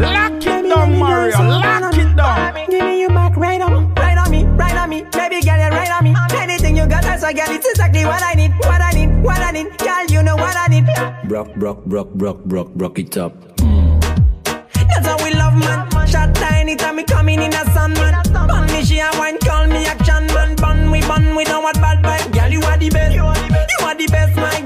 Lock 0.00 0.40
it 0.40 0.64
down, 0.64 0.98
Mario. 0.98 1.42
Lock 1.44 1.94
it 1.94 2.16
down. 2.16 2.70
Give 2.70 2.82
me 2.82 3.02
you 3.02 3.08
back 3.08 3.36
right 3.36 3.60
on, 3.60 3.92
right 3.96 4.16
on 4.16 4.30
me, 4.30 4.44
right 4.44 4.78
on 4.78 4.88
me. 4.88 5.02
Baby 5.12 5.42
girl, 5.44 5.58
you 5.58 5.68
right 5.76 5.92
on 5.92 6.04
me. 6.04 6.14
Anything 6.40 6.74
you 6.74 6.86
got, 6.86 7.02
that's 7.02 7.22
a 7.22 7.34
girl. 7.34 7.50
It's 7.50 7.68
exactly 7.68 8.06
what 8.06 8.22
I 8.22 8.32
need, 8.32 8.52
what 8.60 8.80
I 8.80 8.92
need, 8.92 9.22
what 9.22 9.40
I 9.40 9.50
need. 9.50 9.76
Girl, 9.76 10.06
you 10.08 10.22
know 10.22 10.36
what 10.36 10.56
I 10.56 10.66
need. 10.68 10.86
Brock, 11.28 11.54
brock, 11.56 11.84
brock, 11.84 12.08
brock, 12.14 12.44
brock, 12.44 12.68
brock 12.68 12.98
it 12.98 13.18
up. 13.18 13.34
That's 14.72 15.06
how 15.06 15.22
we 15.22 15.34
love 15.34 15.52
man. 15.58 15.86
Shot 16.08 16.34
tiny 16.34 16.76
time 16.76 16.96
me 16.96 17.04
coming 17.04 17.42
in 17.42 17.52
a 17.52 17.64
sun 17.74 17.92
man. 17.92 18.22
Bun 18.32 18.66
me 18.68 18.82
she 18.82 19.00
a 19.00 19.10
wine, 19.18 19.36
call 19.40 19.55
me 19.55 19.55
action 19.55 19.55
man. 21.08 21.34
We 21.36 21.44
don't 21.44 21.62
want 21.62 21.80
bad 21.80 22.02
vibe. 22.02 22.32
Girl, 22.32 22.50
you 22.50 22.62
are 22.62 22.76
the 22.76 22.90
best. 22.90 23.14
You 23.14 23.24
are 23.24 23.94
the 23.94 24.06
best, 24.06 24.36
my 24.36 24.50
girl. 24.50 24.65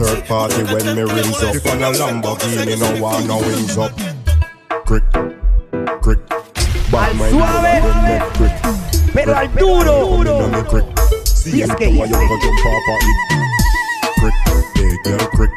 third 0.00 0.24
party 0.24 0.62
when 0.72 0.96
me 0.96 1.02
rims 1.02 1.42
up 1.44 1.60
On 1.68 1.82
a 1.84 1.92
Lamborghini 1.92 2.78
no 2.80 3.02
want 3.02 3.26
no 3.26 3.36
wings 3.36 3.76
up 3.76 3.92
Crick, 4.86 5.04
crick 6.00 6.18
Bad 6.90 7.16
mind 7.16 7.36
suave. 7.36 7.62
when 7.62 7.82
I 7.84 8.08
make 8.08 8.32
crick 8.32 8.56
Pero 9.12 9.34
al 9.34 9.48
duro. 9.48 10.24
Duro 10.24 10.48
me 10.48 10.62
crick 10.70 10.88
See 11.26 11.60
him 11.60 11.68
TSK, 11.68 11.78
to 11.78 11.84
a 11.84 12.06
young 12.08 12.28
go 12.28 12.36
jump 12.40 12.66
off 12.66 12.88
a 12.88 12.96
it 13.10 13.18
Crick, 14.18 14.36
hey 14.76 14.96
girl 15.04 15.26
crick 15.36 15.52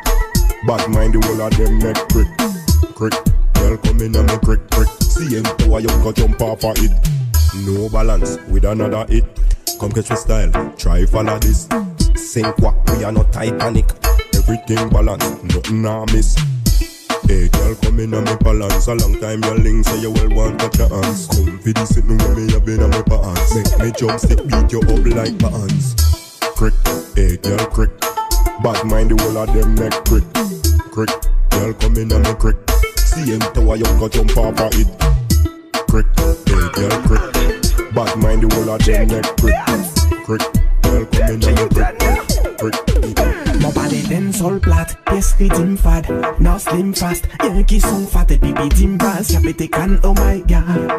Bad 0.67 0.89
mind 0.91 1.13
the 1.13 1.19
whole 1.23 1.41
of 1.41 1.55
them 1.55 1.79
make 1.79 2.03
crick 2.11 2.27
Crick, 2.99 3.15
girl 3.53 3.77
come 3.77 4.01
in 4.01 4.15
and 4.15 4.27
me 4.27 4.37
crick 4.43 4.59
crick 4.71 4.89
See 5.01 5.37
him 5.37 5.43
to 5.43 5.75
a 5.75 5.79
young 5.79 6.13
jump 6.13 6.41
off 6.41 6.63
a 6.65 6.73
it 6.83 6.91
no 7.67 7.87
balance 7.87 8.39
with 8.49 8.65
another 8.65 9.05
hit. 9.07 9.25
Come 9.79 9.91
catch 9.91 10.09
me 10.09 10.15
style, 10.15 10.73
try 10.75 11.05
follow 11.05 11.37
this. 11.37 11.69
Sink 12.15 12.57
what 12.57 12.73
we 12.89 13.03
are 13.03 13.11
not 13.11 13.31
Titanic. 13.31 14.02
Everything 14.43 14.89
balance, 14.89 15.23
nothing 15.43 15.85
I 15.85 16.03
miss. 16.11 16.35
Hey 17.27 17.47
girl, 17.47 17.75
come 17.75 17.99
in 17.99 18.13
and 18.13 18.25
me 18.25 18.35
balance. 18.41 18.87
A 18.87 18.93
long 18.93 19.17
time 19.21 19.41
your 19.41 19.57
link 19.57 19.85
say 19.85 20.01
you 20.01 20.11
will 20.11 20.35
want 20.35 20.61
your 20.77 20.89
hands. 20.89 21.27
Come 21.27 21.59
for 21.59 21.71
this 21.71 21.95
sitting 21.95 22.17
with 22.17 22.37
me, 22.37 22.51
have 22.51 22.65
been 22.65 22.83
on 22.83 22.89
my 22.89 23.01
pants. 23.03 23.55
Make 23.55 23.79
me 23.79 23.91
jump 23.97 24.19
stick, 24.19 24.43
beat 24.43 24.71
you 24.73 24.81
up 24.81 25.05
like 25.15 25.37
bands. 25.39 25.95
Crick, 26.57 26.73
hey 27.15 27.37
girl, 27.37 27.65
crick. 27.67 27.97
Bad 28.61 28.83
mind 28.85 29.11
the 29.11 29.23
whole 29.23 29.37
of 29.37 29.53
them 29.53 29.75
neck 29.75 29.95
crick. 30.11 30.27
Crick, 30.91 31.09
girl, 31.51 31.73
come 31.75 31.95
in 31.95 32.11
and 32.11 32.23
me 32.27 32.33
crick. 32.35 32.57
See 32.99 33.31
him 33.31 33.39
tower 33.39 33.77
you 33.77 33.85
go 33.95 34.09
jump 34.09 34.35
off 34.35 34.59
of 34.59 34.75
it. 34.75 34.91
Crick, 35.87 36.07
hey 36.51 36.67
girl, 36.75 36.99
crick. 37.07 37.95
Bad 37.95 38.17
mind 38.19 38.43
the 38.43 38.51
whole 38.53 38.75
of 38.75 38.83
them 38.83 39.07
neck 39.07 39.23
crick. 39.39 39.55
Crick, 40.27 40.43
girl, 40.83 41.05
come 41.05 41.31
in 41.31 41.43
and 41.47 41.55
me 41.55 41.69
crick. 41.71 42.12
Dancehall 44.33 44.59
plate, 44.59 44.97
pièce 45.05 45.35
rythme 45.37 45.77
fade 45.77 46.07
Non 46.39 46.57
slim 46.57 46.93
fast, 46.93 47.27
y'en 47.43 47.63
qui 47.63 47.79
sont 47.79 48.05
fat 48.07 48.25
Et 48.29 48.37
pipi 48.37 48.69
timbal, 48.69 49.23
y'a 49.29 49.39
pété 49.39 49.67
can, 49.67 49.97
oh 50.03 50.13
my 50.13 50.41
god. 50.47 50.91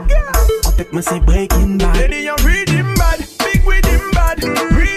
En 0.67 0.71
tête 0.73 0.93
moi 0.93 1.03
c'est 1.03 1.21
breaking 1.21 1.79
bad 1.79 1.97
Lady, 1.97 2.25
you 2.25 2.35
read 2.45 2.69
him 2.69 2.95
bad, 2.95 3.19
big 3.39 3.65
with 3.67 3.85
him 3.87 4.11
bad, 4.13 4.43
read 4.77 4.94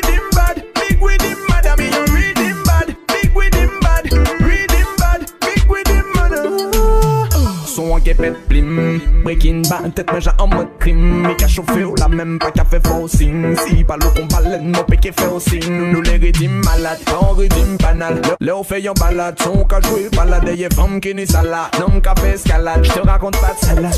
pète 8.13 8.47
blim. 8.47 8.99
Breaking 9.23 9.61
bad, 9.69 9.93
tête 9.93 10.07
mais 10.13 10.19
en 10.39 10.47
mode 10.47 10.67
crime. 10.79 11.23
Mais 11.27 11.35
qu'a 11.35 11.47
chauffé 11.47 11.83
ou 11.83 11.95
la 11.95 12.07
même 12.07 12.39
pas 12.39 12.51
fait 12.69 12.85
forcing 12.85 13.55
Si 13.67 13.83
pas 13.83 13.97
le 13.97 14.09
combat, 14.09 14.41
l'aide 14.41 14.63
mon 14.63 14.85
fait 14.99 15.27
aussi 15.27 15.59
Nous 15.69 16.01
les 16.01 16.17
rédime 16.17 16.61
malade, 16.63 16.99
on 17.21 17.33
rédime 17.33 17.77
banal. 17.77 18.21
Le 18.39 18.53
on 18.53 18.63
fait 18.63 18.81
yon 18.81 18.93
balade, 18.93 19.39
son 19.41 19.65
qu'a 19.65 19.81
joué 19.81 20.09
balade. 20.15 20.49
Y'a 20.55 20.69
femme 20.69 20.99
qui 20.99 21.13
ni 21.13 21.25
salade, 21.25 21.71
non 21.79 21.99
qu'a 21.99 22.15
fait 22.15 22.35
escalade. 22.35 22.83
J'te 22.83 22.99
raconte 22.99 23.39
pas 23.39 23.53
de 23.59 23.65
salade. 23.65 23.95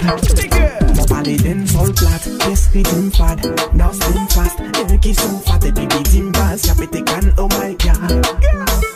Mon 0.95 1.05
palais 1.05 1.37
d'un 1.37 1.65
sol 1.65 1.93
plate, 1.93 2.29
yes 2.47 2.69
rythme 2.73 3.11
fad 3.11 3.45
Now 3.73 3.91
fast, 4.29 4.59
y'a 4.89 4.97
qui 4.97 5.13
sont 5.13 5.39
fat 5.45 5.59
Et 5.65 5.71
puis 5.71 6.21
bass, 6.31 6.65
y'a 6.65 6.75
pété 6.75 7.03
can, 7.03 7.27
oh 7.37 7.47
my 7.59 7.75
god. 7.75 8.25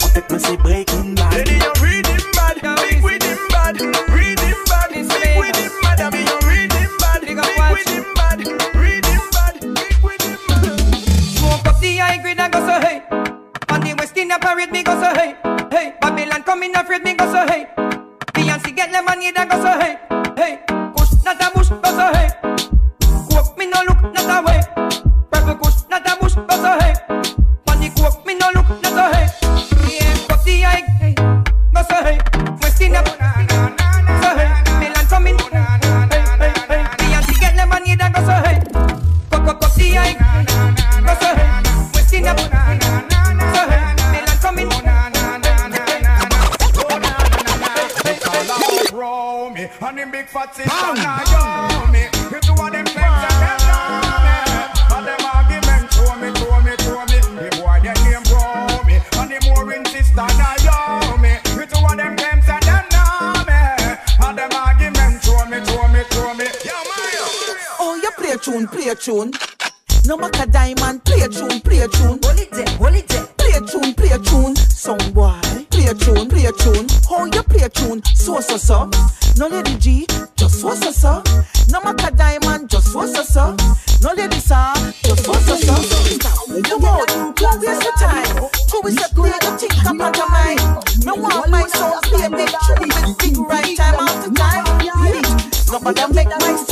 En 0.03 0.07
tête 0.09 0.25
moi 0.29 0.39
c'est 0.39 0.57
breaking 0.57 1.15
bad. 1.15 1.23
Bad, 1.33 1.45
big 1.45 2.83
bad, 3.51 4.22
Parade 14.63 14.71
me 14.71 14.83
go 14.83 14.93
so 14.93 15.13
hey. 15.13 15.35
Hey, 15.71 15.93
Babylon 15.99 16.41
come 16.43 16.63
in 16.63 16.73
afraid 16.75 17.03
me 17.03 17.13
go 17.15 17.25
so 17.25 17.45
hey. 17.47 17.67
Beyonce 18.33 18.73
get 18.73 18.91
lemonade 18.93 19.35
and 19.35 19.49
go 19.49 19.57
so 19.61 19.77
hey. 19.77 19.97
Hey, 20.37 20.59
Kush 20.95 21.21
not 21.25 21.41
a 21.41 21.51
bush 21.53 21.67
go 21.67 21.81
so 21.83 22.13
hey. 22.13 22.29
Coke 23.29 23.57
me 23.57 23.65
no 23.65 23.81
look 23.85 24.01
not 24.13 24.43
a 24.43 24.45
way. 24.45 24.62
Bang. 50.45 51.32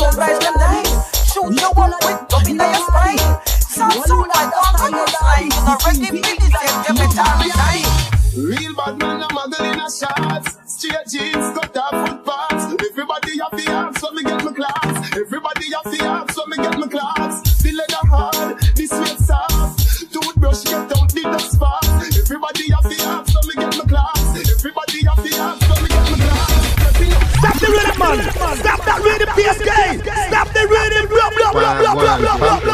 sunrise 0.01 0.39
them 0.39 0.55
night. 0.57 0.87
Shoot 1.29 1.53
the 1.61 1.69
one 1.75 1.93
with 2.05 2.27
dub 2.29 2.47
in 2.47 2.55
your 2.57 2.73
spine. 2.73 3.21
Sound 3.45 3.93
so 4.09 4.25
bad 4.33 4.51
on 4.81 4.91
your 4.91 5.07
side. 5.07 5.53
Already 5.69 6.09
been 6.09 6.37
the 6.41 6.49
same, 6.57 6.95
them 6.95 7.09
time. 7.13 7.41
Real 8.35 8.75
bad 8.75 8.97
man, 8.97 9.23
I'm 9.23 9.33
modeling 9.35 9.79
a 9.79 9.87
shots. 9.91 10.60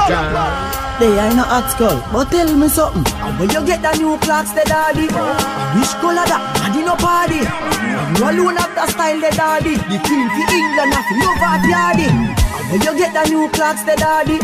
They 0.07 1.11
ain't 1.19 1.35
no 1.35 1.43
hot 1.43 1.67
skull, 1.75 1.99
but 2.15 2.31
tell 2.31 2.47
me 2.55 2.69
something. 2.69 3.03
And 3.19 3.35
where 3.37 3.51
you 3.51 3.61
get 3.67 3.83
the 3.83 3.91
new 3.99 4.17
Clarks, 4.23 4.55
the 4.55 4.63
daddy? 4.63 5.11
And 5.11 5.79
which 5.79 5.91
color 5.99 6.23
that? 6.23 6.41
Daddy 6.55 6.81
no 6.87 6.95
party. 6.95 7.43
And 7.43 8.15
you 8.15 8.23
alone 8.23 8.55
have 8.55 8.71
the 8.71 8.87
style, 8.87 9.19
the 9.19 9.29
daddy. 9.35 9.75
The 9.75 9.99
queen 10.07 10.31
for 10.31 10.47
England, 10.47 10.95
have 10.95 11.11
love 11.19 11.43
at 11.43 11.61
yardy. 11.67 12.07
And 12.07 12.33
where 12.71 12.79
you 12.79 12.93
get 12.97 13.11
the 13.11 13.23
new 13.27 13.51
Clarks, 13.51 13.83
the 13.83 13.99
daddy? 13.99 14.39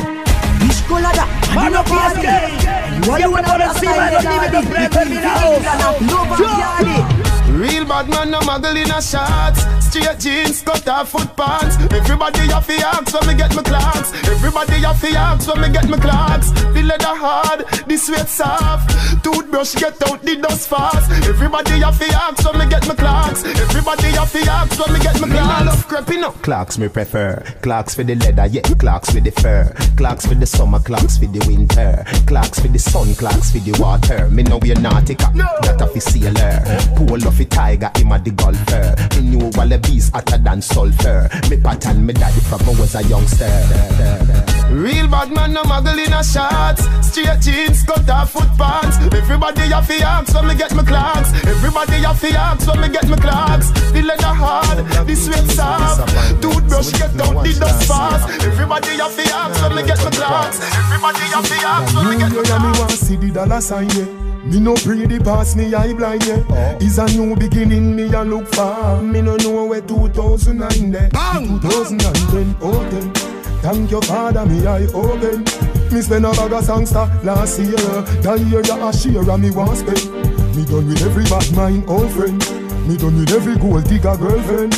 Which 0.68 0.84
color 0.84 1.16
that? 1.16 1.32
Daddy 1.56 1.72
no 1.72 1.82
party. 1.88 2.28
And 2.28 3.08
you 3.08 3.24
alone 3.24 3.48
have 3.48 3.64
the 3.64 3.74
style, 3.80 4.12
the 4.12 4.20
daddy. 4.20 4.52
The 4.52 4.62
queen 4.68 4.90
for 4.92 5.08
England, 5.08 5.80
have 5.80 5.96
love 6.12 6.38
at 6.38 6.44
yardy. 6.60 7.00
Real 7.56 7.86
bad 7.88 8.10
man, 8.10 8.30
no 8.30 8.40
muggle 8.44 8.76
in 8.76 8.92
a 8.92 9.02
shots. 9.02 9.64
Straight 9.94 10.20
jeans, 10.20 10.64
cut 10.64 10.88
off 10.88 11.10
foot 11.10 11.38
pants. 11.38 11.78
Everybody 11.94 12.50
have 12.50 12.66
the 12.66 12.82
axe 12.84 13.14
when 13.14 13.28
me 13.28 13.36
get 13.36 13.54
my 13.56 13.62
Clarks. 13.62 14.12
Everybody 14.28 14.82
have 14.82 15.00
the 15.00 15.10
axe 15.16 15.46
when 15.46 15.62
me 15.62 15.70
get 15.70 15.88
my 15.88 16.00
Clarks. 16.00 16.50
The 16.50 16.82
leather 16.82 17.14
hard, 17.14 17.60
the 17.86 17.96
sweat 17.96 18.28
soft. 18.28 18.90
Toothbrush 19.24 19.76
get 19.76 20.02
out 20.10 20.24
the 20.24 20.36
dust 20.38 20.68
fast. 20.68 21.12
Everybody 21.30 21.82
have 21.82 22.00
the 22.00 22.10
axe 22.10 22.44
when 22.44 22.58
me 22.58 22.66
get 22.66 22.88
my 22.88 22.96
Clarks. 22.96 23.46
Everybody 23.46 24.08
have 24.18 24.34
the 24.34 24.50
axe 24.50 24.80
when 24.80 24.94
me 24.94 25.00
get 25.00 25.22
my 25.22 25.28
Clarks. 25.28 25.62
I 25.62 25.64
love 25.64 25.88
creeping 25.88 26.24
up. 26.24 26.42
Clarks 26.42 26.80
me 26.80 26.88
prefer. 26.88 27.44
Clarks 27.62 27.94
for 27.94 28.04
the 28.04 28.16
leather, 28.16 28.48
yeah. 28.48 28.64
Clarks 28.82 29.14
with 29.14 29.26
the 29.26 29.32
fur. 29.44 29.72
Clarks 29.96 30.26
for 30.26 30.34
the 30.34 30.48
summer, 30.48 30.80
Clarks 30.80 31.20
for 31.20 31.28
the 31.28 31.46
winter. 31.46 32.04
Clarks 32.26 32.60
for 32.60 32.68
the 32.68 32.80
sun, 32.80 33.14
Clarks 33.14 33.52
for 33.52 33.60
the 33.60 33.80
water. 33.80 34.28
Me 34.30 34.42
know 34.42 34.58
we're 34.58 34.74
nautica, 34.74 35.32
that 35.62 35.80
a 35.80 35.86
fi 35.86 36.00
sailor. 36.00 36.66
Pull 36.98 37.28
off 37.28 37.40
a 37.40 37.46
tiger, 37.46 37.92
him 37.96 38.12
a 38.12 38.18
the 38.18 38.32
golfer. 38.32 39.22
Me 39.22 39.30
knew 39.30 39.52
wallabies 39.84 40.10
hotter 40.10 40.38
than 40.38 40.62
sulfur. 40.62 41.30
Me 41.50 41.58
pattern 41.58 42.06
me 42.06 42.14
daddy 42.14 42.40
from 42.42 42.62
I 42.62 42.80
was 42.80 42.96
a 42.96 43.04
youngster. 43.04 43.46
Real 44.72 45.08
bad 45.08 45.32
man, 45.32 45.54
no 45.54 45.64
muggle 45.64 45.98
in 46.06 46.14
a 46.14 46.24
shots. 46.24 46.84
Straight 47.06 47.42
jeans, 47.42 47.84
cut 47.84 48.10
off 48.10 48.32
foot 48.32 48.50
pants. 48.58 48.98
Everybody 49.14 49.62
have 49.70 49.88
the 49.88 50.02
axe 50.02 50.34
when 50.34 50.48
me 50.48 50.56
get 50.56 50.74
my 50.74 50.84
Clarks. 50.84 51.32
Everybody 51.46 52.02
have 52.04 52.20
the 52.22 52.30
axe 52.30 52.68
when 52.68 52.82
me 52.82 52.90
get 52.90 53.08
my 53.08 53.18
Clarks. 53.18 53.70
The 53.92 54.02
leather 54.02 54.34
hard, 54.34 54.78
the 55.08 55.16
sweat 55.16 55.46
soft. 55.52 56.10
Toothbrush 56.42 56.92
get 56.94 57.20
out 57.22 57.44
the 57.44 57.54
dust 57.60 57.88
fast. 57.88 58.30
Everybody 58.44 58.98
have 58.98 59.16
the 59.16 59.26
axe 59.34 59.62
when 59.62 59.76
me 59.76 59.84
get 59.84 60.04
my 60.04 60.12
Clarks. 60.12 60.60
Everybody 60.62 61.26
have 61.34 61.50
the 61.50 61.60
axe 61.64 61.94
when 61.96 62.10
me 62.10 62.18
get 62.18 62.32
my 62.32 62.42
me 62.42 62.48
Clarks. 62.48 62.80
want 62.80 62.92
see 62.92 63.16
the 63.16 63.32
dollar 63.32 63.62
sign, 63.62 63.90
yeah. 63.92 64.33
Me 64.46 64.60
no 64.60 64.76
pray 64.76 65.06
the 65.06 65.20
past, 65.24 65.56
me 65.56 65.74
eye 65.74 65.94
blind, 65.94 66.26
yeah. 66.26 66.44
Oh. 66.50 66.78
Is 66.82 66.98
a 66.98 67.06
new 67.08 67.36
beginning, 67.36 67.96
me 67.96 68.14
a 68.14 68.24
look 68.24 68.48
for. 68.54 69.02
Me 69.02 69.22
no 69.22 69.38
know 69.38 69.66
where 69.66 69.82
2009 69.82 70.92
there. 70.92 71.10
2010, 71.10 72.58
oh 72.62 72.90
ten. 72.90 73.14
Thank 73.62 73.92
your 73.92 74.02
father, 74.02 74.46
me 74.46 74.68
eye 74.68 74.88
open. 74.94 75.46
Me 75.92 76.02
spend 76.02 76.26
a 76.26 76.32
bag 76.32 76.52
of 76.52 76.66
songster 76.66 77.10
last 77.24 77.60
year. 77.60 77.72
That 78.22 78.40
year 78.50 78.62
ya 78.66 78.90
a 78.90 78.92
share 78.92 79.30
and 79.30 79.42
me 79.42 79.52
want 79.52 79.78
spend. 79.78 80.12
Me 80.56 80.66
done 80.66 80.88
with 80.88 81.02
every 81.02 81.24
bad 81.26 81.50
mind, 81.56 81.86
old 81.88 82.12
friend. 82.12 82.38
Me 82.88 82.98
done 82.98 83.18
with 83.18 83.32
every 83.32 83.56
gold 83.56 83.86
digger 83.86 84.18
girlfriend. 84.18 84.76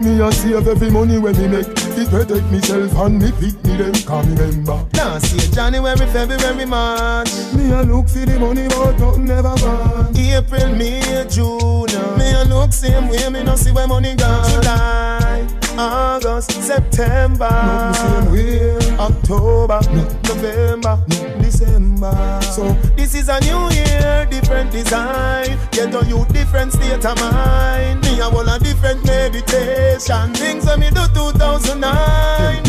Me 0.00 0.20
a 0.20 0.30
save 0.30 0.68
every 0.68 0.90
money 0.90 1.18
when 1.18 1.36
me 1.38 1.48
make. 1.48 1.75
It 1.98 2.10
protect 2.10 2.52
myself 2.52 2.94
and 2.98 3.18
me 3.18 3.30
pick 3.32 3.56
me 3.64 3.76
them. 3.76 3.94
Can 3.94 4.34
remember. 4.36 4.86
Last 4.94 5.32
year, 5.32 5.50
January, 5.50 6.06
February, 6.12 6.66
March. 6.66 7.30
Me 7.54 7.72
a 7.72 7.82
look 7.82 8.08
for 8.08 8.26
the 8.26 8.38
money, 8.38 8.68
but 8.68 8.98
nothing 8.98 9.24
never 9.24 9.54
gone. 9.56 10.14
April, 10.16 10.74
May, 10.74 11.26
June. 11.30 11.86
Me 12.18 12.32
a 12.32 12.44
look 12.44 12.72
same 12.72 13.08
way, 13.08 13.28
me 13.30 13.42
no 13.42 13.56
see 13.56 13.72
where 13.72 13.88
money 13.88 14.14
gone. 14.14 14.44
July, 14.50 15.46
August, 15.78 16.52
September. 16.62 17.48
Nothing 17.48 17.94
same 17.94 18.32
way. 18.32 18.96
October, 18.98 19.80
November, 20.24 20.98
December. 21.40 22.40
So 22.42 22.72
this 22.96 23.14
is 23.14 23.28
a 23.28 23.38
new 23.40 23.70
year, 23.70 24.26
different 24.30 24.72
design. 24.72 25.58
Get 25.72 25.94
on 25.94 26.08
you 26.08 26.24
different 26.32 26.72
state 26.72 27.04
of 27.04 27.18
mind. 27.20 28.02
Me 28.02 28.20
a 28.20 28.28
want 28.30 28.48
a 28.48 28.58
different 28.62 29.04
meditation. 29.04 30.34
Things 30.34 30.66
when 30.66 30.80
me 30.80 30.90
do 30.90 31.06
2009, 31.14 32.64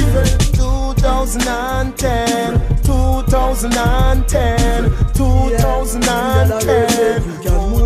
2010, 0.98 2.60
2010, 2.84 4.92
2010, 5.14 6.50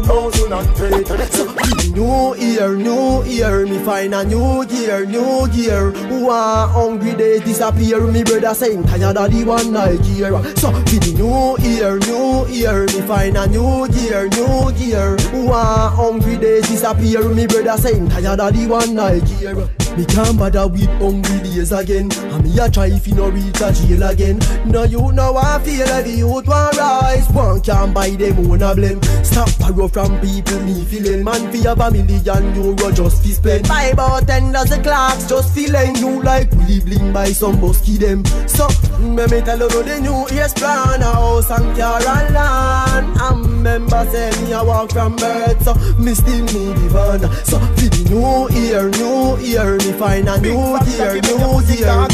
2010. 0.05 0.81
New 1.91 2.35
year, 2.35 2.75
new 2.75 3.23
year, 3.25 3.65
me 3.65 3.77
find 3.83 4.13
a 4.15 4.23
new 4.23 4.65
gear, 4.65 5.05
new 5.05 5.47
gear. 5.49 5.91
One 6.23 6.69
hungry 6.69 7.13
days 7.15 7.41
disappear, 7.41 8.07
me 8.07 8.23
brother 8.23 8.53
saying 8.53 8.83
of 8.83 8.89
the 9.31 9.43
one 9.45 9.71
Nigeria. 9.73 10.41
So 10.55 10.71
for 10.71 10.83
the 10.83 11.13
new 11.17 11.57
year, 11.67 11.97
new 11.99 12.47
year, 12.47 12.85
me 12.85 13.01
find 13.07 13.35
a 13.37 13.45
new 13.47 13.87
gear, 13.89 14.29
new 14.29 14.71
gear. 14.73 15.17
One 15.45 15.91
hungry 15.93 16.37
days 16.37 16.67
disappear, 16.67 17.27
me 17.29 17.45
brother 17.45 17.77
saying 17.77 18.09
of 18.11 18.53
the 18.53 18.67
one 18.67 18.95
Nigeria. 18.95 19.69
Me 19.97 20.05
can't 20.05 20.37
bother 20.39 20.67
with 20.69 20.87
hungry 21.01 21.39
days 21.39 21.73
again 21.73 22.09
And 22.13 22.43
me 22.45 22.57
a 22.59 22.69
try 22.71 22.97
if 23.01 23.07
you 23.07 23.15
no 23.15 23.29
reach 23.29 23.61
a 23.61 23.71
jail 23.73 24.03
again. 24.03 24.39
No 24.65 24.83
you 24.83 25.11
know 25.11 25.35
I 25.35 25.59
feel 25.63 25.85
like 25.87 26.05
the 26.05 26.11
youth 26.11 26.47
want 26.47 26.77
rise. 26.77 27.27
One 27.29 27.61
can't 27.61 27.93
buy 27.93 28.11
them 28.11 28.51
own 28.51 28.61
a 28.61 28.75
blame. 28.75 29.01
Stop 29.23 29.49
borrow 29.59 29.87
from 29.87 30.19
people 30.21 30.59
me 30.61 30.85
feeling 30.85 31.23
Man 31.23 31.51
fi 31.51 31.59
have 31.67 31.79
a 31.79 31.91
million 31.91 32.55
euro 32.55 32.91
just 32.91 33.23
fi 33.23 33.29
spend. 33.29 33.67
Buy 33.67 33.85
about 33.93 34.27
ten 34.27 34.51
dozen 34.51 34.83
clocks 34.83 35.27
just 35.27 35.53
feeling 35.55 35.95
You 35.95 36.21
like 36.21 36.51
Willie 36.51 36.81
Bling 36.81 37.13
by 37.13 37.31
some 37.31 37.57
busky 37.57 37.97
them 37.97 38.23
So 38.47 38.67
me 38.99 39.25
me 39.27 39.41
tell 39.41 39.59
you 39.59 39.83
the 39.83 39.99
new 40.01 40.35
year's 40.35 40.53
plan 40.53 41.01
A 41.01 41.05
house 41.05 41.49
and 41.49 41.75
car 41.77 42.01
and 42.01 42.33
land. 42.33 43.17
And 43.21 43.45
remember 43.45 44.05
say 44.11 44.29
me 44.43 44.53
a 44.53 44.63
walk 44.63 44.91
from 44.91 45.15
birth. 45.15 45.63
So 45.63 45.73
me 45.97 46.13
still 46.13 46.45
need 46.45 46.75
the 46.77 46.89
van. 46.93 47.21
So 47.45 47.57
for 47.57 47.89
the 47.89 48.01
new 48.11 48.49
year, 48.59 48.89
new 48.89 49.37
year 49.39 49.77
Me 49.77 49.91
find 49.97 50.27
a 50.29 50.39
new 50.39 50.77
year, 50.91 51.13
new 51.21 51.61
year 51.73 52.07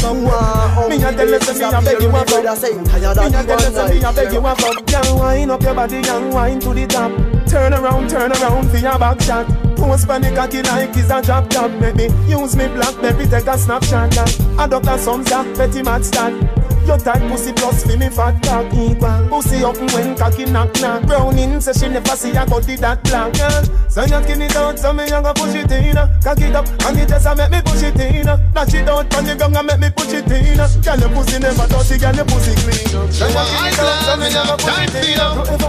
Me 0.86 1.02
a 1.02 1.12
tell 1.12 1.26
you 1.26 1.38
me 1.38 1.64
a 1.64 1.80
beg 1.82 2.02
you 2.02 2.08
a 2.08 2.24
come 2.24 2.44
Me 2.44 2.46
a 2.46 3.14
tell 3.14 3.88
you 3.88 3.94
me 3.94 4.04
a 4.04 4.12
beg 4.12 4.32
you 4.32 4.46
a 4.46 4.54
come 4.54 4.78
Young 4.88 5.18
wine 5.18 5.50
up 5.50 5.62
your 5.62 5.74
body, 5.74 6.00
young 6.00 6.30
wine 6.30 6.60
to 6.60 6.74
the 6.74 6.86
top. 6.86 7.12
Turn 7.46 7.72
around, 7.74 8.10
turn 8.10 8.32
around 8.32 8.70
for 8.70 8.78
your 8.78 8.98
back 8.98 9.20
shot. 9.22 9.46
Post 9.78 10.08
panic 10.08 10.34
cocky 10.34 10.60
like 10.62 10.96
is 10.96 11.10
a 11.10 11.22
drop 11.22 11.48
top 11.50 11.70
Make 11.80 11.94
me 11.94 12.06
use 12.26 12.56
me 12.56 12.66
blackberry 12.66 13.26
take 13.28 13.46
a 13.46 13.56
snapshot 13.56 14.12
A 14.58 14.68
doctor 14.68 14.98
some 14.98 15.24
zap, 15.24 15.46
petty 15.56 15.82
mad 15.82 16.04
stat 16.04 16.32
your 16.88 16.98
tight 16.98 17.20
pussy 17.28 17.52
plus 17.52 17.84
fi 17.84 17.96
me 17.96 18.08
fat 18.08 18.40
cock. 18.42 18.72
Equal. 18.72 19.28
Pussy 19.28 19.62
up 19.62 19.76
when 19.92 20.16
cocky 20.16 20.46
knock 20.46 20.72
knock. 20.80 21.04
Browning 21.04 21.60
say 21.60 21.72
she 21.76 21.88
never 21.88 22.16
see 22.16 22.32
a 22.32 22.46
body 22.46 22.76
that 22.76 23.04
black. 23.04 23.36
Girl. 23.36 23.62
So 23.92 24.02
you 24.08 24.18
skin 24.24 24.42
it 24.42 24.56
out 24.56 24.78
so 24.78 24.92
me 24.92 25.04
a 25.04 25.20
go 25.20 25.32
push 25.36 25.54
it 25.54 25.70
in. 25.70 26.00
Cock 26.24 26.40
it 26.40 26.56
up 26.56 26.66
and 26.88 26.98
it 26.98 27.08
just 27.08 27.28
a 27.28 27.36
make 27.36 27.52
me 27.52 27.60
push 27.60 27.84
it 27.84 28.00
in. 28.00 28.24
Dash 28.24 28.74
it 28.74 28.88
out 28.88 29.12
on 29.14 29.24
the 29.24 29.36
ground 29.36 29.56
and 29.56 29.66
make 29.68 29.78
me 29.78 29.88
push 29.92 30.16
it 30.16 30.32
in. 30.32 30.56
Girl 30.56 30.98
your 30.98 31.12
pussy 31.12 31.36
never 31.38 31.68
dirty, 31.68 31.96
girl 32.00 32.16
your 32.16 32.24
pussy 32.24 32.56
clean. 32.64 32.88
So 33.12 33.28
you 33.28 33.36
skin 33.36 33.68
it 33.68 33.78
out 33.78 34.00
so 34.08 34.12
me 34.16 34.32
a 34.32 34.40
go 34.48 34.56
push 34.56 34.80
it 34.80 34.96
in. 34.96 35.20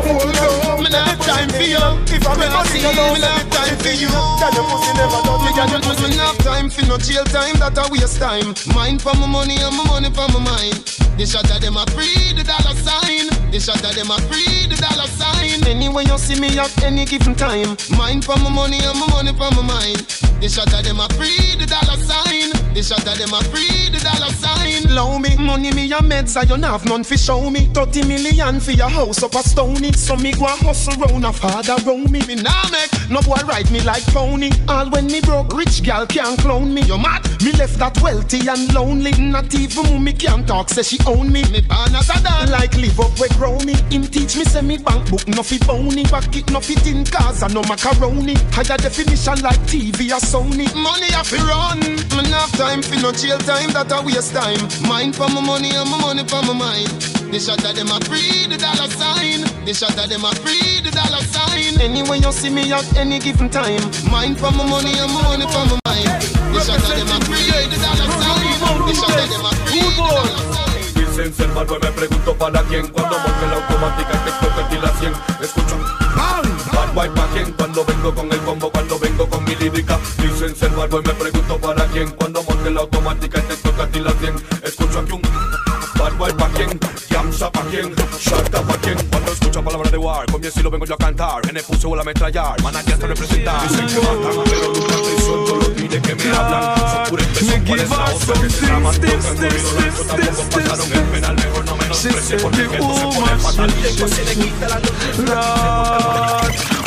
Full 0.07 0.31
go, 0.39 0.47
me 0.79 0.87
not 0.87 1.19
time 1.19 1.51
for 1.51 1.67
you. 1.67 1.83
If 2.07 2.23
I 2.23 2.31
make 2.39 2.53
pussy 2.55 2.79
you 2.79 2.95
know 2.95 3.11
me 3.11 3.19
not 3.19 3.43
time 3.51 3.75
for 3.75 3.91
you. 3.91 4.07
Girl 4.07 4.55
your 4.55 4.65
pussy 4.71 4.91
never 4.95 5.19
dirty, 5.19 5.51
girl 5.51 5.67
your 5.67 5.81
pussy 5.83 6.07
Me 6.07 6.15
not 6.15 6.39
time 6.39 6.69
for 6.71 6.87
no 6.87 6.95
jail 6.95 7.27
time, 7.27 7.59
that 7.59 7.75
a 7.75 7.83
waste 7.91 8.23
time. 8.23 8.55
Mind 8.71 9.03
for 9.03 9.11
my 9.19 9.27
money 9.27 9.59
and 9.59 9.75
my 9.75 9.83
money 9.83 10.09
for 10.15 10.31
my 10.31 10.39
mind 10.39 11.08
the 11.19 11.25
shot 11.25 11.51
of 11.51 11.59
them 11.59 11.75
a 11.75 11.85
free 11.91 12.31
the 12.31 12.47
dollar 12.47 12.73
sign. 12.79 13.27
The 13.51 13.59
shot 13.59 13.83
of 13.83 13.93
them 13.93 14.09
a 14.09 14.15
free 14.31 14.71
the 14.71 14.79
dollar 14.79 15.05
sign. 15.19 15.67
Anyway 15.67 16.05
you 16.07 16.17
see 16.17 16.39
me 16.39 16.47
at 16.57 16.71
any 16.81 17.03
given 17.03 17.35
time. 17.35 17.75
Mind 17.91 18.23
for 18.23 18.39
my 18.39 18.49
money 18.49 18.79
and 18.79 18.97
my 18.97 19.07
money 19.11 19.35
for 19.35 19.51
my 19.51 19.61
mind. 19.61 19.99
The 20.39 20.47
shot 20.47 20.71
of 20.71 20.79
them 20.79 21.03
a 21.03 21.09
free 21.19 21.59
the 21.59 21.67
dollar 21.67 21.99
sign. 21.99 22.55
The 22.73 22.81
shot 22.81 23.03
of 23.03 23.17
them 23.19 23.35
a 23.35 23.43
free 23.51 23.91
the 23.91 23.99
dollar 23.99 24.31
sign. 24.31 24.88
Low 24.99 25.17
me, 25.17 25.33
money 25.37 25.71
me 25.71 25.89
a 25.93 25.99
meds, 25.99 26.35
I 26.35 26.43
don't 26.43 26.61
have 26.63 26.83
none 26.83 27.05
fi 27.05 27.15
show 27.15 27.49
me. 27.49 27.67
30 27.67 28.05
million 28.05 28.59
for 28.59 28.71
your 28.71 28.89
house 28.89 29.23
up 29.23 29.33
a 29.33 29.41
stony. 29.41 29.93
So 29.93 30.17
me 30.17 30.33
go 30.33 30.43
a 30.43 30.49
hustle 30.49 30.93
round 31.01 31.23
a 31.23 31.31
father 31.31 31.77
round 31.85 32.11
me. 32.11 32.19
Me 32.27 32.35
nah 32.35 32.67
make 32.69 32.91
no 33.09 33.21
boy 33.21 33.39
ride 33.47 33.71
me 33.71 33.79
like 33.79 34.03
pony. 34.07 34.49
All 34.67 34.89
when 34.89 35.07
me 35.07 35.21
broke, 35.21 35.53
rich 35.53 35.83
gal 35.83 36.05
can't 36.05 36.37
clone 36.41 36.73
me. 36.73 36.81
You 36.81 36.97
mad? 36.97 37.23
Me 37.41 37.53
left 37.53 37.79
that 37.79 37.97
wealthy 38.01 38.45
and 38.49 38.73
lonely. 38.73 39.13
Not 39.13 39.55
even 39.55 39.85
mommy 39.85 40.11
can 40.11 40.45
talk, 40.45 40.67
say 40.67 40.83
she 40.83 40.99
own 41.07 41.31
me. 41.31 41.43
Me 41.43 41.61
born 41.61 41.95
as 41.95 42.09
a 42.09 42.21
dad, 42.21 42.49
like 42.49 42.75
live 42.75 42.99
up 42.99 43.17
where 43.19 43.29
grow 43.39 43.57
me. 43.59 43.75
Him 43.89 44.03
teach 44.03 44.35
me 44.35 44.43
say 44.43 44.61
me 44.61 44.79
bank 44.79 45.09
book 45.09 45.25
no 45.29 45.43
fi 45.43 45.59
bony. 45.59 46.03
Back 46.11 46.35
it 46.35 46.51
no 46.51 46.59
fit 46.59 46.85
in 46.87 47.05
cars 47.05 47.41
and 47.41 47.53
no 47.53 47.61
macaroni. 47.63 48.35
Higher 48.51 48.75
definition 48.75 49.39
like 49.43 49.61
TV 49.61 50.11
or 50.11 50.19
Sony. 50.19 50.67
Money 50.75 51.07
a 51.15 51.23
fi 51.23 51.39
run. 51.47 51.79
Me 51.79 52.29
not 52.29 52.49
have 52.49 52.59
time 52.59 52.81
for 52.81 52.99
no 52.99 53.13
jail 53.13 53.37
time, 53.39 53.71
that 53.71 53.91
a 53.95 54.03
waste 54.03 54.33
time. 54.35 54.59
Mind 54.89 55.15
for 55.15 55.29
my 55.29 55.39
money 55.39 55.69
and 55.69 55.87
my 55.87 56.01
money 56.01 56.25
for 56.25 56.41
my 56.41 56.51
mind. 56.51 56.89
The 57.29 57.37
shot 57.37 57.61
of 57.61 57.75
them 57.77 57.93
a 57.93 58.01
free 58.09 58.49
the 58.49 58.57
dollar 58.57 58.89
sign. 58.89 59.45
The 59.61 59.69
shot 59.71 59.93
of 59.93 60.09
them 60.09 60.25
a 60.25 60.33
free 60.41 60.81
the 60.81 60.89
dollar 60.89 61.21
sign. 61.29 61.77
Anyway 61.77 62.17
you 62.17 62.31
see 62.33 62.49
me 62.49 62.73
at 62.73 62.89
any 62.97 63.19
given 63.19 63.53
time. 63.53 63.85
Mind 64.09 64.41
for 64.41 64.49
my 64.49 64.65
money 64.65 64.97
and 64.97 65.13
my 65.13 65.21
money 65.21 65.45
for 65.45 65.61
my 65.69 65.77
mind. 65.85 66.09
The 66.49 66.59
shot 66.65 66.81
of 66.81 66.89
them 66.89 67.05
a 67.05 67.17
free 67.21 67.69
the 67.69 67.77
dollar 67.77 68.09
sign. 68.17 68.49
The 68.89 68.93
shot 68.97 69.13
of 69.13 69.29
them 69.29 69.45
a 69.45 69.51
free 69.69 69.77
the 69.77 70.01
dollar 70.01 70.25
sign. 70.25 70.59
Y 71.19 71.85
me 71.85 71.91
pregunto 71.91 72.33
para 72.35 72.63
quién 72.63 72.87
Cuando 72.87 73.19
monte 73.19 73.45
la 73.45 73.55
automática 73.57 74.23
que 74.23 74.31
toca 74.31 74.81
la 74.81 74.89
100 74.99 75.13
Escucho 75.41 75.75
Bad 76.73 76.93
boy 76.93 77.09
pa' 77.09 77.27
quién 77.33 77.51
Cuando 77.51 77.83
vengo 77.83 78.15
con 78.15 78.31
el 78.31 78.39
combo 78.39 78.71
Cuando 78.71 78.97
vengo 78.97 79.29
con 79.29 79.43
mi 79.43 79.55
lírica 79.55 79.99
el 80.39 80.69
barbo 80.69 81.01
y 81.01 81.07
me 81.07 81.13
pregunto 81.13 81.57
para 81.57 81.85
quién 81.87 82.09
Cuando 82.11 82.41
monte 82.43 82.71
la 82.71 82.81
automática 82.81 83.41
te 83.41 83.57
toca 83.57 83.83
a 83.83 83.87
ti 83.87 83.99
la 83.99 84.11
100 84.11 84.58
war 90.19 90.25
Con 90.31 90.41
mi 90.41 90.47
estilo 90.47 90.69
vengo 90.69 90.85
yo 90.85 90.93
a 90.93 90.97
cantar. 90.97 91.41
En 91.49 91.57
el 91.57 91.63
pulso 91.63 91.95
a 91.95 92.01
ametrallar 92.01 92.61
Manager 92.61 92.93
hasta 92.93 93.07
representar 93.07 93.69
Dicen 93.69 93.87
que 93.87 93.95
matan 93.95 94.43
Pero 94.45 94.73
nunca 94.73 94.95
estoy 94.95 95.19
suelto 95.25 95.55
Los 95.55 95.69
pide 95.69 96.01
que 96.01 96.15
me 96.15 96.29
hablan. 96.35 96.77
Son 96.77 97.09
pura 97.09 97.23
impresión 97.23 97.65
¿Cuál 97.65 97.79
es 97.79 97.89
la 97.89 98.05
que 98.41 98.49
se 98.49 98.65
llaman 98.65 98.95
Tocan 98.95 99.37
Tampoco 100.07 100.43
pasaron 100.49 100.93
el 100.93 101.03
penal 101.03 101.35
Mejor 101.35 101.65
no 101.65 101.75
menosprecie 101.77 102.37
Porque 102.37 102.61
el 102.61 102.69
gueto 102.69 102.95
se 102.95 103.19
pone 103.19 103.37
fatal. 103.39 103.73
se 104.09 104.25
le 104.25 104.35
quita 104.35 104.67
la 104.69 104.79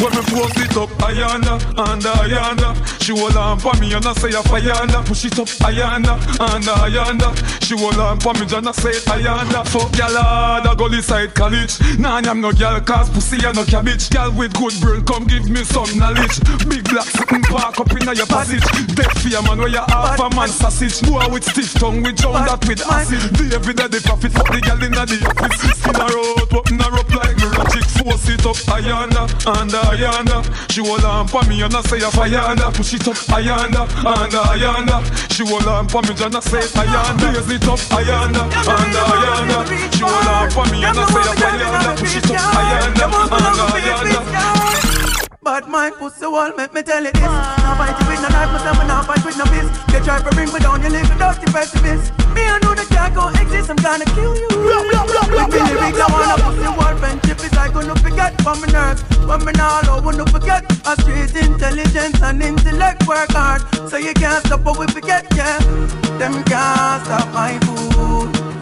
when 0.02 0.12
me 0.18 0.22
post 0.34 0.58
it 0.58 0.76
up, 0.76 0.90
ayanda, 1.06 1.54
and 1.78 2.02
ayanda. 2.02 2.74
She 3.00 3.12
hold 3.14 3.36
on 3.36 3.58
for 3.58 3.74
me 3.78 3.94
and 3.94 4.04
I 4.04 4.12
say 4.14 4.30
a 4.30 4.42
ayanda. 4.42 5.06
Push 5.06 5.26
it 5.26 5.38
up, 5.38 5.46
ayanda, 5.62 6.18
and 6.42 6.64
ayanda. 6.66 7.30
She 7.62 7.78
hold 7.78 7.98
on 7.98 8.18
for 8.18 8.34
me 8.34 8.42
and 8.50 8.68
I 8.68 8.72
say 8.72 8.98
ayanda. 9.06 9.62
Fuck 9.68 9.96
y'all 9.96 10.10
hard, 10.10 10.66
I 10.66 10.74
go 10.74 10.86
inside 10.86 11.34
college. 11.34 11.78
Nah, 11.98 12.18
I'm 12.18 12.40
no 12.40 12.52
girl, 12.52 12.80
cause 12.80 13.10
pussy 13.10 13.38
and 13.46 13.54
no 13.54 13.64
cabbage. 13.64 14.10
Girl 14.10 14.32
with 14.32 14.52
good 14.58 14.74
brain, 14.80 15.04
come 15.04 15.24
give 15.24 15.48
me 15.48 15.62
some 15.62 15.96
knowledge. 15.96 16.42
Big 16.66 16.82
black 16.90 17.06
sitting 17.06 17.42
park 17.42 17.78
up 17.78 17.92
in 17.94 18.02
your 18.16 18.26
passage. 18.26 18.64
Dead 18.98 19.12
fear 19.22 19.40
man, 19.42 19.58
where 19.58 19.68
you 19.68 19.84
half 19.86 20.18
a 20.18 20.28
man 20.34 20.48
sausage. 20.48 21.00
Boy 21.06 21.22
with 21.30 21.44
stiff 21.46 21.74
tongue, 21.78 22.02
we 22.02 22.10
drown 22.12 22.42
that 22.46 22.66
with 22.66 22.82
acid. 22.90 23.22
The 23.38 23.54
every 23.54 23.74
day 23.74 23.86
the 23.86 24.02
profit, 24.02 24.32
fuck 24.32 24.50
the 24.50 24.60
girl 24.60 24.82
in 24.82 24.90
the 24.90 24.98
office. 25.30 25.62
Skin 25.78 25.94
her 25.94 26.10
out, 26.10 26.52
open 26.52 26.78
her 26.82 26.90
up 26.98 27.10
like 27.14 27.36
me 27.38 27.46
magic. 27.54 27.86
Force 28.02 28.28
it 28.28 28.42
up, 28.46 28.58
ayanda, 28.74 29.30
and 29.46 29.70
ayanda. 29.70 29.91
She 29.92 30.80
hold 30.80 31.04
on 31.04 31.28
for 31.28 31.42
me 31.44 31.60
and 31.60 31.74
I 31.74 31.82
say 31.82 31.98
a 31.98 32.08
ayanda. 32.08 32.72
Push 32.72 32.94
it 32.94 33.06
up, 33.06 33.14
ayanda, 33.28 33.82
and 34.00 34.32
ayanda. 34.32 35.04
She 35.30 35.44
hold 35.46 35.66
on 35.66 35.86
for 35.86 36.00
me 36.00 36.10
and 36.16 36.34
I 36.34 36.40
say 36.40 36.60
ayanda. 36.60 37.34
Raise 37.34 37.50
it 37.50 37.68
up, 37.68 37.78
ayanda, 37.92 38.42
and 38.48 38.96
ayanda. 38.96 39.92
She 39.92 40.00
hold 40.00 40.26
on 40.28 40.50
for 40.50 40.64
me 40.72 40.82
and 40.82 40.98
I 40.98 41.04
say 41.12 41.20
a 41.20 41.34
ayanda. 41.44 41.96
Push 41.98 42.16
it 42.16 42.30
up, 42.30 42.36
ayanda, 42.56 43.04
and 43.36 43.60
ayanda. 43.76 45.01
Bad 45.42 45.66
mind, 45.66 45.94
pussy 45.98 46.24
wall, 46.24 46.52
make 46.56 46.72
me 46.72 46.82
tell 46.82 47.02
you 47.02 47.10
this. 47.10 47.20
Now 47.20 47.74
fight 47.74 47.98
you 47.98 48.06
with 48.06 48.22
no 48.22 48.28
knife, 48.28 48.52
myself, 48.52 48.78
and 48.78 48.86
now 48.86 49.02
fight 49.02 49.24
with 49.24 49.36
no 49.36 49.44
fist. 49.46 49.74
They 49.88 49.98
try 49.98 50.22
to 50.22 50.30
bring 50.36 50.52
me 50.52 50.60
down, 50.60 50.80
you 50.84 50.88
little 50.88 51.18
dirty 51.18 51.50
pessimist. 51.50 52.12
Me, 52.30 52.46
I 52.46 52.60
know 52.62 52.78
that 52.78 52.86
can't 52.86 53.12
go 53.12 53.26
exist, 53.26 53.68
I'm 53.68 53.74
gonna 53.82 54.04
kill 54.14 54.38
you. 54.38 54.46
With 54.46 55.50
me 55.50 55.58
lyrics, 55.66 55.98
I 55.98 56.06
wanna 56.14 56.38
pussy 56.46 56.70
wall, 56.78 56.94
friendship 56.94 57.42
is 57.42 57.52
like 57.58 57.74
gonna 57.74 57.96
forget 57.96 58.40
from 58.42 58.60
my 58.60 58.70
nerves. 58.70 59.02
When 59.26 59.44
me 59.44 59.50
now 59.58 59.82
low, 59.82 60.00
wanna 60.00 60.26
forget. 60.26 60.62
A 60.86 60.94
street 61.02 61.34
intelligence 61.34 62.22
and 62.22 62.40
intellect 62.40 63.08
work 63.08 63.32
hard. 63.32 63.62
So 63.90 63.96
you 63.96 64.14
can't 64.14 64.46
stop 64.46 64.62
what 64.62 64.78
we 64.78 64.86
forget, 64.86 65.26
yeah. 65.34 65.58
Them 66.22 66.44
can't 66.44 67.02
stop 67.02 67.26
my 67.34 67.58
food. 67.66 68.61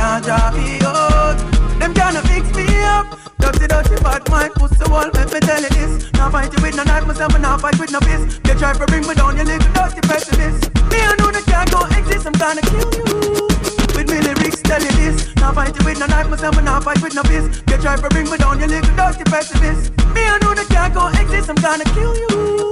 Can't 0.00 0.24
drop 0.24 0.54
me 0.54 0.80
out. 0.80 1.36
Them 1.78 1.92
can't 1.92 2.16
fix 2.26 2.48
me 2.56 2.64
up. 2.84 3.20
Dirty, 3.36 3.66
dirty, 3.66 3.96
bad 4.00 4.26
mind, 4.30 4.54
pussy 4.54 4.90
wall, 4.90 5.04
make 5.12 5.30
me 5.30 5.40
tell 5.40 5.60
you 5.60 5.68
this. 5.68 6.10
Now 6.14 6.30
fight 6.30 6.50
you 6.56 6.62
with 6.62 6.74
no 6.74 6.84
knife, 6.84 7.06
myself, 7.06 7.34
and 7.34 7.42
now 7.42 7.58
fight 7.58 7.78
with 7.78 7.92
no 7.92 8.00
fist. 8.00 8.42
They 8.44 8.54
try 8.54 8.72
to 8.72 8.86
bring 8.86 9.06
me 9.06 9.12
down, 9.12 9.36
you 9.36 9.44
little 9.44 9.72
dirty 9.74 10.00
pessimist. 10.00 10.72
Me, 10.88 11.04
I 11.04 11.14
know 11.18 11.30
that 11.30 11.44
can't 11.44 11.70
go 11.70 11.84
exist, 11.84 12.26
I'm 12.26 12.32
gonna 12.32 12.62
kill 12.62 12.88
you. 12.96 13.44
With 13.92 14.08
me 14.08 14.24
lyrics, 14.24 14.62
tell 14.62 14.80
you 14.80 14.90
this. 14.96 15.36
Now 15.36 15.52
fight 15.52 15.78
you 15.78 15.84
with 15.84 16.00
no 16.00 16.06
knife, 16.06 16.30
myself, 16.30 16.56
and 16.56 16.64
now 16.64 16.80
fight 16.80 17.02
with 17.02 17.14
no 17.14 17.22
fist. 17.24 17.66
They 17.66 17.76
try 17.76 17.96
to 17.96 18.08
bring 18.08 18.24
me 18.30 18.38
down, 18.38 18.58
you 18.58 18.68
little 18.68 18.96
dirty 18.96 19.24
pessimist. 19.24 19.92
Me, 20.16 20.24
I 20.24 20.38
know 20.40 20.54
that 20.54 20.66
can't 20.70 20.94
go 20.94 21.08
exist, 21.08 21.50
I'm 21.50 21.56
gonna 21.56 21.84
kill. 21.92 22.16
You 22.16 22.69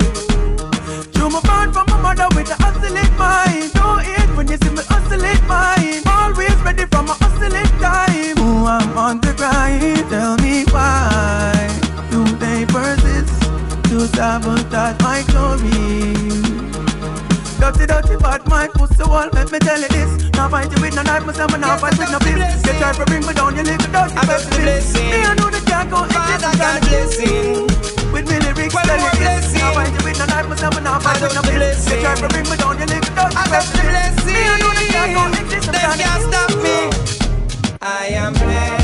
you 20.66 20.80
with 20.82 20.94
no 20.96 21.02
knife, 21.02 21.24
myself, 21.24 21.52
and 21.54 21.62
now 21.62 21.76
fight 21.76 21.98
with 21.98 22.10
no 22.10 22.18
fist. 22.18 22.64
They 22.66 22.74
try 22.78 22.92
to 22.92 23.04
bring 23.06 23.22
me 23.22 23.32
down, 23.34 23.54
you 23.54 23.62
dirty, 23.62 23.86
I 23.94 24.22
got 24.26 24.40
the 24.42 24.50
blessing. 24.58 25.06
Me, 25.06 25.22
I 25.22 25.34
know 25.38 25.50
the 25.50 25.60
can't 25.62 25.90
go 25.90 26.02
exist, 26.02 26.42
I 26.42 26.52
got 26.58 26.82
blessing. 26.82 27.68
With 28.10 28.26
me 28.26 28.36
lyrics, 28.42 28.74
well, 28.74 28.84
tell 28.84 28.98
you 28.98 29.12
this. 29.22 29.54
Now 29.54 29.74
fight 29.74 29.94
you 29.94 30.02
with 30.02 30.18
no 30.18 30.26
knife, 30.26 30.48
myself, 30.48 30.74
and 30.74 30.84
now 30.84 30.98
fight 30.98 31.20
with 31.22 31.34
no 31.34 31.42
fist. 31.46 31.86
They 31.86 32.00
try 32.02 32.14
to 32.16 32.28
bring 32.28 32.46
me 32.50 32.56
down, 32.56 32.74
you 32.80 32.86
dirty, 32.86 33.10
I 33.14 33.44
got 33.46 33.64
the 33.70 33.82
blessing. 33.86 34.34
Me, 34.34 34.40
I 34.42 34.58
know 34.58 34.72
the 34.74 34.84
can't 34.90 35.10
go 35.14 35.22
exist, 35.38 35.68
I 35.68 35.78
got 35.78 35.98
can't 36.02 36.22
stop 36.26 36.50
me. 36.58 36.76
I 37.80 38.06
am 38.18 38.32
blessed. 38.34 38.77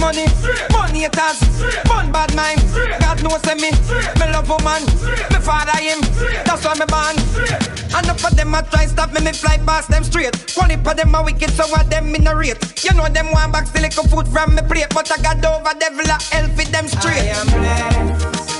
Money, 0.00 0.26
money 0.72 1.00
haters, 1.06 1.38
fun 1.86 2.10
bad 2.12 2.34
mind. 2.34 2.60
God 3.00 3.22
knows 3.22 3.44
me, 3.56 3.70
me 3.70 4.26
love 4.32 4.48
woman, 4.48 4.82
me 5.30 5.38
father 5.40 5.78
him. 5.78 6.00
That's 6.44 6.64
why 6.64 6.74
me 6.74 6.86
born. 6.86 7.16
Enough 7.98 8.24
of 8.24 8.36
them 8.36 8.54
a 8.54 8.62
try 8.62 8.86
stop 8.86 9.12
me, 9.12 9.20
me 9.20 9.32
fly 9.32 9.58
past 9.66 9.90
them 9.90 10.04
straight. 10.04 10.34
One 10.56 10.70
of 10.70 10.84
them 10.96 11.14
a 11.14 11.22
wicked, 11.22 11.50
so 11.50 11.66
what 11.68 11.90
them 11.90 12.14
in 12.14 12.26
a 12.26 12.34
rate. 12.34 12.58
You 12.84 12.94
know 12.96 13.08
them 13.08 13.30
want 13.32 13.52
back 13.52 13.66
still 13.66 13.82
little 13.82 14.04
food 14.04 14.28
from 14.28 14.54
me 14.54 14.62
plate, 14.62 14.88
but 14.94 15.10
I 15.10 15.22
got 15.22 15.44
over 15.44 15.78
devil 15.78 16.06
a 16.06 16.18
hell 16.34 16.48
fit 16.56 16.68
them 16.68 16.88
straight. 16.88 17.18
I 17.18 17.34
am 17.34 17.46
blessed. 17.46 18.57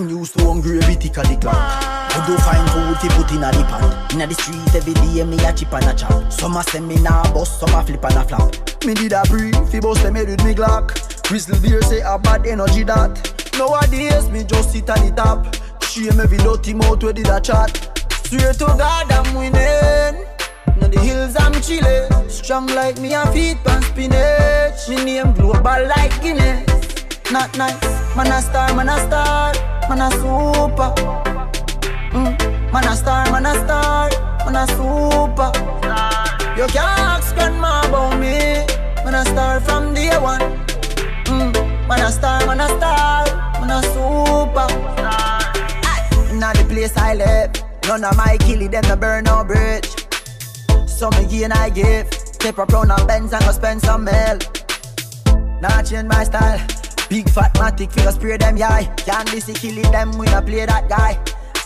Man 0.00 0.08
used 0.08 0.38
to 0.38 0.44
hungry 0.44 0.78
every 0.78 0.96
tick 0.96 1.18
of 1.18 1.28
the 1.28 1.36
clock. 1.36 1.56
I 1.56 2.24
do 2.26 2.34
find 2.38 2.64
food 2.72 2.96
to 3.04 3.16
put 3.16 3.30
in 3.32 3.44
a 3.44 3.52
the 3.52 3.64
pot. 3.68 4.12
Inna 4.14 4.26
the 4.26 4.34
street 4.34 4.74
every 4.74 4.94
day 4.94 5.22
me 5.24 5.36
a 5.44 5.52
chip 5.52 5.72
and 5.74 5.84
a 5.84 5.94
chop. 5.94 6.32
Some 6.32 6.56
a 6.56 6.62
say 6.62 6.80
me 6.80 6.96
nah 6.96 7.30
bust, 7.34 7.60
some 7.60 7.74
a 7.74 7.84
flip 7.84 8.02
and 8.04 8.16
a 8.16 8.24
flap. 8.24 8.84
Me 8.86 8.94
did 8.94 9.12
a 9.12 9.22
breathe, 9.28 9.54
fi 9.68 9.78
bust 9.78 10.02
them 10.02 10.14
head 10.14 10.28
with 10.28 10.42
me 10.42 10.54
Glock. 10.54 10.96
Crystal 11.24 11.60
beer 11.60 11.82
say 11.82 12.00
a 12.00 12.18
bad 12.18 12.46
energy 12.46 12.82
that. 12.84 13.12
Nowadays 13.58 14.30
me 14.30 14.42
just 14.44 14.72
sit 14.72 14.88
at 14.88 15.04
the 15.04 15.12
top. 15.14 15.54
Shame 15.84 16.18
every 16.18 16.38
dirty 16.38 16.72
mouth 16.72 17.02
where 17.02 17.12
did 17.12 17.28
a 17.28 17.38
chat. 17.38 17.68
Swear 18.24 18.54
to 18.54 18.64
God 18.80 19.12
I'm 19.12 19.34
winning. 19.34 20.24
Now 20.80 20.88
the 20.88 21.00
hills 21.00 21.36
I'm 21.36 21.52
chillin'. 21.60 22.30
Strong 22.30 22.68
like 22.68 22.98
me 23.00 23.12
a 23.12 23.26
feet 23.32 23.58
pan 23.64 23.82
spinach. 23.82 24.88
Me 24.88 25.04
name 25.04 25.34
global 25.34 25.86
like 25.88 26.22
Guinness. 26.22 26.64
Not 27.30 27.56
nice, 27.58 27.80
man 28.16 28.26
a 28.32 28.40
star, 28.42 28.74
man 28.74 28.88
a 28.88 28.98
star, 29.06 29.52
man 29.90 30.02
a 30.02 30.10
super. 30.12 30.94
Mm. 32.14 32.72
Man 32.72 32.84
a 32.86 32.94
star, 32.94 33.28
man 33.32 33.46
a 33.46 33.54
star, 33.64 34.08
man 34.44 34.56
a 34.56 34.66
super. 34.78 35.50
You 36.56 36.66
can't 36.68 37.00
ask 37.10 37.34
grandma 37.34 37.82
about 37.88 38.18
me. 38.20 38.64
Man 39.04 39.14
a 39.14 39.24
star 39.24 39.60
from 39.60 39.92
day 39.92 40.16
one. 40.16 40.40
Mm. 41.26 41.88
Man 41.88 42.00
a 42.00 42.12
star, 42.12 42.46
man 42.46 42.60
a 42.60 42.68
star, 42.68 43.26
man 43.60 43.70
a 43.70 43.82
super. 43.92 44.68
Aye. 45.90 46.30
Inna 46.30 46.52
the 46.54 46.64
place 46.68 46.96
I 46.96 47.14
live, 47.14 47.50
none 47.88 48.04
of 48.04 48.16
my 48.16 48.36
killie 48.38 48.70
them 48.70 48.84
no 48.86 48.94
burn 48.94 49.24
no 49.24 49.42
bridge. 49.42 49.90
So 50.86 51.10
me 51.10 51.26
gain 51.26 51.50
I 51.50 51.68
give, 51.68 52.06
step 52.12 52.60
up 52.60 52.72
round 52.72 52.92
a 52.92 53.04
Benz 53.06 53.32
and 53.32 53.44
go 53.44 53.50
spend 53.50 53.82
some 53.82 54.04
mil. 54.04 54.38
Nah 55.60 55.82
change 55.82 56.06
my 56.06 56.22
style. 56.22 56.79
Big 57.10 57.28
fat 57.28 57.52
matic 57.54 57.90
figure 57.92 58.12
spray 58.12 58.36
them 58.36 58.56
yeah. 58.56 58.84
Can't 58.94 59.28
be 59.32 59.40
see 59.40 59.52
kill 59.52 59.76
it 59.78 59.90
them 59.90 60.16
when 60.16 60.28
I 60.28 60.40
play 60.40 60.64
that 60.64 60.88
guy. 60.88 61.18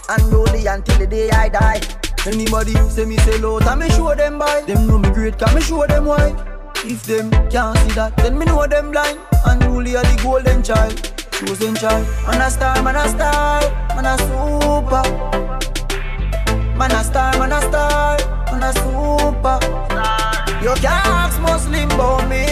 And 0.09 0.23
Unruly 0.23 0.67
until 0.67 0.99
the 0.99 1.07
day 1.07 1.29
I 1.31 1.51
die. 1.51 1.81
Anybody 2.27 2.73
say 2.89 3.05
me 3.05 3.19
say 3.19 3.37
low, 3.37 3.59
I 3.61 3.75
me 3.75 3.91
show 3.91 4.15
them 4.15 4.39
by. 4.39 4.63
Them 4.63 4.87
know 4.87 4.97
me 4.97 5.11
great, 5.11 5.39
can 5.39 5.55
me 5.55 5.61
show 5.61 5.87
them 5.87 6.07
why. 6.07 6.33
If 6.77 7.03
them 7.05 7.31
can't 7.51 7.77
see 7.77 7.93
that, 7.93 8.17
then 8.17 8.39
me 8.39 8.47
know 8.47 8.67
them 8.67 8.91
blind. 8.91 9.19
And 9.45 9.63
Unruly 9.63 9.97
are 9.97 10.03
the 10.03 10.19
golden 10.23 10.63
child, 10.63 10.97
chosen 11.31 11.75
child. 11.75 12.07
Man 12.27 12.41
a 12.41 12.51
star, 12.51 12.83
man 12.83 12.97
a 12.97 13.07
star, 13.07 13.61
man 13.95 14.07
a 14.07 14.17
super. 14.25 15.05
Man 16.79 16.91
a 16.91 17.05
star, 17.05 17.39
man 17.39 17.53
a 17.53 17.61
star, 17.61 18.17
man 18.51 18.63
a 18.63 18.73
super. 18.73 20.24
You 20.65 20.73
can't 20.77 20.87
ask 20.87 21.39
Muslim 21.43 21.91
about 21.91 22.27
me. 22.27 22.47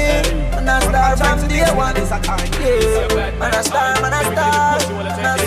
Man 0.52 0.68
a 0.68 0.82
star 0.82 1.16
from 1.16 1.48
day 1.48 1.64
one. 1.74 1.96
Yeah. 1.96 3.38
Man 3.38 3.54
a 3.54 3.62
star, 3.64 4.02
man 4.02 4.12
a 4.12 4.20
star, 4.30 4.78
man 5.16 5.40
a 5.40 5.46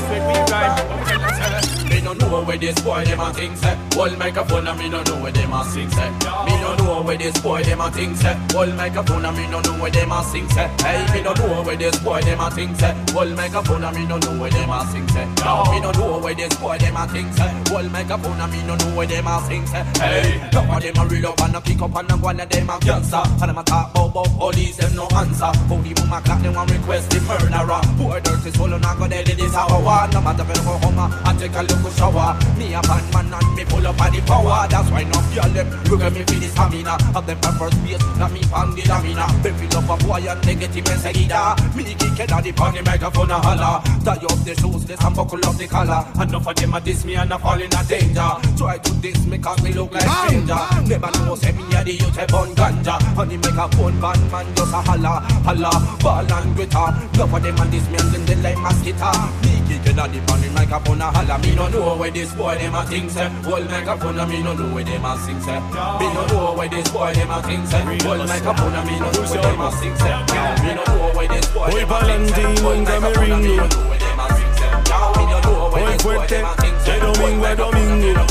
super. 2.09 2.24
Know 2.25 2.43
where 2.43 2.57
this 2.57 2.77
boy 2.81 3.05
them 3.05 3.19
a 3.21 3.33
think 3.33 3.55
say. 3.55 3.77
Hold 3.93 4.17
microphone 4.17 4.67
and 4.67 4.77
me 4.77 4.89
no 4.89 5.01
know 5.03 5.21
where 5.21 5.31
them 5.31 5.53
a 5.53 5.63
sing 5.63 5.89
say. 5.89 6.09
Me 6.09 6.51
no 6.59 6.75
know 6.75 7.01
where 7.01 7.17
this 7.17 7.39
boy 7.39 7.63
them 7.63 7.79
a 7.79 7.89
think 7.91 8.17
say. 8.17 8.35
Hold 8.51 8.75
microphone 8.75 9.25
and 9.25 9.37
me 9.37 9.47
no 9.47 9.61
know 9.61 9.73
where 9.79 9.91
them 9.91 10.11
a 10.11 10.23
sing 10.23 10.49
say. 10.49 10.67
Hey, 10.81 11.13
me 11.13 11.21
no 11.21 11.33
know 11.33 11.63
where 11.63 11.77
this 11.77 11.97
boy 11.99 12.21
them 12.21 12.39
a 12.41 12.51
think 12.51 12.75
say. 12.75 12.93
Hold 13.13 13.35
microphone 13.37 13.83
and 13.85 13.95
me 13.95 14.05
no 14.05 14.17
know 14.17 14.41
where 14.41 14.49
them 14.49 14.69
a 14.69 14.85
sing 14.91 15.07
say. 15.07 15.25
Now 15.37 15.71
me 15.71 15.79
no 15.79 15.91
know 15.91 16.19
where 16.19 16.35
this 16.35 16.53
boy 16.57 16.77
them 16.77 16.97
a 16.97 17.07
think 17.07 17.33
say. 17.33 17.63
Hold 17.69 17.91
microphone 17.93 18.41
and 18.41 18.51
me 18.51 18.63
no 18.67 18.75
know 18.75 18.95
where 18.97 19.07
them 19.07 19.27
a 19.27 19.41
sing 19.47 19.65
say. 19.67 19.83
Hey, 19.95 20.49
none 20.51 20.69
of 20.69 20.81
them 20.81 20.97
a 20.97 21.07
real 21.07 21.27
up 21.27 21.41
and 21.41 21.55
a 21.55 21.61
pick 21.61 21.81
up 21.81 21.95
and 21.95 22.11
a 22.11 22.15
one 22.17 22.39
of 22.41 22.49
them 22.49 22.69
a 22.69 22.79
cancer. 22.79 23.23
And 23.23 23.49
them 23.49 23.57
a 23.57 23.63
talk 23.63 23.91
about 23.95 24.27
police 24.37 24.75
them 24.75 24.95
no 24.95 25.07
answer. 25.15 25.51
Only 25.71 25.93
mama 25.93 26.21
clap 26.25 26.41
them 26.41 26.55
one 26.55 26.67
request 26.67 27.09
the 27.11 27.21
murderer. 27.21 27.81
Poor 27.97 28.19
dirty 28.19 28.51
soul 28.51 28.67
not 28.67 28.97
go 28.97 29.07
dead 29.07 29.29
in 29.29 29.37
this 29.37 29.55
hour. 29.55 30.09
No 30.11 30.21
matter 30.21 30.43
if 30.43 30.57
you 30.57 30.63
go 30.65 30.77
home 30.83 30.99
and 30.99 31.39
take 31.39 31.55
a 31.55 31.61
look 31.61 31.93
shower. 31.95 32.14
Me 32.15 32.73
a 32.73 32.79
bad 32.81 33.03
man 33.13 33.33
and 33.33 33.55
me 33.55 33.65
full 33.65 33.85
up 33.85 33.99
of 33.99 34.07
the 34.07 34.21
power. 34.25 34.67
That's 34.69 34.89
why 34.89 35.03
no 35.03 35.19
girl 35.35 35.51
them 35.51 35.67
look 35.91 36.01
at 36.01 36.13
me 36.13 36.23
for 36.23 36.39
the 36.39 36.47
stamina. 36.47 36.95
Have 37.11 37.27
them 37.27 37.37
on 37.43 37.59
first 37.59 37.75
base, 37.83 37.99
not 38.15 38.31
me 38.31 38.41
on 38.55 38.71
the 38.71 38.83
lamina. 38.87 39.27
They 39.43 39.51
feel 39.51 39.77
up 39.77 39.89
a 39.91 39.95
boy 39.99 40.23
and 40.23 40.39
negative 40.47 40.87
enseguida. 40.87 41.59
Me 41.75 41.83
kick 41.83 42.19
it 42.19 42.31
on 42.31 42.41
the 42.41 42.51
on 42.55 42.73
the 42.73 42.81
microphone 42.83 43.31
a 43.31 43.37
holla. 43.39 43.83
Tie 44.05 44.15
up 44.15 44.39
the 44.47 44.55
shoes, 44.55 44.85
this 44.85 45.03
and 45.03 45.15
buckle 45.15 45.43
up 45.43 45.55
the 45.59 45.67
collar. 45.67 46.07
Enough 46.15 46.47
of 46.47 46.55
them 46.55 46.73
a 46.73 46.79
diss 46.79 47.03
me 47.03 47.15
and 47.15 47.33
a 47.33 47.37
fall 47.37 47.59
in 47.59 47.67
a 47.67 47.83
danger. 47.83 48.31
Try 48.55 48.77
to 48.79 48.93
diss 49.03 49.25
me 49.25 49.37
cause 49.37 49.61
me 49.61 49.73
look 49.73 49.91
like 49.91 50.07
stranger. 50.07 50.61
Never 50.87 51.11
know 51.19 51.35
say 51.35 51.51
me 51.51 51.67
a 51.75 51.83
the 51.83 51.99
youth 51.99 52.15
a 52.15 52.25
bun 52.31 52.55
ganja. 52.55 52.95
And 53.19 53.27
the 53.27 53.37
microphone 53.43 53.99
band 53.99 54.31
man 54.31 54.47
just 54.55 54.71
a 54.71 54.79
holla, 54.87 55.19
holla, 55.43 55.71
ball 55.99 56.31
and 56.31 56.55
guitar. 56.55 56.95
Enough 57.13 57.33
of 57.35 57.43
them 57.43 57.59
a 57.59 57.65
diss 57.67 57.85
me 57.91 57.97
and 57.99 58.09
then 58.15 58.23
they 58.23 58.35
like 58.39 58.59
mosquito. 58.63 59.11
Me 59.43 59.59
kick 59.67 59.83
it 59.91 59.99
on 59.99 60.07
the 60.15 60.19
on 60.31 60.39
the 60.39 60.49
microphone 60.55 61.01
a 61.01 61.11
holla. 61.11 61.35
Me 61.43 61.53
no 61.55 61.67
know 61.67 62.04
where 62.05 62.13
this 62.13 62.33
boy 62.35 62.55
them 62.55 62.75
a 62.75 62.85
think 62.85 63.09
say. 63.09 63.27
Hold 63.43 63.65
microphone 63.69 64.19
and 64.19 64.29
me 64.31 64.43
no 64.43 64.53
know 64.53 64.73
where 64.75 64.83
them 64.83 65.05
a 65.05 65.17
sing 65.25 65.41
say. 65.41 65.59
Me 65.99 66.07
no 66.13 66.27
know 66.27 66.53
where 66.53 66.69
this 66.69 66.87
boy 66.89 67.13
them 67.13 67.31
a 67.31 67.41
think 67.41 67.65
say. 67.65 67.81
Hold 68.05 68.27
microphone 68.29 68.75
and 68.75 68.87
me 68.87 68.99
no 68.99 69.11
know 69.11 69.21
where 69.25 69.41
them 69.41 69.61
a 69.61 69.71
sing 69.71 69.95
say. 69.97 70.13
Me 70.61 70.71
no 70.75 70.83
know 70.85 71.17
where 71.17 71.27
this 71.27 71.47
boy 71.49 71.71
them 71.73 71.89
a 71.89 71.97
think 72.05 72.29
say. 72.29 72.61
Hold 72.61 72.85
microphone 72.85 73.31
and 73.31 73.43
me 73.43 73.55
no 73.57 73.65
know 73.65 73.89
where 73.89 73.97
them 73.97 74.19
a 74.21 74.27
sing 74.37 74.53
say. 74.53 74.69
Me 75.17 75.23
no 75.31 75.37
know 75.41 75.69
where 75.73 75.85
this 75.89 76.03
boy 76.03 76.27
them 76.27 76.45
a 76.45 76.55
think 76.61 76.77
say. 76.81 76.93
de 76.93 76.99
domingo 77.01 77.45
a 77.45 77.55
domingo. 77.55 78.25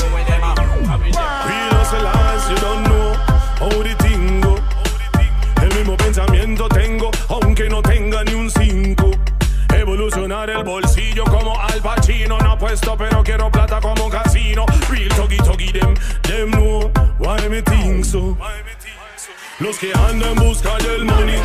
Real 1.47 1.71
hustlers, 1.75 2.43
you 2.49 2.57
don't 2.63 2.83
know 2.87 3.13
how 3.59 3.83
the 3.83 3.93
thing 3.99 4.39
go. 4.39 4.55
El 5.61 5.69
mismo 5.75 5.97
pensamiento 5.97 6.69
tengo, 6.69 7.11
aunque 7.27 7.67
no 7.67 7.81
tenga 7.81 8.23
ni 8.23 8.35
un. 8.35 8.54
Evolucionar 9.95 10.49
el 10.49 10.61
bolsillo 10.65 11.23
como 11.23 11.57
Al 11.57 11.81
Pacino. 11.81 12.37
No 12.39 12.51
apuesto, 12.51 12.97
pero 12.97 13.23
quiero 13.23 13.49
plata 13.49 13.79
como 13.79 14.03
un 14.03 14.11
casino. 14.11 14.65
Real 14.89 15.07
togi 15.15 15.37
togi 15.37 15.71
them, 15.71 15.93
them 16.23 16.51
know 16.51 16.91
why 17.17 17.47
me 17.47 17.61
think 17.61 18.03
so. 18.03 18.37
Los 19.59 19.77
que 19.77 19.93
andan 19.93 20.31
en 20.31 20.35
busca 20.35 20.75
del 20.79 21.05
money 21.05 21.39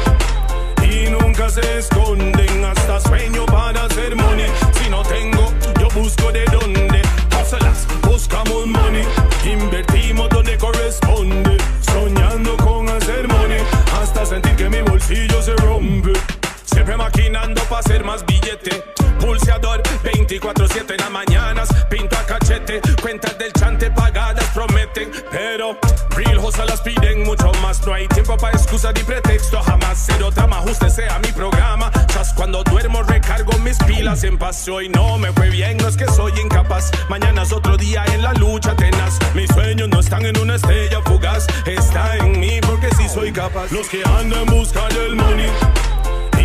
y 0.82 1.10
nunca 1.10 1.48
se 1.48 1.78
esconden 1.78 2.64
hasta 2.64 2.98
sueño 2.98 3.46
para 3.46 3.84
hacer 3.84 4.16
money. 4.16 4.50
Si 4.72 4.90
no 4.90 5.02
tengo, 5.04 5.52
yo 5.78 5.88
busco 5.90 6.32
de 6.32 6.44
dónde. 6.46 7.02
Hustlas, 7.40 7.86
buscamos 8.02 8.66
money, 8.66 9.04
invertimos 9.44 10.28
donde 10.28 10.58
corresponde. 10.58 11.56
Soñando 11.82 12.56
con 12.56 12.88
hacer 12.88 13.28
money 13.28 13.60
hasta 14.02 14.26
sentir 14.26 14.56
que 14.56 14.68
mi 14.68 14.82
bolsillo 14.82 15.40
se 15.40 15.54
rompe. 15.54 16.39
Siempre 16.80 16.96
maquinando 16.96 17.62
para 17.64 17.80
hacer 17.80 18.02
más 18.04 18.24
billete. 18.24 18.82
Pulseador 19.20 19.82
24-7 20.02 20.92
en 20.92 20.96
las 20.96 21.10
mañanas, 21.10 21.68
pinto 21.90 22.16
a 22.16 22.24
cachete. 22.24 22.80
Cuentas 23.02 23.36
del 23.36 23.52
chante 23.52 23.90
pagadas 23.90 24.46
prometen, 24.54 25.10
pero 25.30 25.78
real 26.16 26.38
hustle 26.38 26.64
las 26.64 26.80
piden 26.80 27.24
mucho 27.24 27.52
más. 27.60 27.86
No 27.86 27.92
hay 27.92 28.08
tiempo 28.08 28.34
para 28.38 28.56
excusa 28.56 28.92
ni 28.92 29.02
pretexto, 29.02 29.60
jamás 29.62 30.04
cero 30.06 30.30
drama. 30.30 30.56
Ajuste 30.56 30.88
sea 30.88 31.18
mi 31.18 31.30
programa. 31.32 31.90
Just 32.16 32.34
cuando 32.34 32.64
duermo 32.64 33.02
recargo 33.02 33.52
mis 33.58 33.76
pilas 33.80 34.24
en 34.24 34.38
paz. 34.38 34.66
Hoy 34.66 34.88
no 34.88 35.18
me 35.18 35.30
fue 35.32 35.50
bien, 35.50 35.76
no 35.76 35.86
es 35.86 35.98
que 35.98 36.06
soy 36.06 36.32
incapaz. 36.40 36.90
Mañana 37.10 37.42
es 37.42 37.52
otro 37.52 37.76
día 37.76 38.06
en 38.14 38.22
la 38.22 38.32
lucha 38.32 38.74
tenaz. 38.74 39.18
Mis 39.34 39.50
sueños 39.50 39.90
no 39.90 40.00
están 40.00 40.24
en 40.24 40.38
una 40.38 40.54
estrella 40.54 41.02
fugaz, 41.04 41.46
está 41.66 42.16
en 42.16 42.40
mí 42.40 42.58
porque 42.66 42.88
sí 42.96 43.06
soy 43.06 43.32
capaz. 43.32 43.70
Los 43.70 43.86
que 43.86 44.02
andan 44.02 44.40
en 44.40 44.46
busca 44.46 44.88
del 44.88 45.14
money 45.14 45.50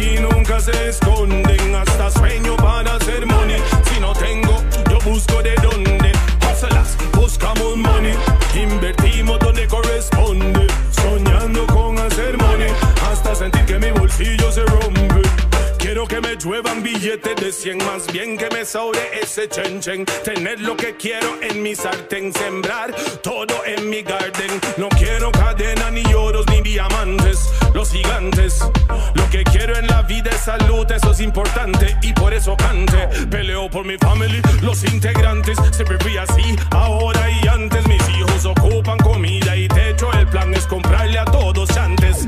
y 0.05 0.19
nunca 0.19 0.59
se 0.59 0.89
esconden 0.89 1.75
hasta 1.75 2.11
sueño 2.11 2.55
para 2.57 2.95
hacer 2.95 3.25
money. 3.25 3.61
Si 3.91 3.99
no 3.99 4.13
tengo, 4.13 4.63
yo 4.89 4.99
busco 4.99 5.41
de 5.41 5.55
dónde. 5.55 6.11
Hustlas, 6.41 6.95
buscamos 7.13 7.75
money, 7.75 8.13
invertimos 8.55 9.39
donde 9.39 9.67
corresponde. 9.67 10.67
Soñando 10.91 11.65
con 11.67 11.97
hacer 11.97 12.37
money 12.37 12.71
hasta 13.09 13.35
sentir 13.35 13.65
que 13.65 13.79
mi 13.79 13.91
bolsillo 13.91 14.51
se 14.51 14.63
rompe. 14.63 15.54
Quiero 15.85 16.07
que 16.07 16.19
me 16.19 16.35
lluevan 16.35 16.81
billetes 16.81 17.35
de 17.35 17.51
100, 17.51 17.77
más 17.85 18.11
bien 18.11 18.39
que 18.39 18.49
me 18.49 18.65
sobre 18.65 18.99
ese 19.21 19.47
chen 19.47 19.79
chen. 19.79 20.03
Tener 20.23 20.59
lo 20.59 20.75
que 20.75 20.95
quiero 20.95 21.39
en 21.43 21.61
mi 21.61 21.75
sartén, 21.75 22.33
sembrar 22.33 22.91
todo 23.21 23.63
en 23.67 23.87
mi 23.87 24.01
garden. 24.01 24.49
No 24.77 24.89
quiero 24.89 25.31
cadena, 25.31 25.91
ni 25.91 26.03
oros, 26.15 26.43
ni 26.49 26.61
diamantes, 26.61 27.51
los 27.75 27.91
gigantes. 27.91 28.67
Lo 29.13 29.29
que 29.29 29.43
quiero 29.43 29.77
en 29.77 29.85
la 29.85 30.01
vida 30.01 30.31
es 30.31 30.41
salud, 30.41 30.91
eso 30.91 31.11
es 31.11 31.19
importante 31.19 31.95
y 32.01 32.13
por 32.13 32.33
eso 32.33 32.57
cante. 32.57 33.07
Peleo 33.29 33.69
por 33.69 33.85
mi 33.85 33.97
family, 33.99 34.41
los 34.63 34.83
integrantes. 34.85 35.55
Siempre 35.69 35.99
fui 35.99 36.17
así, 36.17 36.55
ahora 36.71 37.29
y 37.29 37.47
antes. 37.47 37.87
Mis 37.87 38.01
hijos 38.09 38.43
ocupan 38.43 38.97
comida 38.97 39.55
y 39.55 39.67
techo. 39.67 40.11
El 40.13 40.25
plan 40.29 40.51
es 40.55 40.65
comprarle 40.65 41.19
a 41.19 41.25
todos 41.25 41.77
antes. 41.77 42.27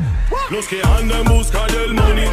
Los 0.51 0.68
que 0.68 0.80
andan 0.84 1.22
en 1.22 1.26
busca 1.26 1.66
del 1.66 1.95
money 1.95 2.28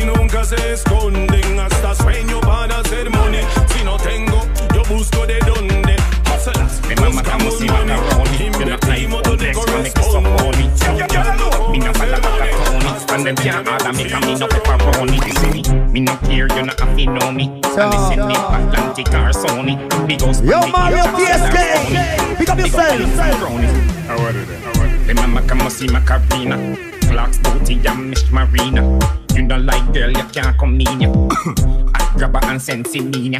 y 0.00 0.04
nunca 0.04 0.44
se 0.44 0.72
esconden 0.72 1.60
hasta 1.60 1.94
sueño 1.94 2.40
para 2.40 2.78
hacer 2.78 3.10
money. 3.10 3.40
Si 3.74 3.84
no 3.84 3.96
tengo, 3.96 4.46
yo 4.74 4.82
busco 4.84 5.26
de 5.26 5.38
dónde. 5.40 5.96
Hustlas, 6.34 6.80
buscamos 7.12 7.60
money, 7.60 8.46
invertimos 8.46 9.22
donde 9.22 9.52
corresponde. 9.52 10.58
Me 11.70 11.78
no 11.78 11.92
follow 11.92 12.18
macaroni 12.20 12.88
And 13.10 13.26
them 13.26 13.36
can't 13.36 13.68
order 13.68 13.92
me 13.92 14.04
me 14.04 14.34
no 14.38 14.48
pepperoni 14.48 15.20
Listen 15.20 15.50
me, 15.52 15.92
me 15.92 16.00
no 16.00 16.16
care 16.18 16.48
You 16.48 16.62
not 16.62 16.80
have 16.80 16.96
to 16.96 17.04
know 17.04 17.30
me 17.30 17.44
And 17.44 17.92
listen 17.92 18.26
me 18.26 18.34
Atlantic 18.34 19.08
or 19.08 19.32
Sony 19.32 19.76
Big 20.06 20.20
house 20.22 20.40
Yo, 20.40 20.66
Mario 20.68 21.04
TSK 21.04 22.38
Pick 22.38 22.48
up 22.48 22.58
yourself. 22.58 23.00
How 24.06 24.24
are 24.24 24.32
they? 24.32 25.06
The 25.06 25.14
mama 25.14 25.42
come 25.42 25.68
see 25.68 25.88
my 25.88 26.00
carina 26.00 26.76
Clocks, 27.02 27.38
booty, 27.38 27.80
and 27.86 28.10
Miss 28.10 28.30
Marina 28.30 28.98
You 29.38 29.46
don't 29.46 29.66
like 29.66 29.92
girl, 29.94 30.10
you 30.10 30.24
can't 30.34 30.58
come 30.58 30.80
in 30.80 31.00
ya 31.00 31.08
I 31.94 32.12
grab 32.18 32.34
her 32.34 32.50
and 32.50 32.60
send 32.60 32.88
in 32.88 33.34
ya 33.34 33.38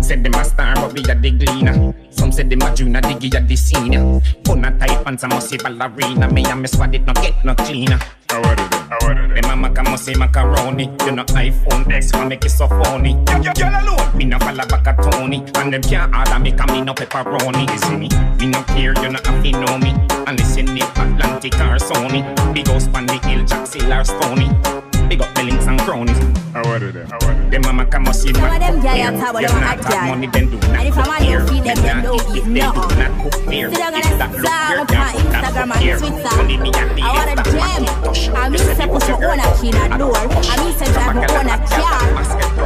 Said 0.00 0.24
them 0.24 0.32
a 0.32 0.42
star, 0.42 0.74
but 0.76 0.94
we 0.94 1.04
a 1.04 1.14
the 1.14 1.30
gleaner. 1.32 1.94
Some 2.08 2.32
said 2.32 2.48
them 2.48 2.62
a 2.62 2.74
junior, 2.74 3.02
diggy 3.02 3.36
a 3.36 3.40
the 3.44 3.54
senior. 3.54 4.20
Put 4.42 4.64
a 4.64 4.70
tight 4.78 5.04
pants, 5.04 5.22
I 5.22 5.28
must 5.28 5.50
say 5.50 5.58
ballerina. 5.58 6.32
Me 6.32 6.46
and 6.46 6.62
me 6.62 6.66
squad 6.66 6.94
it 6.94 7.04
no 7.04 7.12
get 7.12 7.44
no 7.44 7.54
cleaner. 7.54 7.98
How 8.30 8.40
are 8.40 8.56
they? 8.56 8.62
How 8.88 9.06
are 9.06 9.28
they? 9.28 9.40
Them 9.42 9.64
a 9.64 9.68
maca 9.68 9.84
must 9.84 10.06
say 10.06 10.14
macaroni. 10.14 10.84
You 11.04 11.12
know 11.12 11.24
iPhone 11.24 11.92
X, 11.92 12.10
can 12.10 12.28
make 12.28 12.44
it 12.46 12.48
so 12.48 12.66
funny. 12.66 13.12
Girl 13.24 13.68
alone. 13.68 14.16
Me 14.16 14.24
no 14.24 14.38
follow 14.38 14.64
back 14.64 14.86
a 14.86 15.10
Tony. 15.10 15.44
And 15.56 15.74
them 15.74 15.82
can't 15.82 16.14
order 16.16 16.38
me, 16.38 16.52
cause 16.52 16.70
me 16.70 16.80
no 16.80 16.94
pepperoni. 16.94 17.70
You 17.70 17.78
see 17.78 17.96
me? 17.96 18.08
Me 18.40 18.46
no 18.46 18.62
care, 18.62 18.94
you 18.94 19.10
know 19.12 19.20
have 19.22 19.44
to 19.44 19.50
know 19.52 19.76
me. 19.76 19.92
And 20.26 20.40
listen 20.40 20.68
Atlantic 20.70 21.54
or 21.60 21.76
Sony. 21.76 22.24
Big 22.54 22.66
house 22.66 22.88
pan 22.88 23.04
the 23.04 23.18
hill, 23.28 23.44
Jack 23.44 23.68
or 23.92 24.04
Stony. 24.04 24.83
Big 25.14 25.22
up 25.22 25.32
the 25.36 25.44
links 25.44 25.66
and 25.68 25.78
cronies. 25.82 26.18
How 26.52 26.66
are 26.66 26.80
they? 26.80 27.04
How 27.06 27.18
are 27.22 27.34
they? 27.38 27.50
Them 27.50 27.62
mama 27.62 27.86
come 27.86 28.04
see 28.12 28.32
Some 28.34 28.42
my 28.42 28.56
of 28.56 28.58
them 28.58 28.74
cook 28.74 28.82
girl 28.82 28.94
here. 28.98 29.12
you 29.12 29.20
talk 29.20 29.30
about 29.30 29.42
You 29.42 29.46
them 29.46 29.60
not 29.60 29.78
hot 29.78 29.78
have 29.78 29.94
girl. 29.94 30.08
money, 30.10 30.26
then 30.26 30.50
do 30.50 30.56
not 30.58 30.74
And 30.74 30.88
if 30.88 30.98
I 30.98 31.02
cook 31.02 31.06
want 31.06 31.22
here. 31.22 31.38
to 31.38 31.46
feed 31.46 31.62
them, 31.62 31.76
You 31.76 31.82
then 31.86 31.96
not 32.02 32.04
don't 32.04 32.18
eat 32.18 32.34
eat 32.34 32.42
if 32.42 32.44
they 32.50 32.66
do 32.74 32.82
nothing. 32.82 32.98
not 32.98 33.12
cook 33.22 33.36
here. 33.54 33.68
Still 33.70 33.90
If 33.94 33.94
gonna 33.94 34.18
that 34.18 34.30
look 34.34 34.42
star 34.42 34.66
here, 34.66 34.80
up 34.82 34.88
can't 34.90 35.06
on 35.06 35.22
cook 35.22 35.30
that 35.30 35.44
Instagram 35.54 35.70
cook 35.70 35.76
and 35.78 35.84
here. 35.86 35.98
Twitter. 36.02 36.34
Only 36.34 36.56
me 36.58 36.70
and 36.74 36.90
the 36.98 37.02
I 37.04 37.10
want 37.14 37.30
a 37.30 37.34
extra 37.38 37.54
gem. 37.54 37.84
touch. 37.86 38.18
I 38.34 38.42
You 38.42 38.50
mean, 38.50 38.58
say 38.58 38.74
say 38.74 38.82
you 38.82 38.90
put 38.90 38.90
put 38.90 39.02
my 39.02 39.06
your 39.06 39.14
own 39.14 39.38
girl 39.38 39.38
a 39.38 39.48
key 39.54 39.68
in 39.70 39.76
a 39.78 39.86
door. 39.94 40.18
I 40.18 40.54
mean, 40.58 40.74
say 40.74 40.88
drive 40.90 41.14
my 41.14 41.26
own 41.30 41.46
a 41.46 41.56
car. 41.62 42.02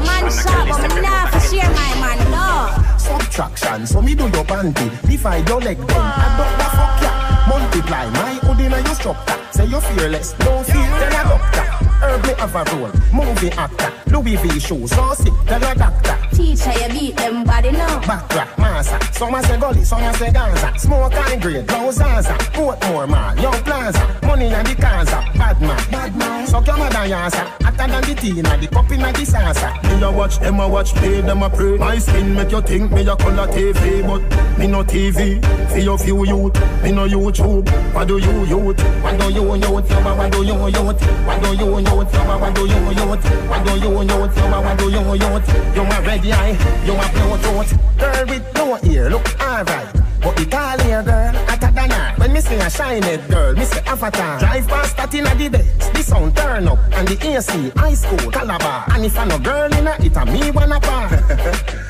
Man 0.08 0.24
shop, 0.32 0.64
but 0.72 0.88
me 0.88 1.00
nah 1.04 1.26
for 1.28 1.40
share 1.52 1.68
my 1.76 1.92
man, 2.00 2.18
no. 2.32 2.48
Subtraction, 2.96 3.84
so 3.84 4.00
me 4.00 4.14
do 4.16 4.24
your 4.32 4.44
panty. 4.48 4.88
Divide 5.04 5.44
your 5.52 5.60
leg 5.60 5.76
down. 5.84 6.00
I 6.00 6.26
don't 6.40 6.54
the 6.56 6.66
fuck 6.72 6.96
ya. 7.04 7.12
Multiply 7.44 8.04
my 8.16 8.32
hood 8.40 8.60
in 8.64 8.72
your 8.72 8.94
structure. 8.96 9.36
Say 9.52 9.66
you're 9.68 9.84
fearless, 9.84 10.32
no 10.40 10.62
fear, 10.64 10.88
tell 11.12 11.12
a 11.12 11.36
doctor. 11.36 11.87
Herb 12.00 12.22
me 12.24 12.32
have 12.34 12.54
a 12.54 12.64
role, 12.76 12.92
movie 13.12 13.50
actor. 13.52 13.92
Louis 14.10 14.36
V 14.36 14.60
shoes, 14.60 14.90
so 14.90 15.14
sick, 15.14 15.32
tell 15.46 15.62
a 15.62 15.74
doctor. 15.74 16.16
Teacher, 16.34 16.72
you 16.72 16.88
beat 16.92 17.16
them 17.16 17.44
body 17.44 17.72
now. 17.72 18.00
Backtrack, 18.00 18.56
massa. 18.58 18.98
Some 19.12 19.34
a 19.34 19.42
say 19.42 19.58
gully, 19.58 19.84
some 19.84 20.02
a 20.02 20.14
say 20.14 20.32
Gaza. 20.32 20.72
Smoke 20.78 21.12
high 21.12 21.36
grade, 21.36 21.66
blow 21.66 21.90
Zaza. 21.90 22.32
Portmore 22.54 23.08
mall, 23.08 23.36
young 23.38 23.60
plaza. 23.64 24.20
Money 24.22 24.46
in 24.46 24.64
the 24.64 24.74
Gaza. 24.78 25.24
Bad 25.36 25.60
man, 25.60 25.90
bad 25.90 26.16
man. 26.16 26.46
So 26.46 26.62
come 26.62 26.82
on, 26.82 26.92
yasa. 26.92 27.44
Hotter 27.62 27.92
than 27.92 28.02
the 28.02 28.14
tea, 28.14 28.42
na 28.42 28.56
the 28.56 28.68
cup 28.68 28.90
in 28.92 29.00
the 29.00 29.24
salsa. 29.24 29.82
Me 29.82 30.02
a 30.04 30.10
watch, 30.10 30.38
them 30.38 30.60
a 30.60 30.68
watch, 30.68 30.94
pay 30.94 31.20
them 31.20 31.42
a 31.42 31.50
pray. 31.50 31.76
My 31.76 31.98
skin 31.98 32.34
make 32.34 32.50
you 32.52 32.62
think 32.62 32.92
me 32.92 33.02
a 33.02 33.16
color 33.16 33.48
TV, 33.48 34.06
but 34.06 34.58
me 34.58 34.66
no 34.66 34.84
TV. 34.84 35.42
For 35.70 35.78
your 35.78 35.98
few 35.98 36.24
youth, 36.24 36.54
me 36.82 36.92
no 36.92 37.06
YouTube. 37.06 37.68
What 37.94 38.08
do 38.08 38.18
you 38.18 38.44
youth? 38.46 38.80
What 39.02 39.18
do 39.18 39.32
you 39.32 39.54
youth? 39.54 39.62
Yo, 39.62 39.70
What 39.72 40.32
do 40.32 40.44
you 40.44 40.66
youth? 40.68 41.00
What 41.26 41.42
do 41.42 41.54
you 41.54 41.78
youth? 41.78 41.87
Yo, 41.88 41.96
What 41.96 42.54
do 42.54 42.66
you 42.66 42.90
youth? 42.90 43.48
What 43.48 43.64
do 43.64 43.72
you 43.78 44.02
youth? 44.02 44.36
Yo, 44.36 44.60
What 44.60 44.78
do 44.78 44.90
you 44.90 45.14
youth? 45.14 45.48
You 45.74 45.82
a 45.82 46.02
red 46.02 46.26
eye, 46.26 46.56
you 46.84 46.92
a 46.92 47.06
blue 47.12 47.38
tooth. 47.42 47.98
Girl 47.98 48.26
with 48.26 48.54
no 48.54 48.78
ear, 48.90 49.10
look 49.10 49.40
alright. 49.40 49.88
But 50.20 50.40
Italian 50.40 51.04
girl, 51.04 51.32
hotter 51.46 51.72
than 51.72 51.90
her. 51.90 52.14
When 52.16 52.32
me 52.32 52.40
say 52.40 52.58
a 52.58 52.68
shiny 52.68 53.16
girl, 53.28 53.54
me 53.54 53.64
say 53.64 53.80
avatar. 53.86 54.38
Drive 54.38 54.68
past 54.68 54.96
that 54.96 55.14
in 55.14 55.24
the 55.24 55.48
best. 55.48 55.94
The 55.94 56.02
sound 56.02 56.36
turn 56.36 56.68
up 56.68 56.78
and 56.92 57.08
the 57.08 57.26
AC, 57.26 57.70
high 57.76 57.94
school, 57.94 58.30
Calabar. 58.30 58.84
And 58.90 59.04
if 59.04 59.18
I 59.18 59.24
no 59.24 59.38
girl 59.38 59.72
in 59.72 59.86
a, 59.86 59.96
it 60.00 60.16
a 60.16 60.26
me 60.26 60.50
wanna 60.50 60.80
par. 60.80 61.08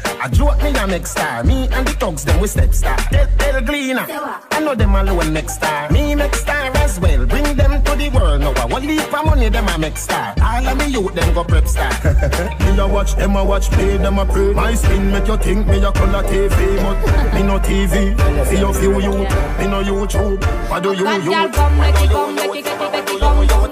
I 0.20 0.28
joke 0.28 0.60
me 0.62 0.70
a 0.70 0.86
make 0.86 1.06
star. 1.06 1.44
Me 1.44 1.68
and 1.70 1.86
the 1.86 1.92
thugs 1.92 2.24
them 2.24 2.40
we 2.40 2.48
step 2.48 2.74
star. 2.74 2.96
Tell, 2.96 3.26
tell 3.38 3.60
Gleaner, 3.62 4.06
I 4.50 4.60
know 4.60 4.74
them 4.74 4.94
alone 4.94 5.32
next 5.32 5.54
star. 5.54 5.90
Me 5.90 6.14
next 6.14 6.40
star 6.40 6.76
as 6.78 6.98
well. 6.98 7.24
Bring 7.26 7.56
them 7.56 7.82
to 7.84 7.94
the 7.94 8.10
world 8.10 8.40
now. 8.40 8.66
One 8.66 8.86
leap 8.86 9.12
of 9.14 9.26
money 9.26 9.48
them 9.48 9.68
a 9.68 9.78
make 9.78 9.96
star. 9.96 10.34
All 10.42 10.66
of 10.66 10.76
me 10.78 10.86
youth 10.88 11.14
them 11.14 11.34
go 11.34 11.44
prep 11.44 11.68
star. 11.68 11.90
me 12.60 12.78
a 12.78 12.86
watch 12.86 13.14
them 13.14 13.36
a 13.36 13.44
watch 13.44 13.70
play 13.70 13.96
them 13.96 14.18
a 14.18 14.26
pray. 14.26 14.52
My 14.52 14.74
skin 14.74 15.10
make 15.12 15.28
you 15.28 15.36
think 15.36 15.66
me 15.68 15.78
a 15.84 15.92
color 15.92 16.22
TV, 16.24 16.76
but 16.82 17.34
me 17.34 17.42
no 17.42 17.58
TV. 17.60 18.16
For 18.48 18.54
your 18.54 18.74
few 18.74 19.00
youth, 19.00 19.58
me 19.58 19.66
no 19.68 19.82
YouTube. 19.82 20.42
What 20.68 20.82
do 20.82 20.94
you 20.94 21.04
Bad 21.04 21.24
youth? 21.24 21.54
come 21.54 21.78
make 21.78 21.94
it, 22.02 22.10
come 22.10 22.34
make 22.34 22.44
it, 22.46 22.52
make 22.54 22.66
it, 22.66 22.92
make 22.92 23.08
it, 23.08 23.20
come, 23.20 23.46
come, 23.46 23.48
come, 23.48 23.67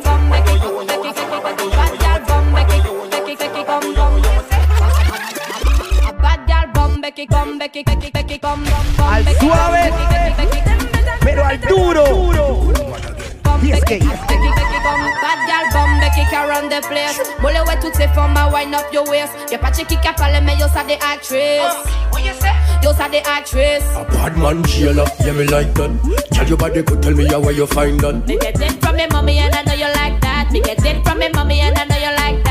girl, 7.17 7.27
come 7.27 7.59
make 7.59 7.77
it, 7.77 7.87
come 7.87 7.99
make 7.99 8.09
it, 8.09 8.15
make 8.15 8.15
it, 8.15 8.15
make 8.15 8.31
it, 8.31 8.43
come, 8.43 8.65
come, 8.65 8.95
come, 8.97 9.15
Al 9.15 9.27
it, 9.27 9.37
suave, 9.39 9.93
pero 11.21 11.45
al 11.45 11.59
duro. 11.59 12.05
TSK. 13.57 14.05
Bad 15.23 15.41
girl 15.49 15.67
bomb, 15.73 16.01
kick 16.15 16.33
around 16.33 16.69
the 16.71 16.81
place. 16.87 17.19
Mole 17.41 17.57
ouais 17.67 17.79
toutes 17.81 17.95
ces 17.95 18.09
formes, 18.09 18.37
à 18.37 18.49
wind 18.49 18.75
up 18.75 18.85
your 18.93 19.09
waist. 19.09 19.33
Y'a 19.51 19.59
pas 19.59 19.71
de 19.71 19.83
qui 19.83 19.97
a 20.07 20.13
parlé, 20.13 20.41
mais 20.43 20.57
yo 20.57 20.67
ça 20.69 20.85
des 20.85 20.95
actrices. 20.95 21.63
What 22.13 22.21
you 22.21 22.33
say? 22.39 22.53
Yo 22.83 22.93
ça 22.93 23.09
des 23.09 23.23
actrices. 23.25 23.83
A 23.97 24.05
bad 24.13 24.37
man 24.37 24.63
Sheila, 24.67 25.05
yeah 25.25 25.33
me 25.33 25.47
like 25.47 25.73
that 25.75 25.91
Tell 26.33 26.47
your 26.47 26.59
body 26.59 26.83
could 26.83 27.03
tell 27.03 27.15
me 27.15 27.27
how 27.27 27.41
where 27.41 27.53
you 27.53 27.67
find 27.67 27.99
that 28.01 28.27
Me 28.29 28.37
get 28.39 28.61
it 28.61 28.85
from 28.85 28.97
me 28.97 29.07
mommy 29.11 29.39
and 29.39 29.55
I 29.55 29.63
know 29.63 29.73
you 29.75 29.89
like 29.95 30.21
that. 30.21 30.51
Me 30.53 30.61
get 30.61 30.85
it 30.85 31.03
from 31.05 31.19
me 31.19 31.29
mommy 31.33 31.61
and 31.61 31.77
I 31.77 31.85
know 31.87 31.97
you 31.97 32.15
like 32.15 32.45
that. 32.45 32.46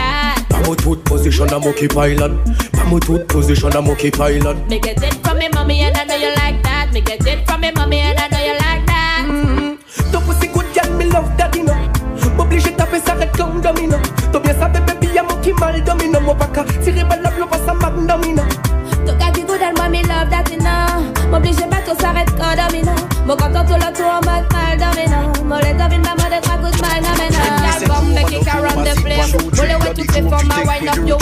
Pamo 0.65 0.75
tooth 0.77 1.03
position 1.05 1.47
I'm 1.53 1.63
okay 1.67 1.87
pilot 1.87 2.31
Pamo 2.73 2.97
tooth 2.99 3.27
position 3.27 3.71
I'm 3.75 3.87
okay 3.91 4.09
pilot 4.09 4.67
Me 4.67 4.79
get 4.79 4.97
it 5.03 5.13
from 5.23 5.37
me 5.37 5.47
mommy 5.49 5.81
and 5.81 5.95
I 5.95 6.05
know 6.05 6.15
you 6.15 6.33
like 6.37 6.63
that. 6.63 6.91
Me 6.91 7.01
get 7.01 7.23
it 7.27 7.45
from 7.45 7.61
me 7.61 7.69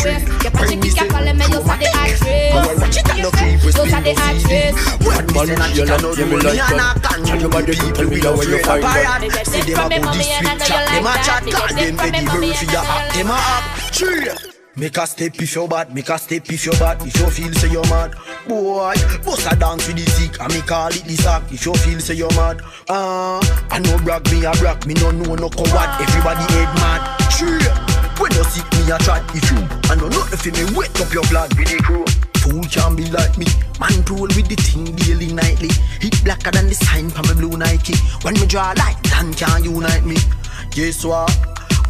waist. 0.04 0.28
Y'a 0.44 0.52
pas 0.52 0.66
de 0.66 0.72
qui 0.74 0.90
qui 0.90 1.00
a 1.00 1.06
parlé, 1.06 1.34
mais 1.34 1.46
yo 1.46 1.62
ça 1.66 1.78
des 1.78 1.88
actrices. 1.88 2.22
Yo 3.76 3.86
ça 3.90 4.02
des 4.02 4.12
actrices. 4.12 4.94
man, 5.34 5.76
you 5.76 5.86
love, 5.86 6.20
you 6.20 6.26
me 6.26 6.38
like 6.38 6.58
that. 6.58 7.24
Tell 7.26 7.40
your 7.40 7.50
body 7.50 7.74
to 7.74 7.92
tell 7.92 8.08
me 8.08 8.20
how 8.20 8.38
when 8.38 8.50
you 8.50 8.60
find 8.60 8.84
that. 8.84 9.48
See 9.48 9.62
them 9.62 9.92
a 9.92 10.00
body 10.00 10.24
sweet 10.24 10.60
chat, 10.66 10.88
them 10.90 11.08
a 11.08 11.14
chat, 11.24 11.44
God, 11.52 11.70
them 11.72 11.98
ready 11.98 12.26
very 12.26 12.54
for 12.54 12.72
your 12.72 12.82
act, 12.82 13.16
them 13.16 13.28
a 13.28 13.34
act. 13.34 13.94
Cheer. 13.94 14.36
Make 14.76 14.98
a 14.98 15.06
step 15.06 15.40
if 15.40 15.54
you're 15.54 15.68
bad, 15.68 15.94
make 15.94 16.10
a 16.10 16.18
step 16.18 16.50
if 16.50 16.66
you're 16.66 16.76
bad. 16.78 17.00
If 17.06 17.20
you 17.20 17.30
feel 17.30 17.54
say 17.54 17.70
you're 17.70 17.88
mad, 17.90 18.16
boy, 18.48 18.96
bust 19.24 19.52
a 19.52 19.56
dance 19.56 19.88
with 19.88 19.98
the 19.98 20.12
sick, 20.12 20.42
and 20.42 20.52
me 20.52 20.62
call 20.62 20.88
it 20.88 21.04
the 21.06 21.16
sack. 21.16 21.44
If 21.52 21.66
you 21.66 21.74
feel 21.76 22.00
say 22.00 22.16
you're 22.16 22.34
mad, 22.34 22.62
ah, 22.90 23.38
uh, 23.38 23.68
I 23.70 23.80
know 23.80 23.98
brag 24.00 24.26
me 24.32 24.46
a 24.46 24.52
brag, 24.54 24.86
me 24.88 24.96
no 24.96 25.12
know 25.12 25.36
no 25.36 25.50
coward. 25.50 26.02
Everybody 26.02 26.42
head 26.54 26.74
mad, 26.82 27.20
cheer. 27.30 27.93
When 28.24 28.32
you 28.32 28.44
see 28.46 28.64
me 28.80 28.88
a 28.90 28.98
chat, 29.00 29.20
if 29.36 29.52
you, 29.52 29.60
I 29.92 29.96
know 30.00 30.08
nothing 30.08 30.54
for 30.54 30.72
me, 30.72 30.78
wet 30.78 30.96
up 31.02 31.12
your 31.12 31.28
blood 31.28 31.54
with 31.60 31.68
the 31.68 31.76
crew. 31.84 32.06
Fool 32.40 32.64
can 32.72 32.96
be 32.96 33.04
like 33.12 33.38
me, 33.38 33.44
man 33.84 34.00
roll 34.08 34.32
with 34.32 34.48
the 34.48 34.56
thing 34.56 34.96
daily 34.96 35.34
nightly. 35.34 35.68
Hit 36.00 36.24
blacker 36.24 36.52
than 36.52 36.68
the 36.68 36.74
sign 36.74 37.10
from 37.10 37.28
my 37.28 37.34
blue 37.34 37.58
Nike. 37.58 38.00
When 38.22 38.36
me 38.36 38.48
draw 38.48 38.72
light, 38.78 38.96
land 39.12 39.36
can 39.36 39.66
unite 39.66 40.06
me. 40.06 40.16
Guess 40.72 41.04
what? 41.04 41.36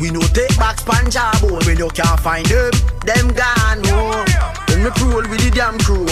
We 0.01 0.09
no 0.09 0.21
take 0.33 0.57
back 0.57 0.77
SpongeBob 0.77 1.67
when 1.67 1.77
you 1.77 1.89
can't 1.89 2.19
find 2.19 2.47
them. 2.47 2.73
Them 3.05 3.27
gone. 3.37 3.85
When 4.73 4.81
me 4.81 4.89
roll 5.05 5.21
with 5.29 5.37
the 5.37 5.51
damn 5.53 5.77
crew. 5.85 6.09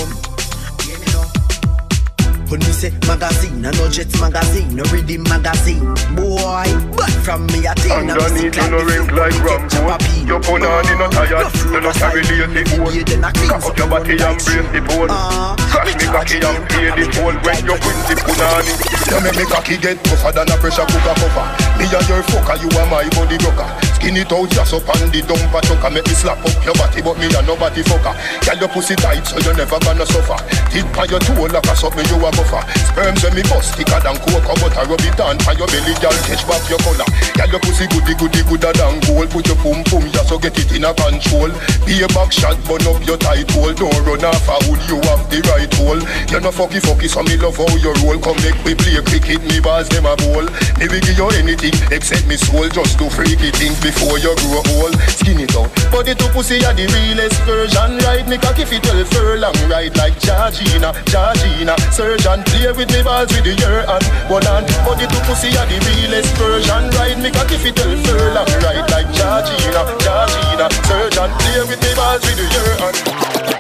When 2.52 2.60
me 2.60 2.76
say 2.76 2.92
magazine, 3.08 3.64
I 3.64 3.72
no 3.72 3.88
Jets 3.88 4.20
magazine, 4.20 4.76
no 4.76 4.84
Reading 4.92 5.24
magazine. 5.24 5.88
Boy, 6.20 6.68
but 6.92 7.08
from 7.24 7.48
me 7.48 7.64
a 7.64 7.72
thing. 7.80 8.12
Underneath 8.12 8.60
you 8.60 8.68
no 8.68 8.84
ring 8.84 9.08
like 9.16 9.40
Rambo. 9.40 9.96
Your 10.28 10.44
punani 10.44 11.00
no 11.00 11.08
tired, 11.16 11.48
you 11.72 11.80
no 11.80 11.92
carry 11.96 12.20
lazy 12.28 12.68
bone. 12.76 13.08
Cock 13.48 13.72
up 13.72 13.78
your 13.80 13.88
body 13.88 14.20
and 14.20 14.36
brace 14.44 14.68
the 14.68 14.84
bone. 14.84 15.08
Uh, 15.08 15.56
Crash 15.72 15.96
me 15.96 16.12
cocky 16.12 16.44
and 16.44 16.68
pay 16.68 16.92
the 16.92 17.08
toll 17.16 17.32
when 17.40 17.64
you 17.64 17.76
quit 17.80 17.98
the 18.12 18.16
punani. 18.20 18.74
You 19.08 19.24
make 19.24 19.38
me 19.40 19.46
cocky 19.48 19.78
get 19.78 20.04
tougher 20.04 20.36
than 20.36 20.52
a 20.52 20.58
pressure 20.60 20.84
cooker 20.92 21.16
cover. 21.24 21.48
Me 21.80 21.88
and 21.88 22.04
your 22.12 22.20
fucker, 22.28 22.60
you 22.60 22.68
are 22.76 22.88
my 22.92 23.08
body 23.16 23.40
rocker. 23.48 23.91
Skin 24.02 24.18
it 24.18 24.34
out 24.34 24.50
just 24.50 24.74
up 24.74 24.90
on 24.90 25.14
the 25.14 25.22
dumper 25.22 25.62
chucker. 25.62 25.94
Make 25.94 26.10
me 26.10 26.18
slap 26.18 26.42
up 26.42 26.58
your 26.66 26.74
body, 26.74 27.06
but 27.06 27.22
me 27.22 27.30
and 27.30 27.46
nobody 27.46 27.86
fucker. 27.86 28.18
Girl, 28.42 28.58
your 28.58 28.72
pussy 28.74 28.98
tight, 28.98 29.22
so 29.30 29.38
you 29.38 29.54
never 29.54 29.78
gonna 29.78 30.10
suffer. 30.10 30.42
Tip 30.74 30.90
on 30.98 31.06
your 31.06 31.22
toe 31.22 31.46
like 31.46 31.62
a 31.70 31.74
something 31.78 32.10
you 32.10 32.18
a 32.18 32.34
buffer. 32.34 32.66
Sperms 32.90 33.22
when 33.22 33.38
me 33.38 33.46
bust 33.46 33.78
thicker 33.78 34.02
than 34.02 34.18
cocoa 34.26 34.58
butter. 34.58 34.90
Rub 34.90 35.06
it 35.06 35.22
on 35.22 35.38
for 35.46 35.54
your 35.54 35.70
belly, 35.70 35.94
girl, 36.02 36.18
catch 36.26 36.42
back 36.50 36.66
your 36.66 36.82
collar. 36.82 37.06
Girl, 37.38 37.50
your 37.54 37.62
pussy 37.62 37.86
goody 37.94 38.18
goody 38.18 38.42
gooder 38.50 38.74
than 38.74 38.98
gold. 39.06 39.30
Put 39.30 39.46
your 39.46 39.60
pum 39.62 39.86
pum 39.86 40.02
just 40.10 40.34
so 40.34 40.42
get 40.42 40.58
it 40.58 40.74
in 40.74 40.82
a 40.82 40.98
control. 40.98 41.54
Be 41.86 42.02
a 42.02 42.10
back 42.10 42.34
shot, 42.34 42.58
burn 42.66 42.82
up 42.90 43.06
your 43.06 43.22
tight 43.22 43.46
hole. 43.54 43.70
Don't 43.70 44.02
run 44.02 44.26
off 44.26 44.50
a 44.50 44.58
hood, 44.66 44.82
you 44.90 44.98
have 45.14 45.30
the 45.30 45.46
right 45.46 45.70
hole. 45.78 46.02
You 46.34 46.42
no 46.42 46.50
fucky 46.50 46.82
fucky, 46.82 47.06
so 47.06 47.22
me 47.22 47.38
love 47.38 47.54
how 47.54 47.70
you 47.78 47.94
roll. 48.02 48.18
Come 48.18 48.42
make 48.42 48.58
me 48.66 48.74
play 48.74 48.98
cricket, 49.06 49.46
me 49.46 49.62
balls 49.62 49.94
them 49.94 50.10
a 50.10 50.18
bowl. 50.26 50.50
Me 50.82 50.90
will 50.90 51.06
give 51.06 51.22
you 51.22 51.30
anything 51.38 51.78
except 51.94 52.26
me 52.26 52.34
soul. 52.34 52.66
Just 52.66 52.98
to 52.98 53.06
freaky 53.06 53.54
things 53.54 53.78
before 53.92 54.18
you 54.20 54.32
grow 54.40 54.64
old. 54.80 54.96
Skin 55.20 55.40
it 55.44 55.52
out, 55.56 55.68
body 55.92 56.16
to 56.16 56.28
pussy 56.32 56.64
are 56.64 56.74
the 56.74 56.88
realest 56.88 57.40
version. 57.44 58.00
Ride 58.08 58.28
me 58.28 58.38
cocky 58.40 58.64
fit 58.64 58.84
12 58.84 59.08
furlong, 59.12 59.56
ride 59.68 59.96
like 60.00 60.16
Georgina, 60.24 60.96
Georgina. 61.12 61.76
Surgeon 61.92 62.40
play 62.48 62.72
with 62.72 62.90
me 62.90 63.04
balls 63.04 63.30
with 63.36 63.44
the 63.44 63.54
year 63.60 63.84
and 63.84 64.06
one 64.32 64.48
hand. 64.48 64.68
Body 64.88 65.06
to 65.08 65.20
pussy 65.28 65.52
are 65.60 65.68
the 65.68 65.78
realest 65.84 66.32
version. 66.40 66.84
Ride 66.96 67.20
me 67.20 67.30
cocky 67.32 67.58
fit 67.60 67.76
12 67.76 68.00
furlong, 68.08 68.50
ride 68.64 68.88
like 68.88 69.10
Georgina, 69.12 69.82
Georgina. 70.00 70.66
Surgeon 70.88 71.30
play 71.44 71.60
with 71.68 71.82
me 71.84 71.92
balls 72.00 72.24
with 72.24 72.38
the 72.40 72.48
year 72.48 72.72
and. 72.88 72.98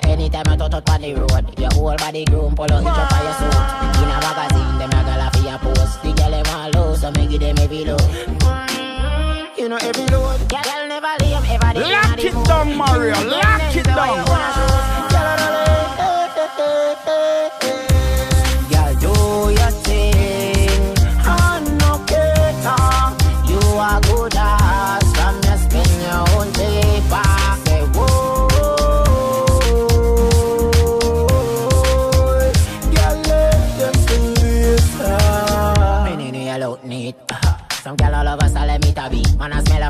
Anytime 0.07 0.47
I 0.47 0.55
touch 0.57 0.73
up 0.73 0.89
on 0.89 1.01
the 1.01 1.15
road, 1.15 1.59
your 1.59 1.71
whole 1.73 1.95
body 1.97 2.25
groom, 2.25 2.55
pull 2.55 2.71
out 2.71 2.83
the 2.83 2.89
chop 2.89 3.11
of 3.11 3.23
your 3.23 3.35
suit. 3.39 4.03
In 4.03 4.09
a 4.11 4.17
magazine, 4.19 4.77
them 4.79 4.91
a 4.91 5.01
gala 5.07 5.27
for 5.31 5.43
your 5.43 5.59
post. 5.59 6.03
The 6.03 6.11
girl 6.13 6.31
them 6.31 6.45
all 6.51 6.69
low, 6.71 6.95
so 6.95 7.11
me 7.11 7.27
give 7.27 7.39
them 7.39 7.57
every 7.59 7.85
load. 7.85 8.70
You 9.61 9.69
know 9.69 9.77
every 9.79 10.07
load. 10.07 10.39
Girl 10.49 10.87
never 10.87 11.13
leave, 11.19 11.51
ever 11.51 11.79
Lock 11.79 12.17
it 12.17 12.33
down, 12.47 12.75
Mario. 12.75 13.13
Lock 13.29 13.75
it 13.75 13.85
down. 13.85 14.60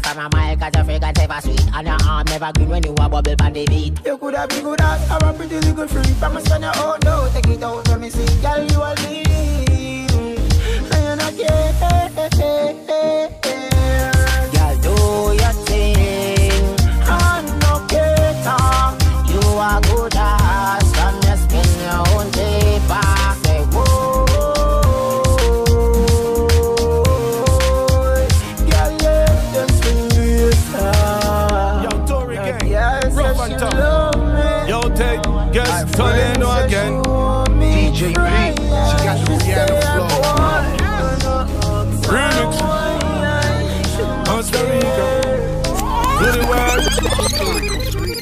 I 0.04 0.10
her 0.10 0.14
from 0.14 0.26
a 0.26 0.36
mile 0.36 0.58
cause 0.58 0.72
your 0.76 0.84
fragrance 0.84 1.20
ever 1.20 1.42
sweet. 1.42 1.68
And 1.74 1.88
your 1.88 1.98
arm 2.06 2.26
never 2.28 2.52
green 2.54 2.70
when 2.70 2.84
you 2.84 2.92
a 2.92 3.10
bubble 3.10 3.36
pan 3.36 3.54
the 3.54 3.66
beat. 3.68 4.06
You 4.06 4.18
could 4.18 4.36
have 4.36 4.50
been 4.50 4.64
good 4.64 4.82
ass, 4.82 5.10
I'm 5.10 5.30
a 5.30 5.34
pretty 5.38 5.60
little 5.60 5.88
freak. 5.88 6.20
But 6.20 6.34
my 6.34 6.42
son, 6.42 6.64
you 6.64 6.72
oh 6.76 6.98
no, 7.04 7.30
take 7.34 7.48
it 7.48 7.64
out, 7.64 7.88
let 7.88 8.00
me 8.00 8.10
see. 8.10 8.26
Girl, 8.42 8.64
you 8.64 8.82
are 8.82 8.96
lean. 8.96 10.10
And 10.92 11.04
you're 11.04 11.16
not 11.16 11.38
care. 11.38 11.72
Girl, 14.54 14.76
do 14.82 14.96
your 15.42 15.54
thing. 15.66 16.64
On 17.08 17.46
no 17.60 17.86
cater. 17.88 19.32
You 19.32 19.42
are 19.58 19.82
good 19.82 20.16
ass. 20.16 20.41
Thank 47.62 48.16
you. 48.16 48.21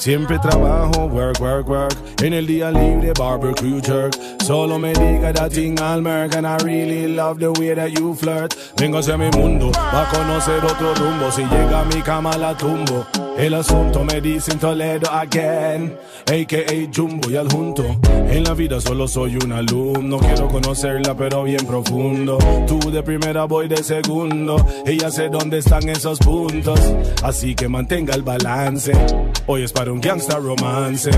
Siempre 0.00 0.38
trabajo, 0.38 1.08
work, 1.08 1.38
work, 1.42 1.68
work. 1.68 1.94
En 2.22 2.32
el 2.32 2.46
día 2.46 2.70
libre, 2.70 3.12
barbecue 3.18 3.82
jerk. 3.82 4.16
Solo 4.42 4.78
me 4.78 4.94
diga 4.94 5.30
that 5.34 5.52
thing 5.52 5.78
al. 5.78 6.06
And 6.06 6.46
I 6.46 6.56
really 6.64 7.06
love 7.06 7.38
the 7.38 7.52
way 7.52 7.74
that 7.74 7.90
you 7.90 8.14
flirt. 8.14 8.54
Vengo 8.78 8.96
hacia 8.96 9.18
mi 9.18 9.28
mundo, 9.28 9.70
va 9.72 10.08
a 10.08 10.10
conocer 10.10 10.64
otro 10.64 10.94
rumbo. 10.94 11.30
Si 11.30 11.42
llega 11.42 11.82
a 11.82 11.84
mi 11.84 12.00
cama, 12.00 12.34
la 12.38 12.56
tumbo. 12.56 13.06
El 13.36 13.54
asunto 13.54 14.04
me 14.04 14.20
dicen 14.20 14.58
Toledo 14.58 15.10
again, 15.10 15.96
a.k.a. 16.26 16.90
Jumbo 16.94 17.30
y 17.30 17.36
al 17.36 17.50
junto. 17.50 17.84
En 18.28 18.44
la 18.44 18.54
vida 18.54 18.80
solo 18.80 19.08
soy 19.08 19.36
un 19.36 19.52
alumno, 19.52 20.18
quiero 20.18 20.48
conocerla 20.48 21.16
pero 21.16 21.44
bien 21.44 21.64
profundo. 21.66 22.38
Tú 22.66 22.90
de 22.90 23.02
primera, 23.02 23.44
voy 23.44 23.68
de 23.68 23.82
segundo. 23.82 24.56
Ella 24.84 25.10
sé 25.10 25.28
dónde 25.30 25.58
están 25.58 25.88
esos 25.88 26.18
puntos, 26.18 26.80
así 27.22 27.54
que 27.54 27.68
mantenga 27.68 28.14
el 28.14 28.22
balance. 28.22 28.92
Hoy 29.46 29.62
es 29.62 29.72
para 29.72 29.89
un 29.90 30.00
gangsta 30.00 30.36
romance. 30.38 31.10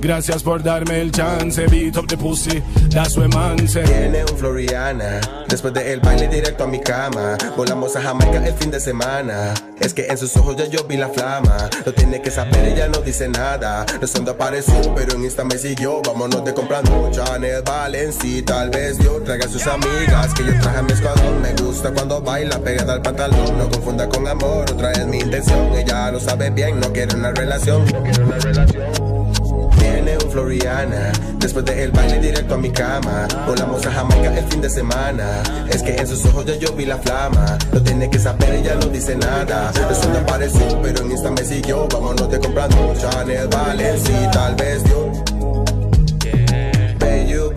Gracias 0.00 0.42
por 0.42 0.62
darme 0.62 1.00
el 1.00 1.10
chance. 1.10 1.66
Beat 1.68 1.96
up 1.96 2.06
the 2.06 2.16
pussy, 2.16 2.62
that's 2.90 3.14
su 3.14 3.22
emance. 3.22 3.82
Tiene 3.82 4.22
un 4.22 4.38
Floriana. 4.38 5.20
Después 5.48 5.72
del 5.72 6.00
baile 6.00 6.28
directo 6.28 6.64
a 6.64 6.66
mi 6.66 6.80
cama. 6.80 7.36
Volamos 7.56 7.96
a 7.96 8.02
Jamaica 8.02 8.44
el 8.46 8.54
fin 8.54 8.70
de 8.70 8.80
semana. 8.80 9.54
Es 9.80 9.94
que 9.94 10.06
en 10.06 10.18
sus 10.18 10.36
ojos 10.36 10.56
ya 10.56 10.66
yo 10.66 10.84
vi 10.84 10.96
la 10.96 11.08
flama. 11.08 11.70
Lo 11.86 11.94
tiene 11.94 12.20
que 12.20 12.30
saber, 12.30 12.66
ella 12.66 12.88
no 12.88 12.98
dice 12.98 13.28
nada. 13.28 13.86
Dónde 14.18 14.32
apareció, 14.32 14.94
pero 14.96 15.14
en 15.14 15.24
Insta 15.24 15.44
me 15.44 15.56
siguió. 15.56 16.02
Vámonos 16.02 16.44
de 16.44 16.52
comprando 16.52 17.08
Chanel, 17.12 17.62
Valencia. 17.62 18.44
Tal 18.44 18.70
vez 18.70 18.98
yo 18.98 19.22
traiga 19.22 19.46
a 19.46 19.48
sus 19.48 19.66
amigas. 19.66 20.34
Que 20.34 20.44
yo 20.44 20.58
traje 20.60 20.78
a 20.78 20.82
mi 20.82 20.92
escuadrón. 20.92 21.40
Me 21.40 21.54
gusta 21.54 21.92
cuando 21.92 22.20
baila 22.20 22.58
pegada 22.58 22.94
al 22.94 23.02
pantalón. 23.02 23.56
No 23.56 23.70
confunda 23.70 24.08
con 24.08 24.26
amor, 24.26 24.70
otra 24.72 24.92
es 24.92 25.06
mi 25.06 25.18
intención. 25.18 25.72
Ella 25.74 26.10
lo 26.10 26.18
sabe 26.18 26.50
bien, 26.50 26.80
no 26.80 26.92
quiere 26.92 27.14
una 27.14 27.30
relación. 27.30 27.84
Una 28.20 28.38
relación. 28.38 29.32
Tiene 29.78 30.16
un 30.22 30.30
Floriana. 30.30 31.12
Después 31.38 31.64
del 31.64 31.90
baile 31.90 32.18
directo 32.18 32.54
a 32.54 32.58
mi 32.58 32.70
cama. 32.70 33.28
Volamos 33.46 33.84
a 33.86 33.92
Jamaica 33.92 34.36
el 34.36 34.44
fin 34.46 34.60
de 34.60 34.70
semana. 34.70 35.42
Es 35.68 35.82
que 35.82 35.96
en 35.96 36.06
sus 36.06 36.24
ojos 36.26 36.44
ya 36.46 36.56
yo 36.56 36.72
vi 36.72 36.84
la 36.84 36.98
flama. 36.98 37.58
Lo 37.72 37.82
tiene 37.82 38.10
que 38.10 38.18
saber, 38.18 38.54
ella 38.54 38.74
no 38.74 38.86
dice 38.86 39.16
nada. 39.16 39.70
Eso 39.90 40.10
no 40.10 40.18
apareció, 40.18 40.80
pero 40.82 41.02
en 41.02 41.12
Insta 41.12 41.30
me 41.30 41.44
siguió. 41.44 41.86
Vámonos 41.88 42.30
de 42.30 42.38
comprando 42.38 42.94
Chanel, 42.94 43.48
Valencia. 43.48 44.30
Tal 44.30 44.54
vez 44.56 44.82
yo. 44.84 45.37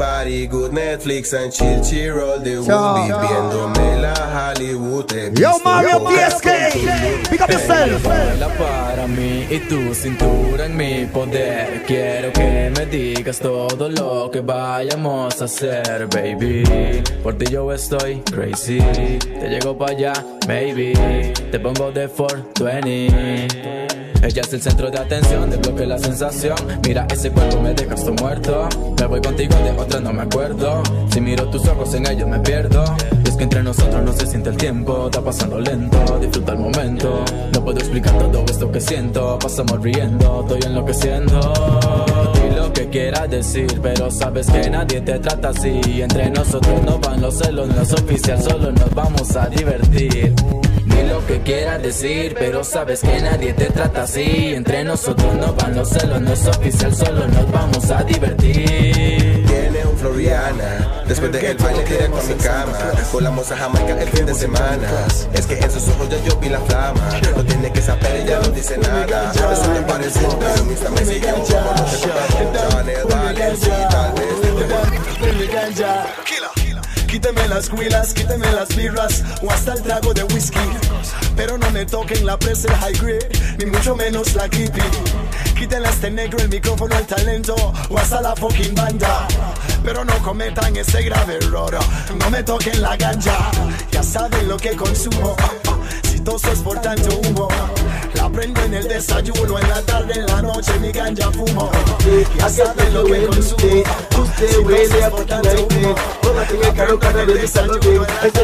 Baby, 0.01 0.41
you 0.41 0.47
body 0.47 0.47
good 0.47 0.71
Netflix 0.71 1.33
and 1.33 1.53
chill, 1.53 1.83
chill 1.83 2.19
all 2.19 2.39
the 2.39 2.63
Chao. 2.65 2.97
movie 2.97 3.13
Viéndome 3.13 4.01
la 4.01 4.13
Hollywood 4.13 5.11
Yo, 5.37 5.59
Mario 5.63 5.99
PSK, 5.99 7.29
pick 7.29 7.41
up 7.41 7.49
yourself. 7.49 8.03
Baila 8.03 8.47
para 8.57 9.07
mí 9.07 9.45
y 9.49 9.59
tu 9.59 9.93
cintura 9.93 10.65
en 10.65 10.75
mi 10.75 11.05
poder. 11.05 11.83
Quiero 11.85 12.33
que 12.33 12.71
me 12.75 12.85
digas 12.87 13.39
todo 13.39 13.89
lo 13.89 14.31
que 14.31 14.41
vayamos 14.41 15.39
a 15.39 15.45
hacer, 15.45 16.07
baby. 16.07 16.63
Por 17.21 17.37
ti 17.37 17.45
yo 17.51 17.71
estoy 17.71 18.23
crazy. 18.31 18.79
Te 19.19 19.49
llego 19.49 19.77
para 19.77 19.91
allá, 19.91 20.13
maybe. 20.47 20.93
Te 21.51 21.59
pongo 21.59 21.91
de 21.91 22.07
420. 22.07 24.10
Ella 24.23 24.41
es 24.41 24.53
el 24.53 24.61
centro 24.61 24.91
de 24.91 24.99
atención, 24.99 25.49
desbloquea 25.49 25.87
la 25.87 25.97
sensación. 25.97 26.55
Mira 26.85 27.07
ese 27.11 27.31
cuerpo, 27.31 27.59
me 27.59 27.73
dejas 27.73 28.05
tú 28.05 28.13
muerto. 28.13 28.69
Me 28.99 29.07
voy 29.07 29.19
contigo, 29.19 29.55
de 29.55 29.71
otra 29.71 29.99
no 29.99 30.13
me 30.13 30.21
acuerdo. 30.21 30.83
Si 31.11 31.19
miro 31.19 31.49
tus 31.49 31.67
ojos, 31.67 31.93
en 31.95 32.05
ellos 32.05 32.29
me 32.29 32.39
pierdo. 32.39 32.83
Es 33.25 33.35
que 33.35 33.43
entre 33.43 33.63
nosotros 33.63 34.03
no 34.03 34.13
se 34.13 34.27
siente 34.27 34.49
el 34.51 34.57
tiempo, 34.57 35.07
está 35.07 35.21
pasando 35.21 35.59
lento. 35.59 36.19
Disfruta 36.19 36.51
el 36.51 36.59
momento. 36.59 37.25
No 37.51 37.63
puedo 37.63 37.79
explicar 37.79 38.13
todo 38.19 38.45
esto 38.45 38.71
que 38.71 38.79
siento. 38.79 39.39
Pasamos 39.39 39.81
riendo, 39.81 40.41
estoy 40.41 40.69
enloqueciendo. 40.69 41.53
Lo 42.55 42.71
que 42.73 42.89
quieras 42.89 43.27
decir, 43.29 43.79
pero 43.81 44.11
sabes 44.11 44.45
que 44.47 44.69
nadie 44.69 45.01
te 45.01 45.17
trata 45.17 45.49
así. 45.49 45.81
Entre 46.01 46.29
nosotros 46.29 46.83
no 46.85 46.99
van 46.99 47.21
los 47.21 47.39
celos, 47.39 47.67
no 47.69 47.81
es 47.81 47.91
oficial, 47.91 48.39
solo 48.41 48.71
nos 48.71 48.93
vamos 48.93 49.35
a 49.35 49.47
divertir. 49.47 50.35
Que 51.31 51.39
quieras 51.43 51.81
decir, 51.81 52.35
pero 52.37 52.61
sabes 52.61 52.99
que 52.99 53.21
nadie 53.21 53.53
te 53.53 53.67
trata 53.67 54.03
así. 54.03 54.53
Entre 54.53 54.83
nosotros 54.83 55.33
no 55.35 55.53
van 55.53 55.73
los 55.77 55.87
celos, 55.87 56.19
no 56.19 56.33
es 56.33 56.45
oficial, 56.45 56.93
solo 56.93 57.25
nos 57.25 57.49
vamos 57.49 57.89
a 57.89 58.03
divertir. 58.03 59.45
Tiene 59.47 59.85
un 59.89 59.97
Floriana 59.97 61.03
Después 61.07 61.31
del 61.31 61.55
baile 61.55 61.85
directo 61.85 62.17
a 62.19 62.23
mi 62.23 62.33
cama. 62.33 62.77
Volamos 63.13 63.49
a 63.49 63.55
Jamaica 63.55 64.01
el 64.01 64.09
fin 64.09 64.25
de 64.25 64.33
semana. 64.33 64.89
Es 65.31 65.47
que 65.47 65.57
en 65.57 65.71
sus 65.71 65.87
ojos 65.87 66.09
ya 66.09 66.21
yo 66.21 66.35
vi 66.35 66.49
la 66.49 66.59
flama. 66.59 67.09
No 67.33 67.45
tiene 67.45 67.71
que 67.71 67.81
saber, 67.81 68.13
ella 68.13 68.41
no 68.41 68.49
dice 68.49 68.77
nada. 68.77 69.31
Eso 69.31 69.71
me 69.71 69.81
parece 69.83 70.19
pero 70.37 70.65
mis 70.65 70.81
me 70.81 71.05
sigue 71.13 71.31
un 71.31 71.43
poco 71.43 71.75
No 72.73 72.79
en 72.81 72.89
el 72.89 73.05
baile, 73.05 73.55
sí, 73.55 73.69
tal 73.89 74.13
vez 74.15 74.53
mi. 74.53 76.40
Quíteme 77.11 77.45
las 77.49 77.69
huilas, 77.69 78.13
quíteme 78.13 78.49
las 78.53 78.73
birras 78.73 79.21
o 79.41 79.51
hasta 79.51 79.73
el 79.73 79.81
trago 79.81 80.13
de 80.13 80.23
whisky. 80.23 80.57
Pero 81.35 81.57
no 81.57 81.69
me 81.71 81.85
toquen 81.85 82.25
la 82.25 82.39
presa 82.39 82.69
el 82.69 82.75
high 82.75 82.93
grade, 82.93 83.29
ni 83.59 83.65
mucho 83.65 83.97
menos 83.97 84.33
la 84.33 84.47
creepy. 84.47 84.79
Quítenle 85.59 85.89
a 85.89 85.91
este 85.91 86.09
negro 86.09 86.39
el 86.39 86.47
micrófono 86.47 86.95
al 86.95 87.05
talento 87.05 87.53
o 87.89 87.97
hasta 87.97 88.21
la 88.21 88.33
fucking 88.33 88.73
banda. 88.75 89.27
Pero 89.83 90.05
no 90.05 90.13
cometan 90.23 90.75
ese 90.75 91.01
grave 91.03 91.37
error, 91.37 91.77
no 92.19 92.29
me 92.29 92.43
toquen 92.43 92.81
la 92.81 92.95
ganja. 92.95 93.51
Ya 93.91 94.03
saben 94.03 94.47
lo 94.47 94.57
que 94.57 94.75
consumo, 94.75 95.35
si 96.03 96.19
todo 96.19 96.37
es 96.51 96.59
por 96.59 96.79
tanto 96.81 97.09
humo. 97.17 97.47
La 98.13 98.29
prendo 98.29 98.61
en 98.63 98.75
el 98.75 98.87
desayuno, 98.87 99.57
en 99.57 99.69
la 99.69 99.81
tarde, 99.81 100.13
en 100.13 100.25
la 100.27 100.41
noche, 100.41 100.71
mi 100.79 100.91
ganja 100.91 101.31
fumo. 101.31 101.71
Ya 102.37 102.49
saben 102.49 102.93
lo 102.93 103.05
que 103.05 103.25
consumo. 103.25 103.83
Usted 104.21 104.59
huele 104.59 105.03
a 105.03 105.09
fucking 105.09 105.95
Póngate 106.21 106.61
el 106.61 106.73
carro 106.73 106.99
cada 106.99 107.25
vez 107.25 107.53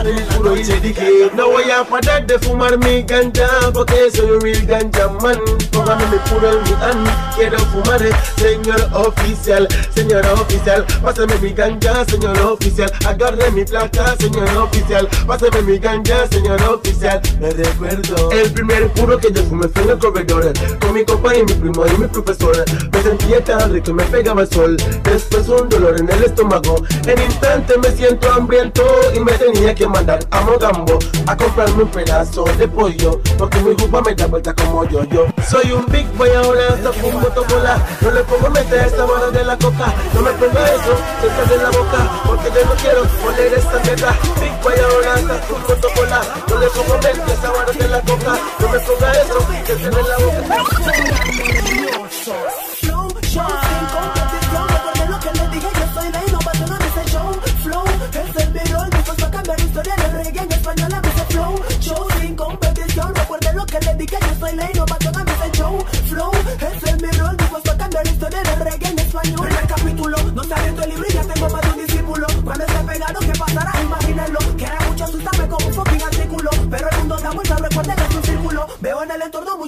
mi 0.03 0.21
puro 0.35 0.55
y 0.55 0.63
le 0.63 0.79
dije 0.79 1.31
No 1.35 1.49
voy 1.49 1.69
a 1.71 1.83
parar 1.83 2.25
de 2.25 2.39
fumar 2.39 2.77
mi 2.77 3.03
ganja 3.03 3.47
Porque 3.73 4.09
soy 4.13 4.31
un 4.31 4.41
real 4.41 4.65
ganja 4.65 5.07
man 5.21 5.39
Póngame 5.71 6.05
mi 6.07 6.17
puro 6.29 6.49
hand 6.81 7.07
Quiero 7.35 7.59
fumar 7.59 8.01
Señor 8.37 8.89
oficial, 8.93 9.67
señora 9.93 10.33
oficial 10.33 10.85
Pásame 11.03 11.26
mi 11.41 11.53
ganja, 11.53 12.05
señor 12.05 12.39
oficial. 12.39 12.91
Agarre 13.05 13.51
mi 13.51 13.63
placa, 13.63 14.15
señor 14.17 14.49
oficial. 14.57 15.07
Pásame 15.25 15.61
mi 15.61 15.77
ganja, 15.77 16.27
señor 16.31 16.61
oficial. 16.63 17.21
Me 17.39 17.49
recuerdo 17.51 18.31
El 18.31 18.51
primer 18.51 18.87
puro 18.93 19.17
que 19.17 19.31
yo 19.31 19.43
fumé 19.43 19.67
fue 19.67 19.83
en 19.83 19.89
el 19.91 19.99
corredor 19.99 20.53
Con 20.79 20.93
mi 20.93 21.05
compa 21.05 21.35
y 21.35 21.43
mi 21.43 21.53
primo 21.53 21.85
y 21.85 21.97
mi 21.97 22.07
profesor. 22.07 22.65
Me 22.91 23.01
sentía 23.01 23.43
tan 23.43 23.71
rico, 23.71 23.93
me 23.93 24.03
pegaba 24.03 24.41
el 24.41 24.49
sol. 24.49 24.77
Después 25.03 25.47
un 25.49 25.69
dolor 25.69 25.99
en 25.99 26.09
el 26.09 26.23
estómago. 26.23 26.83
En 27.05 27.21
instante 27.21 27.77
me 27.77 27.91
siento 27.91 28.31
hambriento 28.31 28.83
y 29.15 29.19
me 29.19 29.31
tenía 29.33 29.73
que 29.73 29.87
mandar 29.87 30.19
a 30.31 30.41
Mogambo 30.41 30.99
a 31.27 31.35
comprarme 31.35 31.83
un 31.83 31.89
pedazo 31.89 32.45
de 32.57 32.67
pollo 32.67 33.21
porque 33.37 33.59
mi 33.59 33.75
jupa 33.79 34.01
me 34.01 34.15
da 34.15 34.27
vuelta 34.27 34.53
como 34.53 34.85
yo 34.85 35.03
yo 35.05 35.27
soy 35.47 35.71
un 35.71 35.85
big 35.87 36.07
boy 36.17 36.29
ahora 36.29 36.73
hasta 36.73 36.91
fumo 36.93 37.27
tomola 37.27 37.85
no 38.01 38.11
le 38.11 38.23
pongo 38.23 38.49
meter 38.49 38.85
esta 38.85 39.05
vara 39.05 39.29
de 39.31 39.43
la 39.43 39.57
coca. 39.57 39.93
No 40.13 40.21
me 40.21 40.31
ponga 40.31 40.65
eso 40.67 41.16
de 41.25 41.57
la 41.57 41.71
boca 41.71 42.21
porque 42.25 42.51
yo 42.53 42.63
no 42.65 42.75
quiero 42.75 43.03
poner 43.03 43.53
esta 43.53 43.79
mierda 43.79 44.15
ahora 44.79 45.15
hasta 45.15 45.33
fumo 45.47 45.73
tomola 45.81 46.21
no 46.47 46.59
le 46.59 46.67
pongo 46.67 46.93
meter 46.95 47.23
esta 47.27 47.51
vara 47.51 47.71
de 47.71 47.87
la 47.87 48.01
coca. 48.01 48.39
No 48.59 48.69
me 48.69 48.79
ponga 48.79 49.11
eso 49.13 49.39
de 49.77 50.03
la 50.03 50.17
boca 50.17 51.56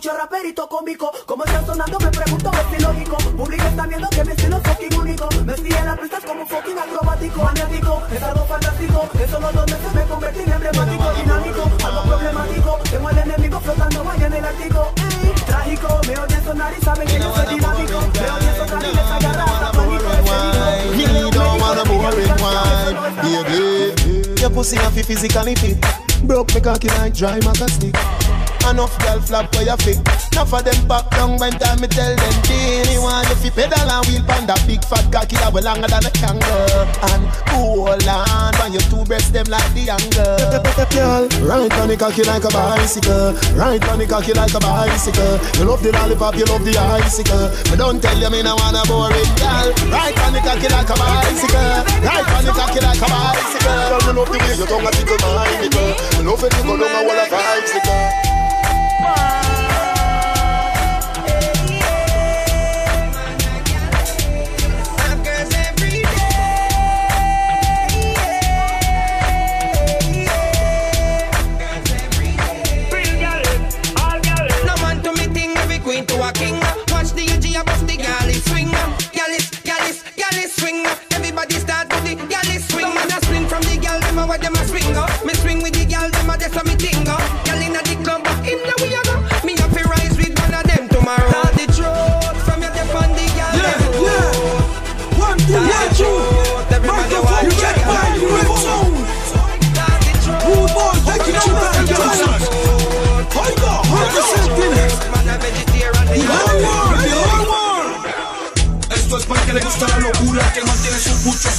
mucho 0.09 0.17
raperito 0.17 0.67
cómico. 0.67 1.11
Como 1.25 1.43
está 1.45 1.65
sonando, 1.65 1.99
me 1.99 2.09
pregunto 2.09 2.51
si 2.71 2.81
lógico. 2.81 3.17
Público 3.17 3.63
está 3.67 3.85
viendo 3.85 4.09
que 4.09 4.23
mi 4.23 4.31
estilo 4.31 4.57
es 4.57 4.63
fucking 4.63 4.99
único. 4.99 5.29
Me 5.45 5.53
en 5.53 5.85
las 5.85 5.99
pistas 5.99 6.23
como 6.25 6.41
un 6.41 6.47
fucking 6.47 6.79
acrobático. 6.79 7.43
Maniático, 7.43 8.01
es 8.11 8.23
algo 8.23 8.45
fantástico. 8.45 9.09
En 9.19 9.29
solo 9.29 9.51
dos 9.51 9.65
meses 9.65 9.93
me 9.93 10.03
convertí 10.03 10.39
en 10.41 10.51
emblemático, 10.51 11.13
dinámico, 11.13 11.71
algo 11.85 12.03
problemático. 12.03 12.79
Tengo 12.89 13.09
el 13.09 13.17
enemigo 13.17 13.59
flotando 13.59 14.03
vaya 14.03 14.27
en 14.27 14.33
el 14.33 14.45
ártico. 14.45 14.93
Ey, 14.97 15.33
trágico, 15.45 16.01
me 16.07 16.17
oyen 16.17 16.43
sonar 16.43 16.73
y 16.77 16.81
saben 16.83 17.07
que 17.07 17.19
yo 17.19 17.35
soy 17.35 17.55
dinámico. 17.55 17.99
Me 18.13 18.31
oyen 18.31 18.55
sonar 18.57 18.83
y 18.83 18.95
les 18.95 19.05
agarra 19.05 19.43
hasta 19.43 19.71
pánico. 19.71 20.09
He 20.95 21.31
don't 21.31 21.61
wanna 21.61 21.83
boring 21.85 22.29
wine. 22.41 22.97
Your 24.39 24.49
pussy 24.49 24.77
have 24.77 24.93
physically 24.93 25.55
fit. 25.55 25.77
Broke 26.23 26.53
me 26.53 26.61
cocky 26.61 26.87
like 26.87 27.13
dry 27.13 27.39
maca 27.41 27.69
stick. 27.69 27.95
Enough 28.67 28.97
girl 28.99 29.19
flap 29.21 29.53
where 29.55 29.65
you 29.65 29.77
fit. 29.77 29.97
Enough 30.33 30.53
of 30.53 30.63
them 30.63 30.87
back 30.87 31.09
down 31.11 31.37
when 31.37 31.53
time 31.57 31.81
me 31.81 31.87
tell 31.87 32.15
them 32.15 32.35
Teeny 32.43 32.99
want 32.99 33.27
you 33.29 33.35
fi 33.35 33.49
pedal 33.49 33.89
and 33.89 34.05
wheel 34.07 34.23
pan 34.27 34.45
that 34.45 34.61
big 34.67 34.83
fat 34.85 35.05
cocky 35.11 35.35
that 35.37 35.53
way 35.53 35.61
longer 35.61 35.87
than 35.87 36.05
a 36.05 36.11
kangaroo. 36.11 36.85
And 37.09 37.23
hold 37.49 38.05
on 38.05 38.53
when 38.59 38.73
you 38.73 38.83
two 38.91 39.03
breasts 39.05 39.31
them 39.31 39.47
like 39.49 39.65
the 39.73 39.89
angle. 39.89 40.37
Girl, 40.93 41.25
right 41.45 41.71
on 41.79 41.87
the 41.89 41.97
cocky 41.97 42.23
like 42.23 42.43
a 42.43 42.51
bicycle. 42.51 43.33
Right 43.57 43.81
on 43.89 43.99
the 43.99 44.05
cocky 44.05 44.33
like 44.33 44.53
a 44.53 44.59
bicycle. 44.59 45.39
You 45.57 45.65
love 45.65 45.81
the 45.81 45.91
lollipop, 45.91 46.35
you 46.35 46.45
love 46.45 46.65
the 46.65 46.77
icicle. 46.77 47.49
Me 47.71 47.75
don't 47.77 48.01
tell 48.01 48.17
you 48.17 48.29
me 48.29 48.43
no 48.43 48.53
wanna 48.59 48.83
bore 48.85 49.09
it, 49.13 49.29
girl. 49.39 49.73
Right 49.89 50.17
on 50.25 50.33
the 50.33 50.41
cocky 50.45 50.69
like 50.69 50.89
a 50.89 50.95
bicycle. 50.95 51.81
Right 52.05 52.27
on 52.37 52.43
the 52.45 52.53
cocky 52.53 52.79
like 52.83 53.01
a 53.01 53.07
bicycle. 53.07 53.59
Girl, 53.59 54.01
me 54.05 54.13
love 54.13 54.29
the 54.29 54.37
way 54.37 54.55
you 54.55 54.65
tongue 54.65 54.85
a 54.85 54.91
tickle 54.91 55.17
my 55.35 55.47
nigga 55.59 55.83
Me 56.17 56.25
love 56.25 56.43
it, 56.43 56.53
you 56.55 56.63
go 56.63 56.77
down 56.77 56.95
a 56.95 57.07
wall 57.07 57.19
of 57.19 57.27
vibes, 57.29 57.71
nigga 57.73 57.89
No 57.89 57.95
man 57.95 58.58
to 76.09 76.21
a 76.21 76.31
king. 76.33 76.55
Watch 76.91 77.11
the 77.13 77.25
UG 77.33 77.65
bust 77.65 77.87
the 77.87 77.97
galley 77.97 78.18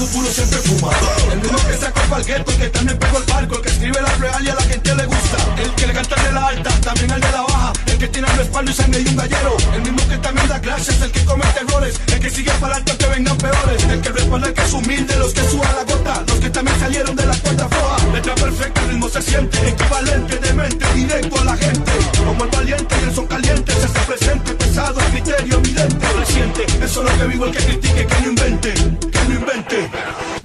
su 0.01 0.09
culo 0.13 0.31
siempre 0.31 0.59
fuma. 0.61 0.91
El 1.31 1.41
mismo 1.41 1.59
que 1.59 1.77
saca 1.77 2.17
el 2.17 2.25
gueto, 2.25 2.59
que 2.59 2.69
también 2.71 2.99
pegó 2.99 3.19
el 3.19 3.25
barco, 3.25 3.57
el 3.57 3.61
que 3.61 3.69
escribe 3.69 4.01
la 4.01 4.15
real 4.17 4.43
y 4.47 4.49
a 4.49 4.55
la 4.55 4.63
gente 4.63 4.95
le 4.95 5.05
gusta. 5.05 5.37
El 5.63 5.71
que 5.75 5.87
le 5.87 5.93
canta 5.93 6.15
el 6.17 6.23
de 6.23 6.33
la 6.33 6.47
alta, 6.47 6.71
también 6.81 7.11
el 7.11 7.21
de 7.21 7.33
la 7.33 7.43
baja. 7.43 7.73
El 7.87 7.99
que 7.99 8.09
tiene 8.09 8.29
el 8.31 8.37
respaldo 8.39 8.71
y 8.71 8.75
sangre 8.75 9.01
y 9.03 9.09
un 9.09 9.17
gallero. 9.17 9.57
El 9.75 9.83
mismo 9.83 10.09
que 10.09 10.17
también 10.17 10.49
da 10.49 10.59
clases, 10.59 11.03
el 11.03 11.13
que 11.13 11.25
comete 11.27 11.61
errores. 11.61 12.01
El 12.07 12.21
que 12.21 12.31
sigue 12.31 12.51
para 12.53 12.77
adelante 12.77 12.97
que 12.97 13.07
vengan 13.11 13.37
peores. 13.37 13.85
El 13.85 14.01
que 14.01 14.09
respalda 14.09 14.49
el 14.49 14.55
que 14.55 14.63
es 14.63 14.73
humilde, 14.73 15.17
los 15.17 15.33
que 15.35 15.43
suban 15.51 15.77
la 15.77 15.85
gota. 15.85 16.25
Los 16.27 16.41
que 16.41 16.51
también 16.51 16.81
salieron 16.81 17.15
de 17.15 17.27
la 17.27 17.37
cuenta 17.37 17.69
floja. 17.69 17.97
Letra 18.15 18.35
perfecta, 18.37 18.81
el 18.81 18.89
ritmo 18.89 19.09
se 19.11 19.21
siente. 19.21 19.69
Equivalente, 19.69 20.37
demente, 20.39 20.95
directo 20.95 21.41
a 21.41 21.45
la 21.45 21.57
gente. 21.59 21.93
Como 22.25 22.45
el 22.45 22.51
valiente 22.51 22.95
y 23.07 23.15
son 23.15 23.27
caliente. 23.27 23.73
Se 23.73 23.85
hace 23.85 24.01
presente, 24.07 24.55
pesado, 24.71 25.01
criterio 25.11 25.57
evidente. 25.57 26.07
Reciente, 26.19 26.65
eso 26.83 27.03
es 27.05 27.13
lo 27.13 27.19
que 27.19 27.27
vivo 27.27 27.45
el 27.47 27.53
que 27.53 27.59
critique, 27.59 28.07
que 28.07 28.21
no 28.23 28.29
invente. 28.29 28.73
Que 28.73 29.25
no 29.29 29.35
invente. 29.35 29.91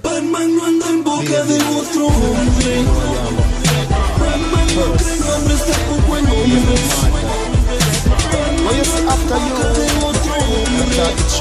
Batman 0.02 0.56
no 0.56 0.64
anda 0.64 0.88
en 0.88 1.04
boca 1.04 1.44
de 1.44 1.62
otro 1.62 2.06
hombre. 2.06 2.84
Batman 4.18 4.66
no 4.74 4.82
cree 4.96 5.14
en 5.14 5.22
hombres, 5.22 5.60
tampoco 5.66 6.16
en 6.16 6.26
hombres. 6.26 6.80
Batman 8.64 9.04
no 9.04 9.10
after 9.12 9.38
you. 9.38 9.54
de 9.76 9.86
otro 10.04 10.34
hombre. 10.34 11.36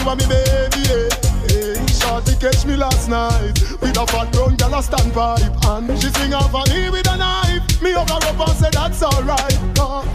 You 0.00 0.08
are 0.08 0.16
me 0.16 0.26
baby. 0.26 0.82
Eh. 0.88 0.88
Yeah. 0.88 1.08
Hey, 1.48 1.86
Shorty 1.86 2.34
catch 2.36 2.64
me 2.64 2.76
last 2.76 3.08
night 3.08 3.60
with 3.80 3.96
a 3.96 4.06
fat 4.06 4.32
brown 4.32 4.56
girl 4.56 4.74
a 4.74 4.82
stand 4.82 5.12
pipe 5.12 5.42
and 5.66 6.00
she 6.00 6.08
sing 6.10 6.34
off 6.34 6.54
on 6.54 6.68
me 6.70 6.90
with 6.90 7.08
a 7.08 7.16
knife. 7.16 7.82
Me 7.82 7.92
hug 7.92 8.08
her 8.08 8.16
up 8.16 8.48
and 8.48 8.56
say 8.58 8.70
that's 8.72 9.02
alright. 9.02 9.52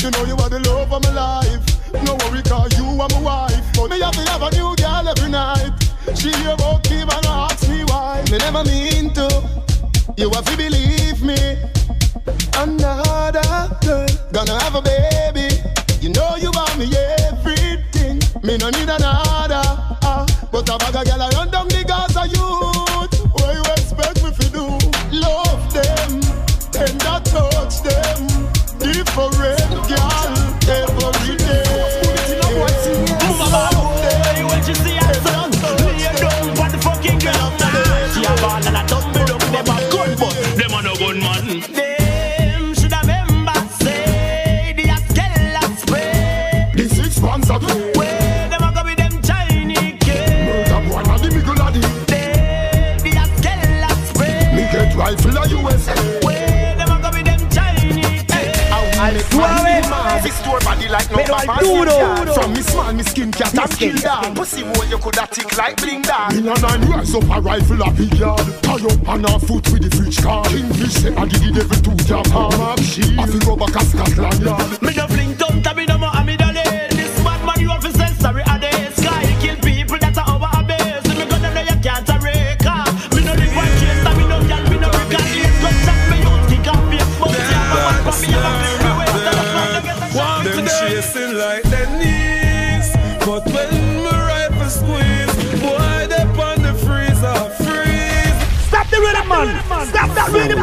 You 0.01 0.11
know 0.11 0.25
you 0.25 0.35
are 0.37 0.49
the 0.49 0.61
love 0.65 0.91
of 0.91 1.03
my 1.03 1.11
life. 1.11 1.63
No 2.03 2.15
worry, 2.25 2.41
cause 2.43 2.77
you 2.77 2.85
are 2.85 3.09
my 3.09 3.21
wife. 3.21 3.65
But 3.73 3.89
me 3.89 3.99
have 4.01 4.13
to 4.13 4.21
have 4.31 4.41
a 4.41 4.51
new 4.51 4.75
girl 4.75 5.07
every 5.07 5.29
night. 5.29 5.73
She 6.15 6.31
about 6.45 6.89
me 6.89 7.01
and 7.01 7.25
ask 7.25 7.67
me 7.69 7.83
why. 7.85 8.23
Me 8.31 8.37
never 8.37 8.63
mean 8.63 9.13
to. 9.13 9.27
You 10.17 10.29
have 10.29 10.45
to 10.45 10.57
believe 10.57 11.21
me. 11.23 11.37
Another 12.57 13.77
girl 13.81 14.07
gonna 14.31 14.59
have 14.59 14.75
a 14.75 14.81
baby. 14.81 15.14
A 20.75 20.91
bag 20.91 20.95
of 20.95 21.31
girl 21.31 21.34
like 61.47 61.61
no 61.61 61.85
Pero 61.85 61.91
al 61.91 62.15
papa 62.15 62.25
duro. 62.25 62.25
skin 62.25 62.25
cat. 62.25 62.35
From 62.35 62.53
me 62.53 62.61
small, 62.61 62.93
me 62.93 63.03
skin 63.03 63.31
cat 63.31 63.57
and 63.57 63.77
kill 63.77 63.95
dog. 63.97 64.35
Pussy 64.35 64.61
hole 64.63 64.85
you 64.85 64.97
coulda 64.97 65.27
tick 65.31 65.57
like 65.57 65.77
bling 65.81 66.01
dog. 66.01 66.33
In 66.33 66.47
a 66.47 66.53
nine 66.59 66.81
rise 66.89 67.15
up 67.15 67.23
a 67.29 67.41
rifle 67.41 67.81
a 67.81 67.91
big 67.91 68.13
yard. 68.15 68.41
Tie 68.63 68.73
up 68.73 69.09
on 69.09 69.25
a 69.25 69.39
foot 69.39 69.65
with 69.71 69.83
the 69.83 69.95
fridge 69.95 70.21
card. 70.21 70.47
Kingfish 70.47 70.93
say 70.93 71.15
I 71.15 71.25
did 71.25 71.41
the 71.41 71.51
devil 71.63 71.79
to 71.95 72.03
jam 72.03 72.25
hard. 72.31 72.53
A 72.79 73.27
fi 73.27 73.37
rubber 73.47 73.71
cast 73.71 73.91
Scotland 73.91 74.41
yard. 74.41 74.81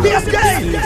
That 0.03 0.11
rhythm, 0.11 0.11
TSK. 0.23 0.37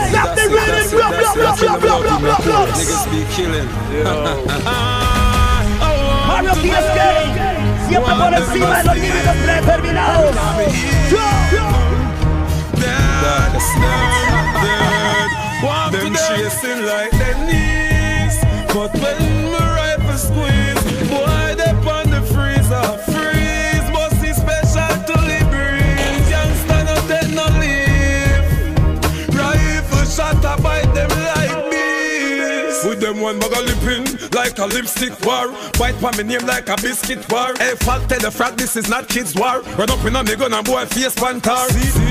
Stop 0.09 0.29
the 0.35 0.41
rhythm. 0.49 0.89
Blah, 0.97 1.09
blah, 1.09 1.33
blah, 1.33 1.55
blah, 1.55 1.77
blah, 1.77 1.99
blah, 2.01 2.19
blah, 2.19 2.37
blah. 2.37 2.65
Niggas 2.67 3.05
be 3.11 3.25
killing. 3.33 3.67
Mario 6.27 6.53
TSK. 6.53 6.99
Siempre 7.87 8.13
por 8.15 8.33
encima 8.33 8.77
de 8.77 8.83
los 8.83 8.95
límites 8.95 9.35
predeterminados. 9.43 10.35
Them 15.91 16.13
chasing 16.13 16.85
like 16.85 17.11
their 17.11 17.35
knees, 17.45 18.37
but 18.73 18.91
when 18.99 19.26
one 33.57 33.65
lipping 33.65 34.05
like 34.31 34.57
a 34.59 34.65
lipstick 34.65 35.13
war. 35.25 35.49
Bite 35.77 35.97
pa 35.99 36.11
me 36.17 36.23
name 36.23 36.45
like 36.45 36.69
a 36.69 36.75
biscuit 36.77 37.21
war. 37.31 37.53
Hey, 37.57 37.75
fuck 37.75 38.07
tell 38.07 38.19
the 38.19 38.31
frag 38.31 38.55
this 38.57 38.75
is 38.75 38.89
not 38.89 39.07
kids 39.07 39.35
war. 39.35 39.61
Run 39.77 39.89
up 39.89 40.03
in 40.05 40.15
a 40.15 40.23
me 40.23 40.35
gun 40.35 40.53
and 40.53 40.65
boy 40.65 40.85
face 40.85 41.15
pantar. 41.15 41.65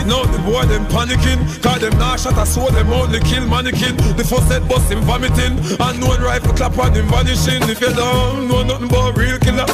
Now 0.06 0.24
the 0.24 0.38
boy 0.42 0.64
them 0.66 0.86
panicking. 0.86 1.40
Cause 1.62 1.80
them 1.80 1.98
nah 1.98 2.16
shot 2.16 2.38
a 2.38 2.46
so 2.46 2.68
them 2.70 2.90
only 2.90 3.20
kill 3.20 3.46
mannequin. 3.46 3.96
The 4.16 4.24
first 4.24 4.48
set 4.48 4.66
bust 4.68 4.90
him 4.90 5.02
vomiting. 5.02 5.58
And 5.78 6.00
no 6.00 6.16
rifle 6.18 6.54
clap 6.54 6.78
on 6.78 6.94
him 6.94 7.06
vanishing. 7.08 7.62
If 7.68 7.80
you 7.80 7.92
don't 7.92 8.48
know 8.48 8.62
nothing 8.62 8.88
about 8.88 9.16
real 9.16 9.38
killer. 9.38 9.66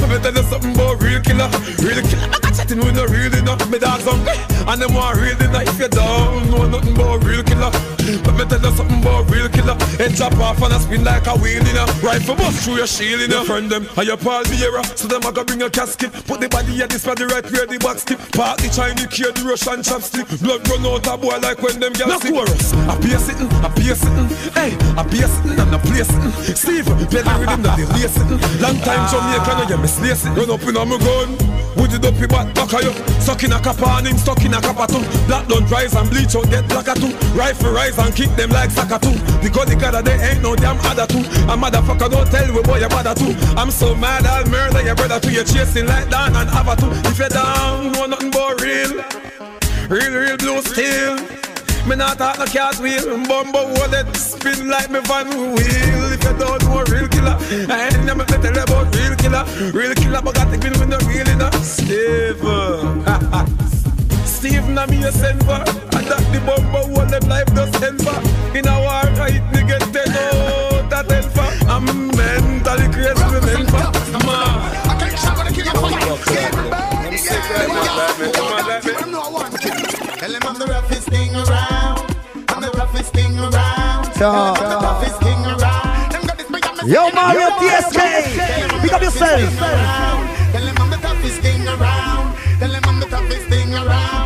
Let 0.00 0.08
me 0.10 0.18
tell 0.20 0.34
you 0.34 0.44
something 0.48 0.74
about 0.74 1.02
real 1.02 1.20
killer. 1.20 1.48
Real 1.80 2.02
killer. 2.04 2.28
I 2.32 2.38
got 2.40 2.54
chatting 2.54 2.78
with 2.78 2.96
no 2.96 3.06
real 3.06 3.34
enough. 3.34 3.64
Me 3.70 3.78
dogs 3.78 4.04
hungry. 4.04 4.36
And 4.66 4.80
them 4.80 4.94
want 4.94 5.20
real 5.20 5.40
enough. 5.40 5.68
If 5.68 5.78
you 5.78 5.88
don't 5.88 6.50
know 6.50 6.68
nothing 6.68 6.94
about 6.94 7.24
real 7.24 7.42
killer. 7.42 7.72
Let 8.04 8.36
me 8.36 8.44
tell 8.44 8.60
you 8.60 8.76
something 8.76 9.00
about 9.00 9.30
real 9.30 9.48
killer. 9.48 9.76
Head 9.96 10.16
chop 10.16 10.36
off 10.36 10.60
and 10.62 10.72
a 10.74 10.80
spin 10.80 11.04
like 11.04 11.13
a 11.22 11.34
wheel 11.38 11.62
in 11.62 11.76
a 11.76 11.86
Rifle 12.02 12.34
bust 12.34 12.64
through 12.64 12.82
your 12.82 12.86
shield 12.86 13.22
in 13.22 13.32
a 13.32 13.44
Friend 13.44 13.70
them. 13.70 13.86
And 13.96 14.06
your 14.06 14.16
Paul 14.16 14.42
Vieira 14.44 14.82
So 14.96 15.06
them 15.06 15.22
a 15.22 15.32
go 15.32 15.44
bring 15.44 15.62
a 15.62 15.70
casket. 15.70 16.12
Put 16.26 16.40
the 16.40 16.48
body 16.48 16.82
at 16.82 16.90
this 16.90 17.04
the 17.04 17.26
right 17.30 17.44
where 17.52 17.66
the 17.66 17.78
box 17.78 18.04
tip 18.04 18.18
Park 18.32 18.58
the 18.58 18.68
Chinese 18.68 19.06
key 19.06 19.30
the 19.30 19.42
Russian 19.46 19.80
chopstick. 19.82 20.26
Blood 20.42 20.66
run 20.68 20.86
out 20.86 21.06
a 21.06 21.16
boy 21.16 21.38
like 21.38 21.62
when 21.62 21.78
them 21.78 21.92
girls 21.94 22.24
No 22.24 22.30
chorus. 22.30 22.72
I 22.74 22.98
be 22.98 23.12
a 23.14 23.18
sitting, 23.18 23.50
I 23.62 23.68
be 23.74 23.90
a 23.90 23.94
sitting. 23.94 24.28
Hey, 24.52 24.72
I 24.98 25.02
be 25.06 25.22
a 25.22 25.28
sitting 25.28 25.58
and 25.58 25.74
I 25.74 25.78
play 25.78 26.02
sitting. 26.02 26.34
Steve, 26.56 26.86
play 27.08 27.22
the 27.22 27.34
rhythm 27.38 27.62
that 27.62 27.76
they 27.78 27.86
play 27.86 28.08
sitting. 28.08 28.40
Long 28.58 28.78
time 28.82 29.04
Jamaica 29.10 29.52
no 29.58 29.64
you 29.68 29.78
miss 29.78 30.00
lace 30.00 30.24
it 30.26 30.30
Run 30.30 30.50
up 30.50 30.62
in 30.62 30.76
a 30.76 30.84
my 30.84 30.98
gun 30.98 31.53
Would 31.76 31.92
it 31.92 32.04
your 32.04 32.28
back? 32.28 32.54
Back 32.54 32.72
of 32.72 32.82
you 32.82 32.92
Suck 33.20 33.42
in 33.42 33.52
a 33.52 33.60
cap 33.60 33.82
on 33.82 34.06
him, 34.06 34.16
stuck 34.16 34.44
in 34.44 34.54
a 34.54 34.60
cap 34.60 34.88
too 34.88 35.02
Black 35.26 35.46
don't 35.48 35.68
rise 35.70 35.94
and 35.94 36.08
bleach 36.10 36.34
out 36.36 36.48
get 36.50 36.68
black 36.68 36.94
too 36.96 37.12
Rifle 37.34 37.72
rise 37.72 37.98
and 37.98 38.14
kick 38.14 38.30
them 38.36 38.50
like 38.50 38.70
soccer 38.70 38.98
too 38.98 39.16
Because 39.42 39.68
the 39.68 39.76
God 39.76 40.04
they 40.04 40.18
ain't 40.20 40.42
no 40.42 40.54
damn 40.54 40.78
other 40.86 41.06
too 41.06 41.24
A 41.50 41.56
motherfucker 41.56 42.10
don't 42.10 42.30
tell 42.30 42.52
me 42.52 42.62
boy 42.62 42.78
your 42.78 42.90
mother 42.90 43.14
too 43.14 43.34
I'm 43.56 43.70
so 43.70 43.94
mad 43.94 44.26
I'll 44.26 44.46
murder 44.48 44.82
your 44.82 44.94
brother 44.94 45.20
too 45.20 45.32
You 45.32 45.44
chasing 45.44 45.86
like 45.86 46.08
Dan 46.10 46.34
and 46.36 46.50
Ava 46.50 46.76
too. 46.76 46.90
If 47.08 47.18
you're 47.18 47.28
down, 47.28 47.92
know 47.92 48.06
nothing 48.06 48.30
but 48.30 48.60
real. 48.60 49.02
Real, 49.88 50.12
real 50.12 50.36
blue 50.36 50.60
steel 50.62 51.53
me 51.88 51.96
not 51.96 52.18
talk 52.18 52.38
no 52.38 52.46
cars 52.46 52.80
wheel 52.80 53.04
Bumbo 53.28 53.66
wallet 53.74 54.14
spin 54.16 54.68
like 54.68 54.90
me 54.90 55.00
van 55.00 55.28
wheel. 55.28 56.12
If 56.12 56.24
you 56.24 56.32
don't 56.38 56.62
know 56.64 56.82
real 56.88 57.08
killer 57.08 57.36
I 57.68 57.88
ain't 57.88 58.04
never 58.04 58.24
tell 58.24 58.42
you 58.42 58.62
about 58.62 58.94
real 58.94 59.14
killer. 59.16 59.44
Real 59.72 59.94
killer 59.94 60.22
but 60.22 60.34
got 60.34 60.52
to 60.52 60.58
be 60.58 60.68
with 60.70 60.88
no 60.88 60.98
real 61.08 61.28
enough 61.28 61.54
Steve 61.64 62.40
Steve 64.24 64.68
na 64.68 64.86
me 64.86 65.04
a 65.04 65.12
send 65.12 65.40
for 65.40 65.60
that 65.64 66.24
the 66.32 66.40
bumbo 66.44 66.86
wall 66.92 67.06
them 67.06 67.28
life 67.28 67.48
just 67.54 67.82
end 67.82 68.00
for 68.02 68.18
In 68.56 68.68
a 68.68 68.80
war 68.80 69.04
right 69.18 69.42
me 69.52 69.62
get 69.66 69.80
ten 69.92 70.10
out 70.12 70.92
a 70.92 71.08
ten 71.08 71.24
for 71.30 71.48
I'm 71.68 71.84
mentally 72.16 72.88
crazy 72.92 73.24
me 73.32 73.40
meant 73.46 73.70
for 73.70 74.26
Man 74.26 74.54
Yo, 84.24 84.32
Mario 87.12 87.50
TSK, 87.60 87.98
pick 88.80 88.92
up 88.94 89.02
yourself. 89.02 89.58
Tell 89.58 90.66
I'm 90.66 90.90
the 90.90 90.96
toughest 90.96 91.44
around. 91.44 92.34
Tell 92.58 92.74
I'm 92.74 93.00
the 93.00 93.06
toughest 93.06 93.52
around. 93.52 94.23